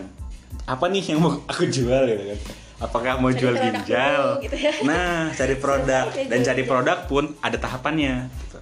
Apa 0.68 0.84
nih 0.92 1.16
yang 1.16 1.24
mau 1.24 1.32
aku 1.48 1.64
jual 1.68 2.04
gitu 2.04 2.24
kan? 2.32 2.38
Apakah 2.76 3.16
mau 3.16 3.32
Cari 3.32 3.40
jual 3.40 3.54
ginjal? 3.56 4.24
dulu, 4.36 4.44
gitu 4.44 4.56
ya. 4.60 4.72
Nah, 4.84 5.32
cari 5.32 5.56
produk 5.56 6.04
dan 6.30 6.38
jual 6.38 6.44
cari 6.44 6.62
produk 6.62 6.98
pun 7.08 7.24
ada 7.40 7.56
tahapannya 7.56 8.28
gitu. 8.44 8.58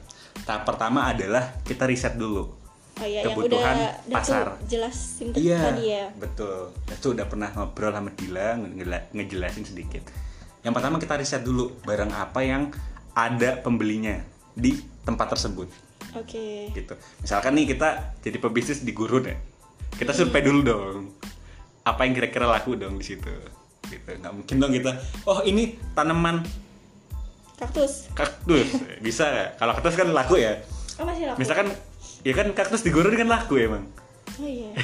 Tahap 0.46 0.62
pertama 0.62 1.11
adalah 1.11 1.59
kita 1.66 1.90
riset 1.90 2.14
dulu 2.14 2.46
oh 2.94 3.02
iya 3.02 3.26
yang 3.26 3.34
kebutuhan 3.34 3.74
udah 3.74 4.14
pasar. 4.14 4.46
jelasin 4.70 5.34
Iya, 5.34 5.59
tadi 5.59 5.84
ya 5.90 6.05
betul. 6.14 6.70
Itu 6.86 7.11
udah 7.11 7.26
pernah 7.26 7.50
ngobrol 7.50 7.90
sama 7.90 8.11
Dila 8.14 8.55
ngejela- 8.55 9.11
ngejelasin 9.11 9.64
sedikit. 9.66 10.07
Yang 10.62 10.74
pertama 10.78 10.96
kita 11.02 11.18
riset 11.18 11.42
dulu 11.42 11.74
barang 11.82 12.12
apa 12.14 12.40
yang 12.46 12.70
ada 13.14 13.59
pembelinya 13.59 14.22
di 14.55 14.78
tempat 15.02 15.34
tersebut, 15.34 15.66
oke 16.14 16.46
gitu. 16.70 16.94
Misalkan 17.20 17.52
nih 17.52 17.66
kita 17.68 17.88
jadi 18.20 18.38
pebisnis 18.38 18.80
di 18.80 18.90
Gurun 18.90 19.24
ya, 19.24 19.36
kita 19.92 20.10
survei 20.10 20.40
dulu 20.40 20.60
dong. 20.60 21.12
Apa 21.82 22.04
yang 22.04 22.14
kira-kira 22.14 22.44
laku 22.44 22.74
dong 22.74 22.96
di 22.96 23.04
situ, 23.04 23.28
gitu. 23.84 24.08
Nggak 24.14 24.32
mungkin 24.32 24.56
dong 24.56 24.72
kita, 24.72 24.90
oh 25.24 25.42
ini 25.42 25.76
tanaman 25.92 26.40
kaktus 27.54 28.10
kaktus, 28.12 28.66
bisa 28.98 29.24
nggak? 29.24 29.48
Kalau 29.56 29.72
kaktus 29.74 29.94
kan 29.94 30.08
laku 30.10 30.34
ya. 30.36 30.58
oh 30.96 31.04
masih 31.04 31.26
laku 31.26 31.38
Misalkan, 31.38 31.66
ya 32.22 32.32
kan 32.32 32.46
kaktus 32.50 32.80
di 32.80 32.90
Gurun 32.90 33.14
kan 33.14 33.26
laku 33.26 33.58
ya 33.58 33.66
emang. 33.68 33.84
oh 34.36 34.46
iya 34.46 34.70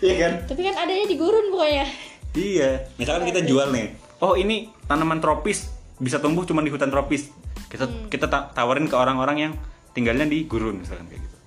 Iya 0.00 0.14
kan? 0.16 0.32
tapi 0.48 0.64
kan 0.64 0.74
adanya 0.78 1.04
di 1.04 1.14
gurun 1.14 1.52
pokoknya 1.52 1.84
Iya, 2.30 2.88
misalkan 2.96 3.26
kita 3.26 3.42
jual 3.42 3.68
nih. 3.68 3.90
Oh, 4.18 4.32
ini 4.32 4.70
tanaman 4.86 5.18
tropis 5.18 5.66
bisa 5.98 6.16
tumbuh 6.16 6.46
cuma 6.46 6.62
di 6.62 6.70
hutan 6.70 6.88
tropis. 6.88 7.28
Kita 7.66 7.84
Hmm. 7.84 8.06
kita 8.06 8.24
ta- 8.24 8.48
tawarin 8.48 8.86
ke 8.86 8.94
orang-orang 8.94 9.36
yang 9.36 9.52
tinggalnya 9.92 10.26
di 10.26 10.46
gurun 10.46 10.82
misalkan 10.82 11.06
kayak 11.10 11.22
gitu. 11.22 11.38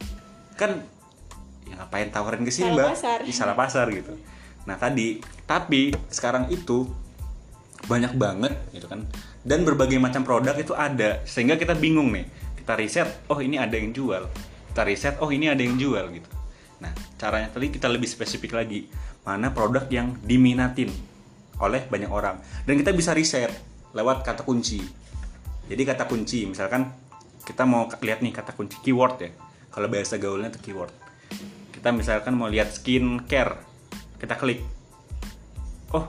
Kan 0.60 0.72
ya 1.68 1.74
ngapain 1.80 2.10
tawarin 2.12 2.44
ke 2.44 2.52
sini, 2.52 2.76
Mbak? 2.76 2.88
pasar. 2.94 3.20
Ih, 3.26 3.36
salah 3.36 3.56
pasar 3.56 3.88
gitu. 3.92 4.14
Nah, 4.64 4.80
tadi 4.80 5.20
tapi 5.44 5.92
sekarang 6.08 6.48
itu 6.52 6.88
banyak 7.88 8.16
banget 8.16 8.54
gitu 8.72 8.88
kan. 8.88 9.04
Dan 9.44 9.68
berbagai 9.68 10.00
macam 10.00 10.24
produk 10.24 10.56
itu 10.56 10.72
ada 10.72 11.20
sehingga 11.28 11.60
kita 11.60 11.76
bingung 11.76 12.12
nih. 12.16 12.28
Kita 12.64 12.80
riset, 12.80 13.28
oh 13.28 13.44
ini 13.44 13.60
ada 13.60 13.76
yang 13.76 13.92
jual. 13.92 14.24
Kita 14.72 14.88
riset, 14.88 15.20
oh 15.20 15.28
ini 15.28 15.52
ada 15.52 15.60
yang 15.60 15.76
jual 15.76 16.08
gitu. 16.16 16.32
Nah, 16.80 16.96
caranya 17.20 17.52
tadi 17.52 17.68
kita 17.68 17.92
lebih 17.92 18.08
spesifik 18.08 18.56
lagi. 18.56 18.88
Mana 19.28 19.52
produk 19.52 19.84
yang 19.92 20.16
diminatin 20.24 20.92
oleh 21.60 21.84
banyak 21.88 22.08
orang. 22.08 22.40
Dan 22.64 22.80
kita 22.80 22.96
bisa 22.96 23.12
riset 23.12 23.52
lewat 23.92 24.24
kata 24.24 24.48
kunci. 24.48 24.80
Jadi 25.68 25.82
kata 25.84 26.08
kunci, 26.08 26.48
misalkan 26.48 26.88
kita 27.44 27.64
mau 27.68 27.88
lihat 27.88 28.24
nih 28.24 28.32
kata 28.32 28.56
kunci 28.56 28.80
keyword 28.80 29.16
ya. 29.20 29.32
Kalau 29.74 29.88
bahasa 29.92 30.16
gaulnya 30.18 30.50
itu 30.54 30.72
keyword. 30.72 30.94
Kita 31.74 31.92
misalkan 31.92 32.40
mau 32.40 32.48
lihat 32.48 32.72
skincare, 32.72 33.60
kita 34.22 34.40
klik. 34.40 34.64
Oh, 35.92 36.08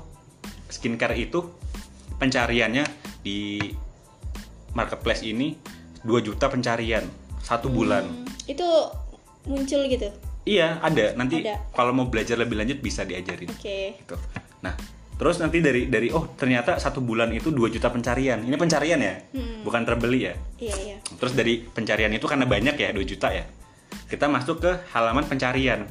skincare 0.71 1.19
itu 1.19 1.43
pencariannya 2.17 2.87
di 3.25 3.59
marketplace 4.75 5.27
ini 5.27 5.59
2 6.07 6.21
juta 6.23 6.47
pencarian 6.47 7.03
satu 7.43 7.69
bulan. 7.69 8.05
Hmm, 8.05 8.25
itu 8.47 8.67
muncul 9.45 9.85
gitu 9.89 10.09
Iya, 10.45 10.77
ada. 10.85 11.17
Nanti 11.17 11.41
Ada. 11.41 11.57
kalau 11.73 11.97
mau 11.97 12.05
belajar 12.05 12.37
lebih 12.37 12.61
lanjut 12.61 12.79
bisa 12.85 13.01
diajarin. 13.09 13.49
oke 13.49 13.79
Gitu. 14.05 14.17
Nah, 14.61 14.77
terus 15.15 15.39
nanti 15.39 15.63
dari 15.63 15.87
dari 15.87 16.11
oh 16.11 16.35
ternyata 16.35 16.77
satu 16.83 16.99
bulan 16.99 17.31
itu 17.31 17.55
2 17.55 17.71
juta 17.71 17.89
pencarian. 17.91 18.43
Ini 18.43 18.57
pencarian 18.59 18.99
ya, 18.99 19.15
Hmm. 19.31 19.63
bukan 19.63 19.83
terbeli 19.87 20.21
ya. 20.27 20.35
iya 20.59 20.75
iya 20.75 20.97
Terus 21.19 21.33
dari 21.39 21.63
pencarian 21.63 22.11
itu 22.11 22.27
karena 22.27 22.45
banyak 22.45 22.75
ya 22.75 22.91
2 22.91 23.03
juta 23.07 23.31
ya. 23.31 23.47
Kita 24.11 24.27
masuk 24.27 24.59
ke 24.63 24.73
halaman 24.91 25.23
pencarian 25.25 25.87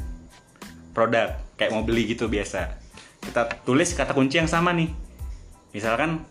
produk 0.91 1.39
kayak 1.55 1.71
mau 1.71 1.81
beli 1.87 2.11
gitu 2.13 2.27
biasa. 2.27 2.75
Kita 3.23 3.63
tulis 3.63 3.95
kata 3.95 4.11
kunci 4.11 4.37
yang 4.43 4.51
sama 4.51 4.75
nih. 4.75 4.91
Misalkan 5.71 6.21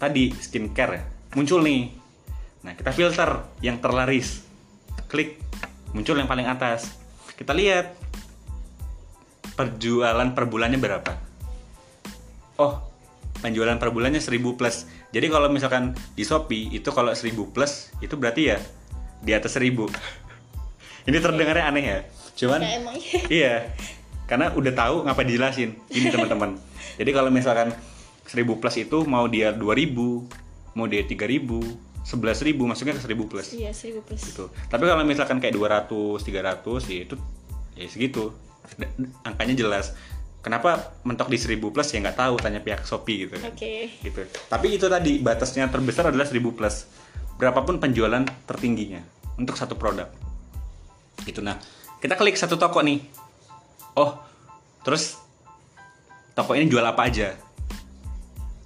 tadi 0.00 0.32
skincare 0.34 0.92
ya, 0.96 1.02
muncul 1.36 1.60
nih. 1.62 1.92
Nah, 2.64 2.72
kita 2.76 2.92
filter 2.92 3.44
yang 3.60 3.80
terlaris. 3.80 4.44
Klik 5.08 5.36
muncul 5.92 6.16
yang 6.16 6.26
paling 6.28 6.48
atas. 6.48 6.96
Kita 7.36 7.52
lihat 7.56 7.96
perjualan 9.56 10.32
per 10.32 10.44
bulannya 10.48 10.80
berapa. 10.80 11.29
Oh, 12.60 12.76
penjualan 13.40 13.80
per 13.80 13.88
bulannya 13.88 14.20
1000 14.20 14.36
plus. 14.60 14.84
Jadi 15.16 15.26
kalau 15.32 15.48
misalkan 15.48 15.96
di 16.12 16.28
Shopee 16.28 16.68
itu 16.76 16.92
kalau 16.92 17.08
1000 17.16 17.32
plus 17.56 17.88
itu 18.04 18.14
berarti 18.20 18.52
ya 18.52 18.58
di 19.24 19.32
atas 19.32 19.56
1000. 19.56 19.80
Ini 21.08 21.16
terdengarnya 21.16 21.64
aneh 21.64 21.84
ya. 21.88 21.98
Cuman 22.36 22.60
ya 22.60 22.76
iya. 23.40 23.54
Karena 24.28 24.52
udah 24.52 24.72
tahu 24.76 25.08
ngapa 25.08 25.24
dijelasin. 25.24 25.72
Ini 25.88 26.06
teman-teman. 26.14 26.60
Jadi 27.00 27.10
kalau 27.16 27.32
misalkan 27.32 27.72
1000 28.28 28.44
plus 28.60 28.76
itu 28.76 28.98
mau 29.08 29.24
dia 29.24 29.56
2000, 29.56 30.76
mau 30.76 30.84
dia 30.84 31.02
3000, 31.02 32.04
11000 32.04 32.68
masuknya 32.68 32.94
ke 32.96 33.02
1000 33.02 33.30
plus 33.30 33.46
iya 33.56 33.70
seribu 33.72 34.00
plus 34.04 34.20
gitu. 34.24 34.48
Tapi 34.68 34.84
kalau 34.84 35.02
misalkan 35.04 35.40
kayak 35.40 35.56
200, 35.56 36.20
300 36.22 36.92
ya 36.92 36.98
itu 37.08 37.16
ya 37.76 37.86
segitu. 37.88 38.32
D- 38.76 38.88
Angkanya 39.24 39.54
jelas. 39.56 39.96
Kenapa 40.40 40.96
mentok 41.04 41.28
di 41.28 41.36
1000 41.36 41.60
plus 41.68 41.88
ya 41.92 42.00
nggak 42.00 42.16
tahu 42.16 42.34
tanya 42.40 42.64
pihak 42.64 42.88
Shopee 42.88 43.28
gitu 43.28 43.36
kan. 43.36 43.52
oke 43.52 43.72
Gitu. 44.00 44.20
Tapi 44.48 44.66
itu 44.72 44.88
tadi 44.88 45.20
batasnya 45.20 45.68
terbesar 45.68 46.08
adalah 46.08 46.24
1000 46.24 46.40
plus. 46.56 46.88
Berapapun 47.36 47.76
penjualan 47.76 48.24
tertingginya 48.48 49.04
untuk 49.36 49.56
satu 49.60 49.76
produk. 49.76 50.08
Gitu 51.24 51.44
nah. 51.44 51.60
Kita 52.00 52.16
klik 52.16 52.40
satu 52.40 52.56
toko 52.56 52.80
nih. 52.80 53.04
Oh, 53.92 54.16
terus 54.80 55.20
toko 56.32 56.56
ini 56.56 56.72
jual 56.72 56.80
apa 56.80 57.12
aja? 57.12 57.36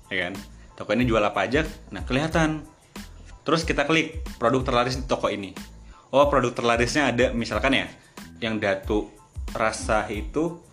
Ya 0.07 0.17
kan? 0.31 0.39
Toko 0.79 0.95
ini 0.95 1.03
jual 1.03 1.23
apa 1.23 1.43
aja? 1.43 1.67
Nah, 1.91 2.07
kelihatan 2.07 2.63
Terus 3.45 3.63
kita 3.69 3.85
klik 3.85 4.25
produk 4.41 4.65
terlaris 4.65 4.97
di 4.97 5.05
toko 5.05 5.29
ini. 5.29 5.53
Oh, 6.11 6.27
produk 6.33 6.57
terlarisnya 6.57 7.13
ada 7.13 7.31
misalkan 7.37 7.77
ya, 7.77 7.87
yang 8.41 8.57
Datu 8.57 9.13
Rasa 9.53 10.09
itu 10.09 10.65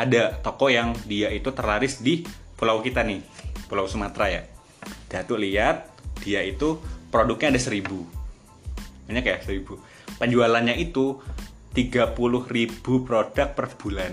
ada 0.00 0.40
toko 0.40 0.72
yang 0.72 0.96
dia 1.04 1.28
itu 1.28 1.52
terlaris 1.52 2.00
di 2.00 2.24
pulau 2.56 2.80
kita 2.80 3.04
nih, 3.04 3.20
Pulau 3.68 3.84
Sumatera 3.84 4.26
ya. 4.32 4.42
Datu 5.12 5.36
lihat 5.36 5.92
dia 6.24 6.40
itu 6.40 6.80
produknya 7.12 7.52
ada 7.52 7.60
seribu. 7.60 8.08
Banyak 9.04 9.24
ya 9.24 9.36
seribu. 9.44 9.76
Penjualannya 10.16 10.80
itu 10.80 11.20
30.000 11.76 12.82
produk 12.82 13.48
per 13.52 13.66
bulan. 13.76 14.12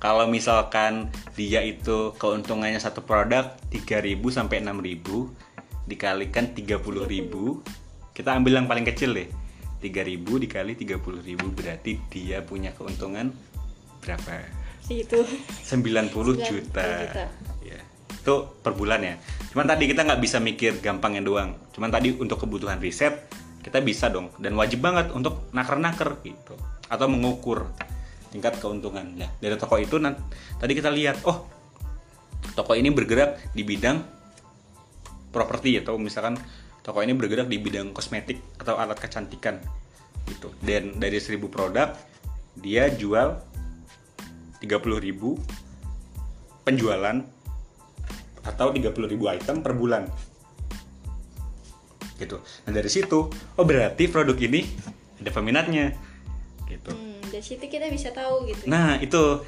Kalau 0.00 0.28
misalkan 0.28 1.08
dia 1.34 1.64
itu 1.64 2.12
keuntungannya 2.16 2.78
satu 2.78 3.02
produk 3.02 3.56
3.000 3.72 4.20
sampai 4.28 4.60
6.000 4.60 5.88
dikalikan 5.88 6.52
30.000 6.56 8.14
kita 8.16 8.30
ambil 8.32 8.52
yang 8.62 8.68
paling 8.70 8.86
kecil 8.88 9.12
deh 9.12 9.28
3.000 9.84 10.24
dikali 10.48 10.72
30.000 10.80 11.36
berarti 11.52 11.92
dia 12.08 12.40
punya 12.40 12.72
keuntungan 12.72 13.34
berapa? 14.04 14.64
segitu 14.84 15.24
90 15.24 16.12
90 16.12 16.44
juta. 16.44 16.84
juta. 16.84 17.24
Ya. 17.64 17.80
itu 18.12 18.34
per 18.60 18.76
bulan 18.76 19.00
ya 19.00 19.14
cuman 19.56 19.64
tadi 19.64 19.88
kita 19.88 20.04
nggak 20.04 20.20
bisa 20.20 20.36
mikir 20.44 20.76
gampangnya 20.84 21.24
doang 21.24 21.56
cuman 21.72 21.88
tadi 21.88 22.12
untuk 22.12 22.36
kebutuhan 22.44 22.76
riset 22.78 23.32
kita 23.64 23.80
bisa 23.80 24.12
dong 24.12 24.28
dan 24.36 24.52
wajib 24.60 24.84
banget 24.84 25.08
untuk 25.16 25.48
naker-naker 25.56 26.20
gitu 26.20 26.52
atau 26.92 27.06
mengukur 27.08 27.72
tingkat 28.28 28.60
keuntungan 28.60 29.16
ya 29.16 29.32
dari 29.40 29.56
toko 29.56 29.80
itu 29.80 29.96
nanti 29.96 30.20
tadi 30.60 30.72
kita 30.76 30.92
lihat 30.92 31.24
oh 31.24 31.48
toko 32.52 32.76
ini 32.76 32.92
bergerak 32.92 33.56
di 33.56 33.64
bidang 33.64 34.04
properti 35.32 35.80
atau 35.80 35.96
misalkan 35.96 36.36
toko 36.84 37.00
ini 37.00 37.16
bergerak 37.16 37.48
di 37.48 37.56
bidang 37.56 37.96
kosmetik 37.96 38.60
atau 38.60 38.76
alat 38.76 39.00
kecantikan 39.00 39.56
gitu 40.28 40.52
dan 40.60 41.00
dari 41.00 41.16
1000 41.16 41.40
produk 41.48 41.96
dia 42.60 42.92
jual 42.92 43.53
30.000 44.64 46.64
penjualan 46.64 47.16
atau 48.44 48.66
30.000 48.72 49.36
item 49.36 49.56
per 49.60 49.72
bulan 49.76 50.08
gitu 52.16 52.40
nah 52.64 52.72
dari 52.72 52.88
situ 52.88 53.28
oh 53.30 53.64
berarti 53.64 54.08
produk 54.08 54.36
ini 54.40 54.64
ada 55.20 55.28
peminatnya 55.28 55.92
gitu 56.68 56.92
Hmm, 56.94 57.20
dari 57.28 57.44
situ 57.44 57.64
kita 57.66 57.90
bisa 57.90 58.14
tahu 58.14 58.48
gitu. 58.48 58.64
Nah 58.70 59.00
itu 59.02 59.42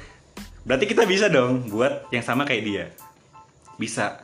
berarti 0.67 0.85
kita 0.85 1.07
bisa 1.07 1.31
dong 1.31 1.71
buat 1.71 2.11
yang 2.11 2.25
sama 2.25 2.43
kayak 2.43 2.63
dia. 2.63 2.85
Bisa. 3.79 4.21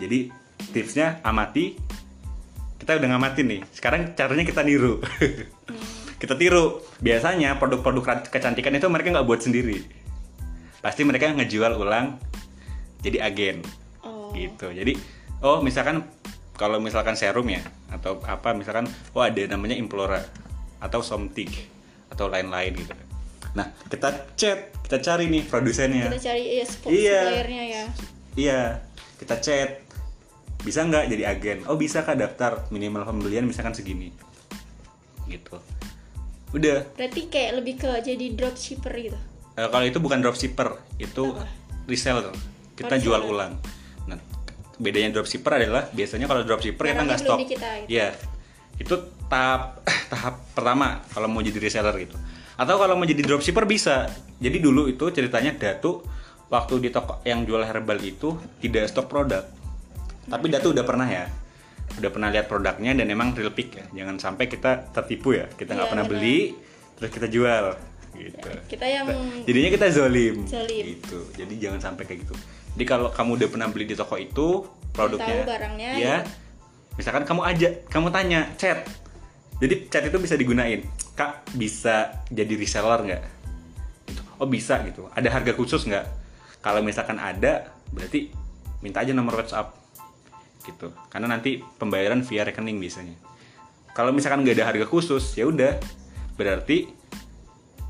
Jadi 0.00 0.32
tipsnya 0.72 1.20
amati. 1.22 1.76
Kita 2.78 2.96
udah 2.96 3.08
ngamatin 3.12 3.46
nih. 3.46 3.60
Sekarang 3.74 4.14
caranya 4.14 4.44
kita 4.46 4.62
niru. 4.64 5.02
kita 6.22 6.38
tiru. 6.38 6.80
Biasanya 7.02 7.58
produk-produk 7.58 8.30
kecantikan 8.30 8.72
itu 8.72 8.86
mereka 8.88 9.18
nggak 9.18 9.28
buat 9.28 9.42
sendiri. 9.42 9.82
Pasti 10.78 11.02
mereka 11.02 11.30
ngejual 11.34 11.74
ulang 11.78 12.18
jadi 13.02 13.24
agen. 13.24 13.62
Oh. 14.02 14.30
Gitu. 14.34 14.70
Jadi 14.70 14.92
oh 15.42 15.62
misalkan 15.62 16.06
kalau 16.58 16.82
misalkan 16.82 17.14
serum 17.14 17.46
ya 17.46 17.62
atau 17.88 18.18
apa 18.26 18.50
misalkan 18.52 18.90
oh 19.14 19.22
ada 19.22 19.46
namanya 19.46 19.78
Implora 19.78 20.18
atau 20.82 21.02
Somtig 21.02 21.50
atau 22.10 22.26
lain-lain 22.26 22.74
gitu. 22.74 22.94
Nah, 23.56 23.74
kita 23.88 24.34
chat, 24.36 24.70
kita 24.84 24.98
cari 25.02 25.26
nih 25.30 25.42
produsennya. 25.46 26.10
Kita 26.12 26.20
cari 26.30 26.42
ya 26.46 26.64
Iya. 26.86 27.20
suppliernya 27.22 27.64
ya. 27.64 27.84
Iya, 28.38 28.60
kita 29.18 29.34
chat. 29.42 29.70
Bisa 30.62 30.82
nggak 30.84 31.10
jadi 31.10 31.24
agen? 31.30 31.58
Oh 31.70 31.78
bisa 31.78 32.02
kak 32.02 32.18
daftar 32.18 32.66
minimal 32.74 33.06
pembelian 33.06 33.46
misalkan 33.46 33.74
segini. 33.74 34.10
Gitu. 35.30 35.56
Udah. 36.54 36.86
Berarti 36.98 37.30
kayak 37.30 37.52
lebih 37.62 37.74
ke 37.78 37.90
jadi 38.02 38.26
dropshipper 38.34 38.94
gitu. 38.98 39.18
Eh, 39.58 39.66
kalau 39.66 39.84
itu 39.90 39.98
bukan 39.98 40.22
dropshipper, 40.22 40.78
itu 41.02 41.34
Apa? 41.34 41.42
reseller. 41.90 42.30
Kita 42.78 42.94
jual 42.94 43.18
reseller. 43.18 43.34
ulang. 43.34 43.52
Nah, 44.06 44.18
bedanya 44.78 45.18
dropshipper 45.18 45.58
adalah 45.58 45.90
biasanya 45.90 46.30
kalau 46.30 46.46
dropshipper 46.46 46.84
kita 46.86 47.02
nggak 47.02 47.18
stok. 47.18 47.38
kita, 47.42 47.50
gitu. 47.50 47.66
Iya. 47.90 48.14
Itu 48.78 48.94
tahap 49.26 49.82
tahap 50.14 50.34
pertama 50.54 51.02
kalau 51.10 51.26
mau 51.26 51.42
jadi 51.42 51.58
reseller 51.58 51.90
gitu. 51.98 52.14
Atau 52.54 52.78
kalau 52.78 52.94
mau 52.94 53.02
jadi 53.02 53.18
dropshipper 53.18 53.66
bisa. 53.66 54.06
Jadi 54.38 54.62
dulu 54.62 54.86
itu 54.86 55.10
ceritanya 55.10 55.58
Datu 55.58 56.06
waktu 56.46 56.78
di 56.78 56.94
toko 56.94 57.18
yang 57.26 57.42
jual 57.42 57.66
herbal 57.66 57.98
itu 57.98 58.38
tidak 58.62 58.86
stok 58.86 59.10
produk. 59.10 59.42
Tapi 60.30 60.46
Datu 60.54 60.70
udah 60.70 60.86
pernah 60.86 61.10
ya. 61.10 61.26
Udah 61.98 62.14
pernah 62.14 62.30
lihat 62.30 62.46
produknya 62.46 62.94
dan 62.94 63.10
emang 63.10 63.34
real 63.34 63.50
pick 63.50 63.74
ya. 63.74 63.90
Jangan 63.90 64.22
sampai 64.22 64.46
kita 64.46 64.94
tertipu 64.94 65.34
ya. 65.34 65.50
Kita 65.50 65.74
nggak 65.74 65.90
Iya, 65.90 65.92
pernah 65.98 66.06
beli 66.06 66.54
terus 66.94 67.10
kita 67.10 67.26
jual 67.26 67.74
gitu. 68.18 68.48
Kita 68.66 68.86
yang 68.86 69.06
Jadinya 69.46 69.70
kita 69.70 69.86
zolim. 69.94 70.44
Zolim. 70.44 70.84
Gitu. 70.98 71.18
Jadi 71.38 71.54
jangan 71.62 71.80
sampai 71.80 72.04
kayak 72.04 72.26
gitu. 72.26 72.34
Jadi 72.74 72.84
kalau 72.84 73.08
kamu 73.10 73.38
udah 73.38 73.48
pernah 73.50 73.68
beli 73.70 73.86
di 73.90 73.94
toko 73.98 74.14
itu 74.18 74.66
produknya, 74.94 75.42
Tahu 75.42 75.50
barangnya, 75.50 75.90
ya. 75.98 76.02
ya. 76.02 76.16
Misalkan 76.98 77.22
kamu 77.26 77.42
aja, 77.46 77.68
kamu 77.90 78.08
tanya, 78.10 78.40
chat. 78.58 78.86
Jadi 79.58 79.90
chat 79.90 80.06
itu 80.06 80.18
bisa 80.18 80.34
digunain. 80.38 80.82
Kak 81.18 81.50
bisa 81.54 82.22
jadi 82.30 82.54
reseller 82.54 83.02
nggak? 83.02 83.22
Gitu. 84.06 84.22
Oh 84.38 84.46
bisa 84.46 84.78
gitu. 84.86 85.10
Ada 85.10 85.30
harga 85.30 85.52
khusus 85.54 85.82
nggak? 85.86 86.06
Kalau 86.62 86.82
misalkan 86.82 87.18
ada, 87.18 87.70
berarti 87.90 88.30
minta 88.82 89.02
aja 89.02 89.14
nomor 89.14 89.42
WhatsApp 89.42 89.74
gitu. 90.66 90.94
Karena 91.10 91.30
nanti 91.30 91.58
pembayaran 91.62 92.22
via 92.22 92.46
rekening 92.46 92.78
biasanya. 92.78 93.16
Kalau 93.94 94.14
misalkan 94.14 94.46
nggak 94.46 94.62
ada 94.62 94.66
harga 94.70 94.86
khusus, 94.86 95.34
ya 95.34 95.50
udah. 95.50 95.78
Berarti 96.38 96.86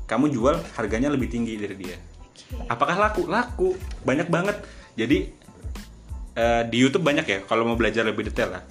kamu 0.09 0.33
jual 0.33 0.57
harganya 0.73 1.13
lebih 1.13 1.29
tinggi 1.29 1.53
dari 1.53 1.77
dia. 1.77 1.97
Apakah 2.65 2.97
laku? 2.97 3.29
Laku. 3.29 3.77
Banyak 4.01 4.27
banget. 4.33 4.57
Jadi 4.97 5.29
eh, 6.33 6.63
di 6.65 6.77
YouTube 6.81 7.05
banyak 7.05 7.25
ya 7.29 7.39
kalau 7.45 7.69
mau 7.69 7.77
belajar 7.77 8.01
lebih 8.01 8.25
detail 8.25 8.57
lah. 8.57 8.63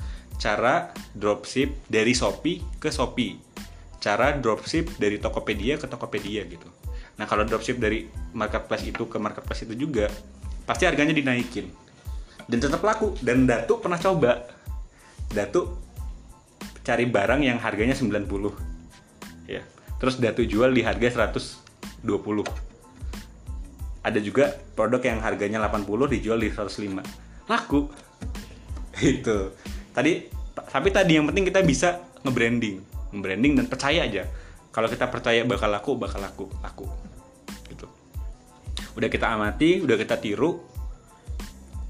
Cara 0.42 0.90
dropship 1.14 1.86
dari 1.86 2.10
Shopee 2.10 2.82
ke 2.82 2.90
Shopee. 2.90 3.38
Cara 4.02 4.34
dropship 4.34 4.98
dari 4.98 5.22
Tokopedia 5.22 5.78
ke 5.78 5.86
Tokopedia 5.86 6.42
gitu. 6.46 6.66
Nah, 7.18 7.26
kalau 7.26 7.42
dropship 7.42 7.82
dari 7.82 8.06
marketplace 8.34 8.86
itu 8.86 9.10
ke 9.10 9.18
marketplace 9.18 9.66
itu 9.66 9.74
juga 9.74 10.06
pasti 10.62 10.86
harganya 10.86 11.10
dinaikin. 11.10 11.66
Dan 12.46 12.58
tetap 12.62 12.82
laku 12.82 13.14
dan 13.22 13.46
Datu 13.46 13.82
pernah 13.82 13.98
coba. 13.98 14.46
Datu 15.28 15.74
cari 16.86 17.04
barang 17.04 17.42
yang 17.42 17.58
harganya 17.60 17.92
90 17.92 18.22
ya 18.22 18.77
terus 19.98 20.16
Datu 20.22 20.46
jual 20.46 20.70
di 20.72 20.82
harga 20.86 21.28
120 21.28 22.68
ada 24.08 24.18
juga 24.24 24.56
produk 24.72 25.02
yang 25.04 25.20
harganya 25.20 25.58
80 25.68 25.84
dijual 26.16 26.38
di 26.40 26.48
105 26.48 27.50
laku. 27.50 27.80
Itu. 29.20 29.52
Tadi 29.92 30.12
tapi 30.58 30.88
tadi 30.90 31.12
yang 31.18 31.26
penting 31.28 31.44
kita 31.48 31.60
bisa 31.60 32.00
nge-branding. 32.24 32.76
Nge-branding 33.12 33.52
dan 33.58 33.66
percaya 33.66 34.08
aja. 34.08 34.24
Kalau 34.72 34.88
kita 34.88 35.10
percaya 35.12 35.42
bakal 35.44 35.68
laku 35.68 35.92
bakal 35.98 36.24
laku. 36.24 36.46
Laku. 36.64 36.86
Gitu. 37.68 37.86
Udah 38.96 39.08
kita 39.12 39.28
amati 39.28 39.84
udah 39.84 39.96
kita 39.98 40.16
tiru 40.16 40.62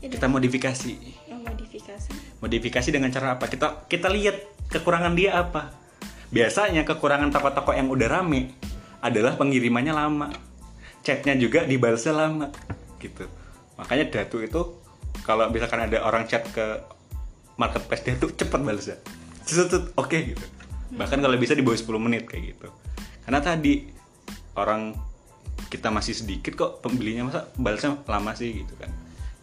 Ini 0.02 0.14
kita 0.14 0.26
modifikasi. 0.30 0.94
Modifikasi. 1.28 2.10
modifikasi 2.38 2.88
dengan 2.92 3.10
cara 3.10 3.34
apa? 3.34 3.50
Kita 3.50 3.88
kita 3.90 4.06
lihat 4.12 4.68
kekurangan 4.70 5.16
dia 5.16 5.42
apa 5.42 5.87
biasanya 6.28 6.84
kekurangan 6.84 7.32
toko-toko 7.32 7.72
yang 7.72 7.88
udah 7.88 8.08
rame 8.08 8.52
adalah 9.00 9.38
pengirimannya 9.38 9.94
lama. 9.94 10.28
Chatnya 11.02 11.38
juga 11.38 11.64
dibalasnya 11.64 12.12
lama 12.12 12.52
gitu. 12.98 13.24
Makanya 13.78 14.10
datu 14.10 14.42
itu 14.42 14.60
kalau 15.22 15.48
misalkan 15.48 15.86
ada 15.86 16.02
orang 16.02 16.26
chat 16.26 16.44
ke 16.50 16.82
marketplace 17.58 18.04
datu 18.04 18.30
cepet 18.32 18.60
balasnya. 18.60 18.98
Oke 19.96 20.34
gitu. 20.34 20.44
Bahkan 20.92 21.18
kalau 21.20 21.36
bisa 21.40 21.56
di 21.56 21.64
bawah 21.64 21.78
10 21.78 22.04
menit 22.04 22.28
kayak 22.28 22.56
gitu. 22.56 22.68
Karena 23.24 23.40
tadi 23.40 23.88
orang 24.56 24.92
kita 25.68 25.92
masih 25.92 26.16
sedikit 26.16 26.56
kok 26.56 26.72
pembelinya 26.80 27.28
masa 27.28 27.40
balasnya 27.56 28.00
lama 28.08 28.32
sih 28.36 28.64
gitu 28.64 28.74
kan. 28.76 28.90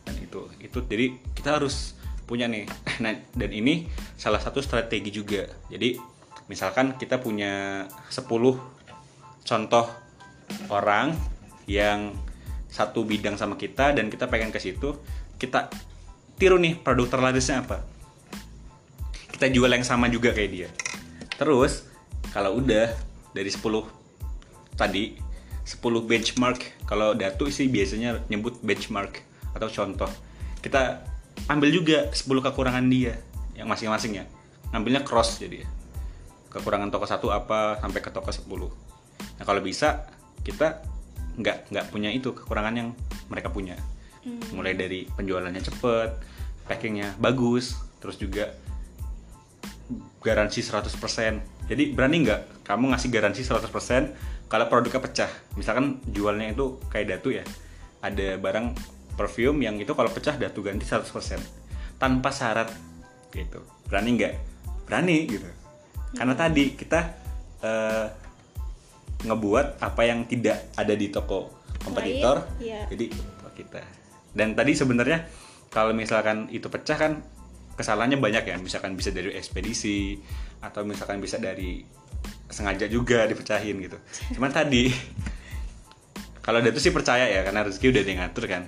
Dan 0.05 0.15
itu 0.21 0.45
itu 0.61 0.77
jadi 0.85 1.05
kita 1.33 1.57
harus 1.57 1.97
punya 2.25 2.45
nih. 2.49 2.65
Nah 3.01 3.13
dan 3.33 3.51
ini 3.53 3.89
salah 4.17 4.41
satu 4.41 4.61
strategi 4.61 5.09
juga. 5.09 5.49
Jadi 5.69 5.97
misalkan 6.45 6.97
kita 6.97 7.17
punya 7.21 7.85
10 8.09 8.25
contoh 9.45 9.85
orang 10.69 11.17
yang 11.65 12.13
satu 12.69 13.07
bidang 13.07 13.39
sama 13.39 13.57
kita 13.57 13.95
dan 13.95 14.11
kita 14.11 14.29
pengen 14.29 14.53
ke 14.53 14.59
situ 14.61 14.99
kita 15.39 15.69
tiru 16.35 16.59
nih 16.59 16.79
produk 16.79 17.07
terlarisnya 17.07 17.63
apa. 17.63 17.83
Kita 19.31 19.51
jual 19.51 19.67
yang 19.67 19.83
sama 19.83 20.07
juga 20.07 20.31
kayak 20.31 20.51
dia. 20.51 20.69
Terus 21.35 21.83
kalau 22.31 22.59
udah 22.59 22.91
dari 23.35 23.51
10 23.51 23.59
tadi 24.75 25.15
10 25.65 25.81
benchmark 25.81 26.87
kalau 26.87 27.15
Datu 27.15 27.47
sih 27.51 27.67
biasanya 27.67 28.23
nyebut 28.31 28.59
benchmark 28.63 29.23
atau 29.55 29.67
contoh. 29.71 30.11
Kita 30.59 31.03
ambil 31.51 31.69
juga 31.71 32.11
10 32.11 32.27
kekurangan 32.51 32.85
dia 32.87 33.19
yang 33.55 33.71
masing-masing 33.71 34.19
ya 34.19 34.25
ngambilnya 34.71 35.07
cross 35.07 35.39
jadi 35.39 35.63
ya. 35.63 35.67
Kekurangan 36.55 36.87
toko 36.87 37.03
satu 37.03 37.27
apa 37.35 37.83
sampai 37.83 37.99
ke 37.99 38.09
toko 38.15 38.31
10 38.31 38.47
nah 39.35 39.43
kalau 39.43 39.59
bisa 39.59 40.07
kita 40.45 40.79
nggak 41.35 41.71
nggak 41.71 41.85
punya 41.91 42.09
itu 42.11 42.31
kekurangan 42.31 42.73
yang 42.75 42.89
mereka 43.27 43.51
punya. 43.51 43.75
Mulai 44.55 44.73
dari 44.73 45.05
penjualannya 45.05 45.61
cepet 45.61 46.09
packingnya 46.65 47.13
bagus 47.21 47.77
terus 48.01 48.17
juga 48.17 48.49
garansi 50.17 50.65
100% 50.65 51.69
jadi 51.69 51.93
berani 51.93 52.25
nggak 52.25 52.65
kamu 52.65 52.93
ngasih 52.93 53.09
garansi 53.13 53.45
100% 53.45 54.49
kalau 54.49 54.65
produknya 54.69 55.01
pecah? 55.01 55.31
Misalkan 55.57 56.01
jualnya 56.09 56.53
itu 56.53 56.81
kayak 56.89 57.17
datu 57.17 57.33
ya 57.33 57.45
ada 58.01 58.37
barang 58.37 58.77
perfume 59.13 59.65
yang 59.65 59.77
itu 59.77 59.93
kalau 59.93 60.09
pecah 60.09 60.37
datu 60.37 60.65
ganti 60.65 60.85
100% 60.85 61.05
tanpa 62.01 62.29
syarat 62.33 62.69
gitu. 63.33 63.61
Berani 63.85 64.09
nggak? 64.17 64.33
Berani 64.89 65.17
gitu 65.29 65.49
karena 66.15 66.33
tadi 66.33 66.63
kita 66.73 66.99
eh, 67.61 68.05
ngebuat 69.25 69.79
apa 69.79 70.01
yang 70.05 70.27
tidak 70.27 70.71
ada 70.75 70.93
di 70.93 71.07
toko 71.11 71.63
kompetitor. 71.81 72.45
Lain, 72.45 72.65
iya. 72.65 72.81
jadi 72.89 73.11
kita. 73.55 73.81
Dan 74.35 74.51
tadi 74.53 74.75
sebenarnya 74.75 75.25
kalau 75.71 75.95
misalkan 75.95 76.51
itu 76.51 76.67
pecah 76.67 76.99
kan 76.99 77.11
kesalahannya 77.79 78.19
banyak 78.19 78.43
ya. 78.43 78.55
Misalkan 78.59 78.99
bisa 78.99 79.15
dari 79.15 79.31
ekspedisi 79.31 80.19
atau 80.59 80.83
misalkan 80.83 81.23
bisa 81.23 81.39
dari 81.39 81.81
sengaja 82.51 82.85
juga 82.91 83.23
dipecahin 83.25 83.79
gitu. 83.79 83.97
Cuman 84.35 84.51
tadi 84.51 84.91
kalau 86.45 86.61
ada 86.61 86.69
tuh 86.69 86.83
sih 86.83 86.93
percaya 86.93 87.25
ya 87.25 87.41
karena 87.41 87.65
rezeki 87.65 87.87
udah 87.95 88.01
dia 88.03 88.15
ngatur 88.19 88.45
kan. 88.45 88.63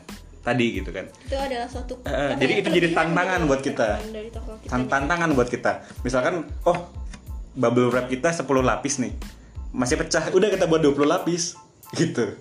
Tadi 0.47 0.79
gitu 0.79 0.89
kan. 0.95 1.05
Itu 1.27 1.35
adalah 1.35 1.67
suatu 1.67 1.99
apa 2.07 2.39
jadi 2.39 2.53
ya, 2.55 2.59
itu 2.63 2.69
jadi 2.71 2.87
tantangan 2.95 3.39
gitu 3.43 3.49
buat 3.51 3.61
kita. 3.61 3.87
dari 4.15 4.29
toko 4.31 4.51
kita 4.63 4.71
Tan- 4.71 4.87
tantangan 4.87 5.29
buat 5.35 5.49
kita. 5.51 5.71
Misalkan 6.07 6.47
oh 6.63 6.77
bubble 7.57 7.89
wrap 7.89 8.07
kita 8.07 8.29
10 8.29 8.45
lapis 8.61 9.01
nih. 9.01 9.13
Masih 9.73 9.97
pecah. 9.97 10.29
Udah 10.29 10.53
kita 10.53 10.69
buat 10.69 10.79
20 10.79 11.09
lapis. 11.09 11.57
Gitu. 11.97 12.37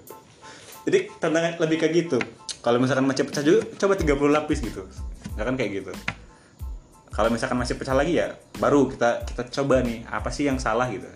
Jadi 0.87 0.99
tantangan 1.19 1.59
lebih 1.59 1.81
kayak 1.81 1.93
gitu. 2.07 2.19
Kalau 2.61 2.79
misalkan 2.79 3.09
masih 3.09 3.25
pecah 3.25 3.43
juga 3.43 3.65
coba 3.81 3.97
30 3.97 4.37
lapis 4.37 4.59
gitu. 4.61 4.85
Nggak 5.35 5.45
kan 5.49 5.55
kayak 5.57 5.73
gitu. 5.83 5.93
Kalau 7.11 7.33
misalkan 7.33 7.57
masih 7.57 7.81
pecah 7.81 7.97
lagi 7.97 8.21
ya 8.21 8.37
baru 8.61 8.93
kita 8.93 9.25
kita 9.25 9.43
coba 9.49 9.81
nih 9.81 10.05
apa 10.05 10.29
sih 10.29 10.45
yang 10.45 10.61
salah 10.61 10.87
gitu. 10.93 11.09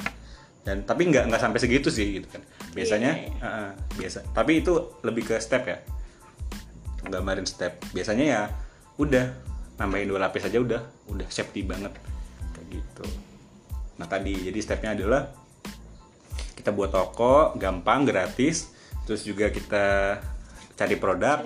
Dan 0.65 0.89
tapi 0.89 1.13
nggak 1.13 1.29
nggak 1.29 1.43
sampai 1.43 1.61
segitu 1.61 1.93
sih 1.93 2.23
gitu 2.23 2.29
kan. 2.33 2.43
Biasanya 2.73 3.13
Iya, 3.15 3.29
iya. 3.29 3.45
uh-uh, 3.45 3.71
biasa. 4.01 4.19
Tapi 4.33 4.65
itu 4.65 4.73
lebih 5.05 5.29
ke 5.29 5.37
step 5.43 5.63
ya. 5.69 5.79
Gambarin 7.05 7.45
step. 7.45 7.83
Biasanya 7.93 8.25
ya 8.25 8.41
udah 8.97 9.27
nambahin 9.77 10.09
dua 10.09 10.25
lapis 10.25 10.47
aja 10.47 10.57
udah. 10.57 10.81
Udah 11.11 11.27
safety 11.29 11.67
banget. 11.67 11.93
Kayak 12.55 12.67
gitu 12.81 13.30
nah 14.01 14.09
tadi 14.09 14.33
jadi 14.33 14.57
stepnya 14.65 14.97
adalah 14.97 15.29
kita 16.57 16.73
buat 16.73 16.89
toko 16.89 17.53
gampang 17.61 18.09
gratis 18.09 18.73
terus 19.05 19.29
juga 19.29 19.53
kita 19.53 20.17
cari 20.81 20.97
produk. 20.97 21.45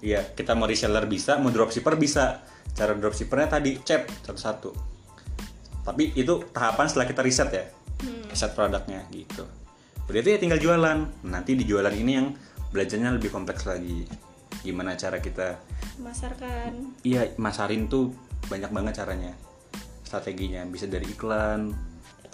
Iya, 0.00 0.32
kita 0.32 0.56
mau 0.56 0.64
reseller 0.64 1.04
bisa, 1.04 1.36
mau 1.36 1.52
dropshipper 1.52 2.00
bisa. 2.00 2.40
Cara 2.72 2.96
dropshippernya 2.96 3.60
tadi 3.60 3.76
chat 3.84 4.08
satu-satu. 4.24 4.72
Tapi 5.84 6.16
itu 6.16 6.48
tahapan 6.48 6.88
setelah 6.88 7.04
kita 7.04 7.20
riset 7.20 7.50
ya, 7.52 7.64
riset 8.32 8.56
produknya 8.56 9.04
gitu. 9.12 9.44
Itu 10.08 10.28
ya 10.32 10.40
tinggal 10.40 10.56
jualan. 10.56 10.98
Nanti 11.28 11.60
di 11.60 11.68
jualan 11.68 11.92
ini 11.92 12.12
yang 12.16 12.32
belajarnya 12.72 13.20
lebih 13.20 13.28
kompleks 13.28 13.68
lagi. 13.68 14.08
Gimana 14.64 14.96
cara 14.96 15.20
kita, 15.24 15.56
memasarkan 15.96 17.00
iya 17.00 17.32
masarin 17.40 17.88
tuh 17.88 18.12
banyak 18.48 18.68
banget 18.72 19.00
caranya. 19.00 19.32
Strateginya 20.04 20.64
bisa 20.68 20.84
dari 20.84 21.08
iklan, 21.08 21.72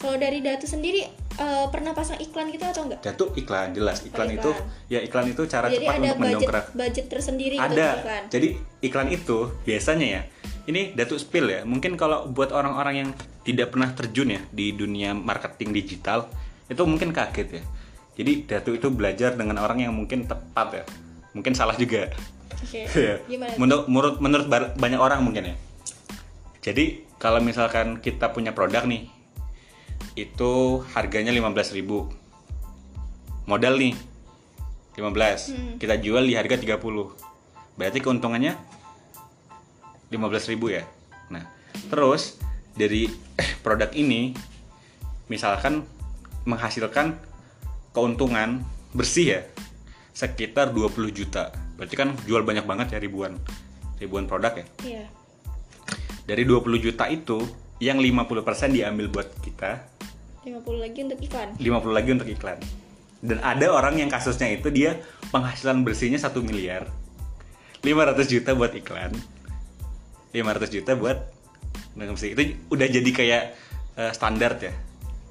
kalau 0.07 0.23
dari 0.23 0.39
Datu 0.39 0.71
sendiri 0.71 1.03
eh, 1.43 1.67
pernah 1.75 1.91
pasang 1.91 2.23
iklan 2.23 2.55
gitu 2.55 2.63
atau 2.63 2.87
enggak? 2.87 3.03
Datu 3.03 3.35
iklan 3.35 3.75
jelas. 3.75 4.07
Iklan 4.07 4.31
iklan. 4.31 4.39
itu 4.39 4.51
ya 4.87 5.03
iklan 5.03 5.27
itu 5.27 5.43
cara 5.51 5.67
jadi 5.67 5.83
cepat 5.83 5.95
ada 5.99 5.99
untuk 5.99 6.07
budget 6.07 6.31
mendongkrak. 6.31 6.65
budget 6.79 7.07
tersendiri 7.11 7.57
untuk 7.59 7.75
ada. 7.75 7.89
iklan? 7.99 8.23
Jadi 8.31 8.49
iklan 8.87 9.09
itu 9.11 9.39
biasanya 9.67 10.07
ya 10.07 10.23
ini 10.71 10.95
datuk 10.95 11.19
spill 11.19 11.47
ya. 11.51 11.61
Mungkin 11.67 11.99
kalau 11.99 12.31
buat 12.31 12.55
orang-orang 12.55 12.95
yang 12.95 13.11
tidak 13.43 13.75
pernah 13.75 13.91
terjun 13.99 14.31
ya 14.31 14.41
di 14.55 14.71
dunia 14.79 15.11
marketing 15.15 15.75
digital 15.75 16.31
itu 16.71 16.83
mungkin 16.87 17.11
kaget 17.11 17.49
ya. 17.59 17.63
Jadi 18.17 18.33
datuk 18.47 18.79
itu 18.79 18.89
belajar 18.95 19.35
dengan 19.35 19.59
orang 19.59 19.83
yang 19.83 19.93
mungkin 19.93 20.31
tepat 20.31 20.69
ya. 20.71 20.85
Mungkin 21.35 21.59
salah 21.59 21.75
juga. 21.75 22.15
Iya. 22.71 23.21
gimana 23.31 23.59
menurut 23.91 24.23
menurut 24.23 24.47
banyak 24.79 25.01
orang 25.03 25.27
mungkin 25.27 25.51
ya. 25.51 25.57
Jadi 26.63 27.07
kalau 27.19 27.43
misalkan 27.43 27.99
kita 28.03 28.31
punya 28.35 28.51
produk 28.51 28.87
nih 28.87 29.16
itu 30.17 30.81
harganya 30.97 31.33
15.000 31.33 31.85
modal 33.47 33.75
nih 33.77 33.95
15 34.97 35.77
kita 35.77 35.95
jual 36.01 36.25
di 36.25 36.35
harga 36.35 36.57
30 36.57 36.81
berarti 37.77 37.99
keuntungannya 38.01 38.57
15.000 40.09 40.57
ya? 40.73 40.85
Nah 41.29 41.45
terus 41.93 42.41
dari 42.73 43.11
produk 43.65 43.93
ini 43.93 44.33
misalkan 45.29 45.85
menghasilkan 46.47 47.19
keuntungan 47.93 48.63
bersih 48.97 49.27
ya 49.27 49.41
sekitar 50.17 50.73
20 50.73 51.13
juta. 51.13 51.53
Berarti 51.77 51.95
kan 51.99 52.17
jual 52.25 52.41
banyak 52.41 52.65
banget 52.65 52.97
ya 52.97 52.99
ribuan 53.03 53.37
ribuan 54.01 54.25
produk 54.25 54.53
ya? 54.57 54.67
Iya. 54.85 55.05
dari 56.27 56.43
20 56.43 56.83
juta 56.83 57.07
itu 57.07 57.39
yang 57.79 58.01
50% 58.01 58.73
diambil 58.73 59.07
buat 59.13 59.29
kita. 59.45 59.85
50 60.47 60.79
lagi 60.79 60.99
untuk 61.03 61.19
iklan? 61.21 61.49
50 61.59 61.91
lagi 61.93 62.11
untuk 62.15 62.29
iklan. 62.31 62.59
Dan 63.21 63.39
ada 63.43 63.67
orang 63.73 63.99
yang 63.99 64.11
kasusnya 64.13 64.53
itu 64.53 64.71
dia 64.71 65.01
penghasilan 65.35 65.83
bersihnya 65.83 66.21
1 66.23 66.31
miliar. 66.47 66.87
500 67.83 68.27
juta 68.31 68.55
buat 68.55 68.73
iklan. 68.73 69.13
500 70.33 70.75
juta 70.75 70.93
buat 70.95 71.19
bersih. 71.97 72.37
Itu 72.37 72.43
udah 72.71 72.87
jadi 72.87 73.11
kayak 73.11 73.43
eh, 73.97 74.13
standar 74.13 74.61
ya. 74.61 74.73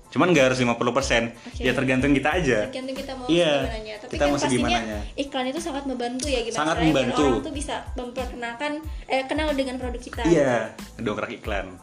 Cuman 0.09 0.31
nggak 0.31 0.47
harus 0.47 0.59
50% 0.63 1.59
ya 1.59 1.75
tergantung 1.75 2.15
kita 2.15 2.29
aja. 2.39 2.71
Tergantung 2.71 2.95
kita 2.95 3.11
mau 3.19 3.27
Iya, 3.27 3.51
segimananya. 3.67 3.93
Tapi 3.99 4.11
kita 4.15 4.23
kan 4.23 4.27
mau 4.31 4.39
pastinya 4.39 4.79
iklan 5.19 5.45
itu 5.51 5.59
sangat 5.59 5.83
membantu 5.83 6.27
ya 6.31 6.39
gimana 6.39 6.55
Sangat 6.55 6.77
membantu. 6.79 7.25
orang 7.27 7.43
tuh 7.43 7.53
bisa 7.55 7.75
memperkenalkan 7.99 8.71
eh 9.11 9.23
kenal 9.27 9.51
dengan 9.51 9.75
produk 9.75 9.99
kita 9.99 10.21
iya 10.23 10.71
dongkrak 10.95 11.35
iklan 11.35 11.75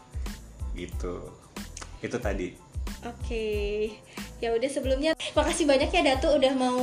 gitu 0.77 1.33
itu 2.03 2.19
tadi 2.19 2.49
Oke, 3.03 3.91
ya 4.39 4.55
udah 4.55 4.71
sebelumnya 4.71 5.19
makasih 5.35 5.67
banyak 5.67 5.91
ya 5.91 6.15
Datu 6.15 6.39
udah 6.39 6.55
mau 6.55 6.79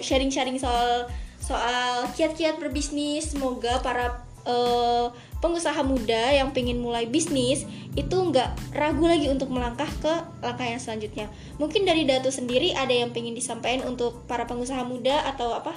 sharing-sharing 0.00 0.56
soal 0.56 1.08
soal 1.36 2.08
kiat-kiat 2.16 2.56
berbisnis. 2.56 3.36
Semoga 3.36 3.76
para 3.84 4.24
eh, 4.48 5.06
pengusaha 5.44 5.76
muda 5.84 6.32
yang 6.32 6.56
pengen 6.56 6.80
mulai 6.80 7.04
bisnis 7.04 7.68
itu 7.96 8.16
nggak 8.16 8.76
ragu 8.76 9.04
lagi 9.04 9.28
untuk 9.28 9.52
melangkah 9.52 9.88
ke 10.00 10.12
langkah 10.40 10.64
yang 10.64 10.80
selanjutnya. 10.80 11.28
Mungkin 11.60 11.84
dari 11.84 12.08
Datu 12.08 12.32
sendiri 12.32 12.72
ada 12.72 12.92
yang 12.92 13.12
pengen 13.12 13.36
disampaikan 13.36 13.84
untuk 13.84 14.24
para 14.24 14.48
pengusaha 14.48 14.80
muda 14.88 15.28
atau 15.28 15.52
apa? 15.52 15.76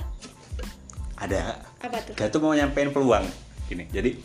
ada 1.22 1.62
Apa 1.84 2.02
tuh? 2.02 2.14
Gak 2.18 2.34
tuh 2.34 2.42
mau 2.42 2.56
nyampein 2.56 2.90
peluang 2.90 3.28
gini. 3.70 3.86
Jadi 3.94 4.18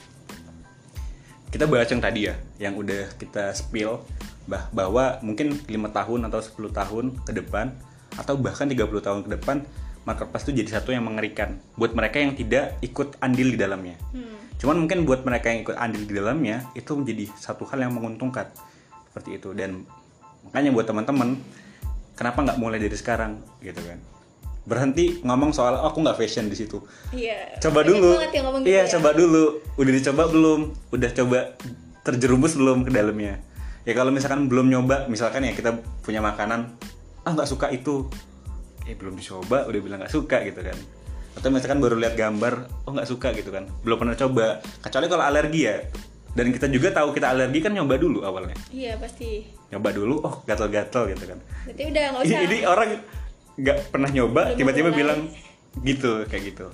kita 1.57 1.65
bahas 1.65 1.89
yang 1.89 2.05
tadi 2.05 2.21
ya, 2.29 2.35
yang 2.61 2.77
udah 2.77 3.17
kita 3.17 3.57
spill 3.57 4.05
bah 4.45 4.69
bahwa 4.77 5.17
mungkin 5.25 5.57
lima 5.67 5.89
tahun 5.89 6.29
atau 6.29 6.39
10 6.39 6.69
tahun 6.71 7.05
ke 7.25 7.33
depan 7.33 7.73
atau 8.15 8.37
bahkan 8.37 8.69
30 8.69 8.87
tahun 9.01 9.21
ke 9.25 9.31
depan 9.41 9.65
marketplace 10.07 10.47
itu 10.47 10.63
jadi 10.63 10.79
satu 10.79 10.95
yang 10.95 11.09
mengerikan 11.09 11.59
buat 11.75 11.97
mereka 11.97 12.23
yang 12.23 12.37
tidak 12.37 12.77
ikut 12.85 13.19
andil 13.25 13.51
di 13.51 13.59
dalamnya. 13.59 13.97
Cuman 14.61 14.85
mungkin 14.85 15.03
buat 15.09 15.25
mereka 15.25 15.51
yang 15.51 15.65
ikut 15.67 15.75
andil 15.81 16.05
di 16.05 16.15
dalamnya 16.15 16.63
itu 16.79 16.93
menjadi 16.95 17.25
satu 17.41 17.67
hal 17.67 17.89
yang 17.89 17.97
menguntungkan. 17.97 18.53
Seperti 19.11 19.41
itu. 19.41 19.51
Dan 19.57 19.83
makanya 20.47 20.71
buat 20.71 20.87
teman-teman 20.87 21.41
kenapa 22.15 22.39
nggak 22.45 22.59
mulai 22.61 22.79
dari 22.79 22.95
sekarang 22.95 23.41
gitu 23.65 23.81
kan 23.81 23.99
berhenti 24.67 25.23
ngomong 25.23 25.55
soal 25.55 25.79
oh, 25.79 25.87
aku 25.87 26.03
nggak 26.03 26.19
fashion 26.19 26.51
di 26.51 26.59
situ. 26.59 26.83
Iya. 27.15 27.63
coba 27.63 27.87
dulu. 27.87 28.19
gitu 28.19 28.67
iya 28.67 28.83
ya. 28.85 28.99
coba 28.99 29.15
dulu. 29.15 29.63
Udah 29.79 29.93
dicoba 29.95 30.23
belum? 30.27 30.61
Udah 30.91 31.11
coba 31.15 31.39
terjerumus 32.03 32.59
belum 32.59 32.83
ke 32.83 32.91
dalamnya? 32.91 33.39
Ya 33.87 33.95
kalau 33.95 34.11
misalkan 34.11 34.51
belum 34.51 34.67
nyoba 34.67 35.07
misalkan 35.07 35.47
ya 35.47 35.55
kita 35.55 35.79
punya 36.03 36.19
makanan 36.19 36.75
ah 37.23 37.31
nggak 37.31 37.47
suka 37.47 37.71
itu. 37.71 38.11
Eh 38.91 38.99
belum 38.99 39.15
dicoba. 39.15 39.71
Udah 39.71 39.81
bilang 39.81 40.03
nggak 40.03 40.11
suka 40.11 40.43
gitu 40.43 40.59
kan. 40.59 40.77
Atau 41.39 41.55
misalkan 41.55 41.79
baru 41.79 41.95
lihat 41.95 42.19
gambar 42.19 42.67
oh 42.91 42.91
nggak 42.91 43.07
suka 43.07 43.31
gitu 43.39 43.55
kan. 43.55 43.71
Belum 43.87 44.03
pernah 44.03 44.19
coba. 44.19 44.59
Kecuali 44.83 45.07
kalau 45.07 45.23
alergi 45.23 45.63
ya. 45.63 45.79
Dan 46.37 46.53
kita 46.53 46.69
juga 46.69 46.93
tahu 46.93 47.17
kita 47.17 47.33
alergi 47.33 47.63
kan 47.63 47.71
nyoba 47.71 47.97
dulu 47.97 48.27
awalnya. 48.27 48.59
Iya 48.75 48.99
pasti. 48.99 49.55
nyoba 49.67 49.91
dulu 49.91 50.23
oh 50.23 50.35
gatal-gatal 50.47 51.11
gitu 51.11 51.25
kan. 51.27 51.39
Berarti 51.67 51.83
udah 51.91 52.05
nggak 52.13 52.23
usah. 52.23 52.41
ini 52.47 52.59
orang 52.63 52.89
nggak 53.57 53.89
pernah 53.89 54.13
nyoba 54.13 54.53
tiba-tiba 54.53 54.93
bilang 54.93 55.33
gitu 55.81 56.25
kayak 56.29 56.55
gitu. 56.55 56.67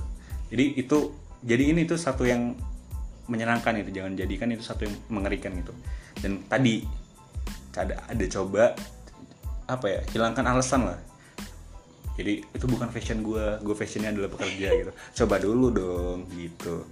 Jadi 0.50 0.64
itu 0.78 0.98
jadi 1.42 1.74
ini 1.74 1.86
tuh 1.86 1.98
satu 1.98 2.26
yang 2.26 2.54
menyenangkan 3.30 3.78
itu 3.78 3.90
jangan 3.94 4.18
jadikan 4.18 4.50
itu 4.50 4.62
satu 4.62 4.86
yang 4.86 4.94
mengerikan 5.10 5.54
gitu. 5.54 5.72
Dan 6.18 6.42
tadi 6.50 6.82
ada 7.78 8.02
ada 8.10 8.24
coba 8.28 8.74
apa 9.70 9.86
ya 9.88 10.00
hilangkan 10.10 10.44
alasan 10.44 10.90
lah. 10.90 10.98
Jadi 12.18 12.44
itu 12.44 12.66
bukan 12.68 12.92
fashion 12.92 13.24
gue 13.24 13.62
gue 13.62 13.74
fashionnya 13.78 14.12
adalah 14.12 14.30
pekerja 14.34 14.68
gitu. 14.74 14.92
Coba 15.24 15.38
dulu 15.38 15.66
dong 15.70 16.18
gitu. 16.34 16.84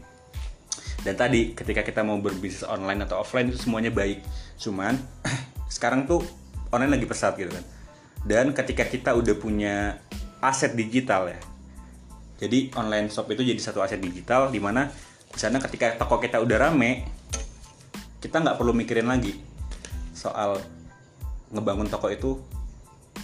Dan 1.03 1.17
tadi 1.17 1.53
ketika 1.53 1.83
kita 1.83 2.01
mau 2.07 2.17
berbisnis 2.23 2.65
online 2.65 3.05
atau 3.05 3.21
offline 3.21 3.51
itu 3.51 3.59
semuanya 3.59 3.91
baik. 3.91 4.23
Cuman 4.57 4.97
sekarang 5.75 6.07
tuh 6.07 6.23
online 6.71 6.95
lagi 6.95 7.07
pesat 7.11 7.35
gitu 7.35 7.51
kan 7.51 7.80
dan 8.25 8.53
ketika 8.53 8.85
kita 8.85 9.17
udah 9.17 9.35
punya 9.37 9.97
aset 10.41 10.77
digital 10.77 11.29
ya. 11.29 11.41
Jadi 12.41 12.73
online 12.73 13.13
shop 13.13 13.29
itu 13.33 13.45
jadi 13.45 13.61
satu 13.61 13.85
aset 13.85 14.01
digital 14.01 14.49
di 14.49 14.61
mana 14.61 14.89
di 15.31 15.39
sana 15.39 15.61
ketika 15.61 15.95
toko 16.01 16.17
kita 16.19 16.41
udah 16.41 16.57
rame 16.57 17.05
kita 18.21 18.41
nggak 18.41 18.57
perlu 18.57 18.73
mikirin 18.77 19.09
lagi 19.09 19.37
soal 20.13 20.61
ngebangun 21.53 21.89
toko 21.89 22.09
itu 22.13 22.41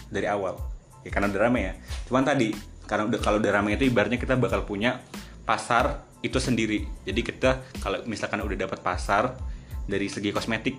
dari 0.09 0.29
awal. 0.29 0.57
Ya 1.05 1.11
karena 1.13 1.33
udah 1.33 1.43
rame 1.49 1.61
ya. 1.61 1.73
Cuman 2.09 2.25
tadi 2.25 2.53
karena 2.87 3.09
udah 3.09 3.21
kalau 3.21 3.39
udah 3.41 3.53
rame 3.53 3.77
itu 3.77 3.89
ibaratnya 3.89 4.21
kita 4.21 4.37
bakal 4.37 4.65
punya 4.65 5.01
pasar 5.45 6.05
itu 6.25 6.41
sendiri. 6.41 6.89
Jadi 7.05 7.21
kita 7.21 7.61
kalau 7.81 8.03
misalkan 8.09 8.41
udah 8.41 8.57
dapat 8.57 8.81
pasar 8.81 9.37
dari 9.87 10.11
segi 10.11 10.35
kosmetik 10.35 10.77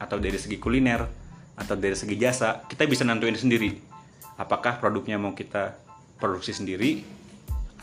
atau 0.00 0.16
dari 0.16 0.40
segi 0.40 0.56
kuliner 0.56 1.19
atau 1.60 1.76
dari 1.76 1.92
segi 1.92 2.16
jasa, 2.16 2.64
kita 2.64 2.88
bisa 2.88 3.04
nentuin 3.04 3.36
sendiri 3.36 3.90
apakah 4.40 4.80
produknya 4.80 5.20
mau 5.20 5.36
kita 5.36 5.76
produksi 6.16 6.56
sendiri 6.56 7.04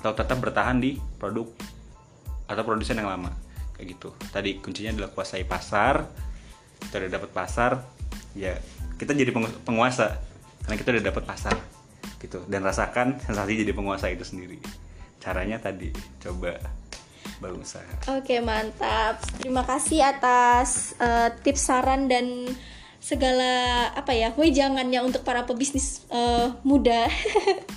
atau 0.01 0.17
tetap 0.17 0.41
bertahan 0.41 0.82
di 0.82 0.97
produk 1.21 1.45
atau 2.49 2.63
produsen 2.65 2.97
yang 2.97 3.13
lama 3.13 3.30
kayak 3.78 3.93
gitu. 3.93 4.09
Tadi 4.34 4.57
kuncinya 4.57 4.97
adalah 4.97 5.13
kuasai 5.13 5.45
pasar. 5.45 6.09
Kita 6.78 7.01
udah 7.01 7.11
dapat 7.13 7.30
pasar, 7.34 7.71
ya 8.34 8.57
kita 8.97 9.13
jadi 9.13 9.30
pengu- 9.30 9.53
penguasa 9.65 10.17
karena 10.65 10.75
kita 10.78 10.89
udah 10.97 11.03
dapat 11.13 11.23
pasar 11.25 11.55
gitu 12.17 12.41
dan 12.49 12.65
rasakan 12.65 13.17
sensasi 13.25 13.61
jadi 13.61 13.73
penguasa 13.78 14.09
itu 14.09 14.25
sendiri. 14.25 14.57
Caranya 15.21 15.61
tadi 15.61 15.93
coba 16.21 16.57
berusaha. 17.38 18.09
Oke 18.17 18.41
mantap. 18.41 19.21
Terima 19.38 19.61
kasih 19.61 20.01
atas 20.01 20.97
eh, 20.97 21.30
tips 21.45 21.69
saran 21.69 22.09
dan 22.09 22.49
segala 23.08 23.88
apa 23.95 24.12
ya 24.12 24.36
wejangannya 24.36 24.99
untuk 24.99 25.24
para 25.24 25.47
pebisnis 25.47 26.03
eh, 26.12 26.51
muda. 26.68 27.08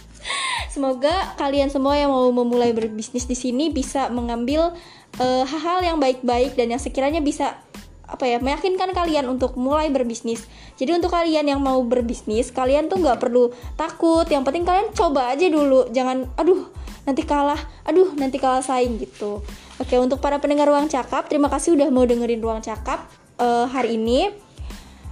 Semoga 0.74 1.38
kalian 1.38 1.70
semua 1.70 1.94
yang 1.94 2.10
mau 2.10 2.26
memulai 2.34 2.74
berbisnis 2.74 3.30
di 3.30 3.38
sini 3.38 3.70
bisa 3.70 4.10
mengambil 4.10 4.74
eh, 5.22 5.46
hal-hal 5.46 5.86
yang 5.86 5.98
baik-baik 6.02 6.58
dan 6.58 6.74
yang 6.74 6.82
sekiranya 6.82 7.22
bisa 7.22 7.62
apa 8.10 8.26
ya 8.26 8.42
meyakinkan 8.42 8.90
kalian 8.90 9.30
untuk 9.30 9.54
mulai 9.54 9.86
berbisnis. 9.86 10.50
Jadi 10.74 10.98
untuk 10.98 11.14
kalian 11.14 11.46
yang 11.46 11.62
mau 11.62 11.78
berbisnis, 11.86 12.50
kalian 12.50 12.90
tuh 12.90 12.98
nggak 12.98 13.22
perlu 13.22 13.54
takut. 13.78 14.26
Yang 14.26 14.50
penting 14.50 14.66
kalian 14.66 14.90
coba 14.90 15.30
aja 15.30 15.46
dulu. 15.46 15.86
Jangan, 15.94 16.26
aduh 16.34 16.74
nanti 17.06 17.22
kalah, 17.22 17.62
aduh 17.86 18.10
nanti 18.18 18.42
kalah 18.42 18.66
saing 18.66 18.98
gitu. 18.98 19.46
Oke 19.78 19.94
untuk 19.94 20.18
para 20.18 20.42
pendengar 20.42 20.66
ruang 20.66 20.90
cakap, 20.90 21.30
terima 21.30 21.46
kasih 21.46 21.78
udah 21.78 21.86
mau 21.94 22.02
dengerin 22.02 22.42
ruang 22.42 22.58
cakap 22.58 23.06
eh, 23.38 23.66
hari 23.70 23.94
ini. 23.94 24.49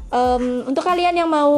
Em, 0.09 0.65
untuk 0.65 0.85
kalian 0.85 1.21
yang 1.21 1.29
mau 1.29 1.53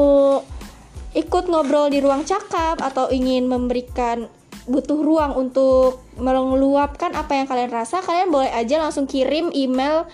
ikut 1.15 1.45
ngobrol 1.47 1.91
di 1.91 2.03
ruang 2.03 2.27
cakap 2.27 2.83
atau 2.83 3.11
ingin 3.11 3.47
memberikan 3.47 4.27
butuh 4.71 5.03
ruang 5.03 5.35
untuk 5.35 6.03
meluapkan 6.19 7.11
apa 7.19 7.43
yang 7.43 7.47
kalian 7.51 7.71
rasa, 7.75 8.03
kalian 8.03 8.31
boleh 8.31 8.51
aja 8.51 8.79
langsung 8.79 9.07
kirim 9.11 9.51
email 9.55 10.07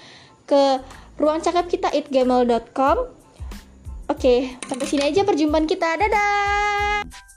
ke 0.49 0.80
ruang 1.20 1.41
cakap 1.45 1.68
kita 1.68 1.93
itgmail.com. 1.93 3.09
Oke, 4.07 4.55
sampai 4.64 4.87
sini 4.87 5.03
aja 5.11 5.26
perjumpaan 5.26 5.66
kita. 5.66 5.99
Dadah. 5.99 7.36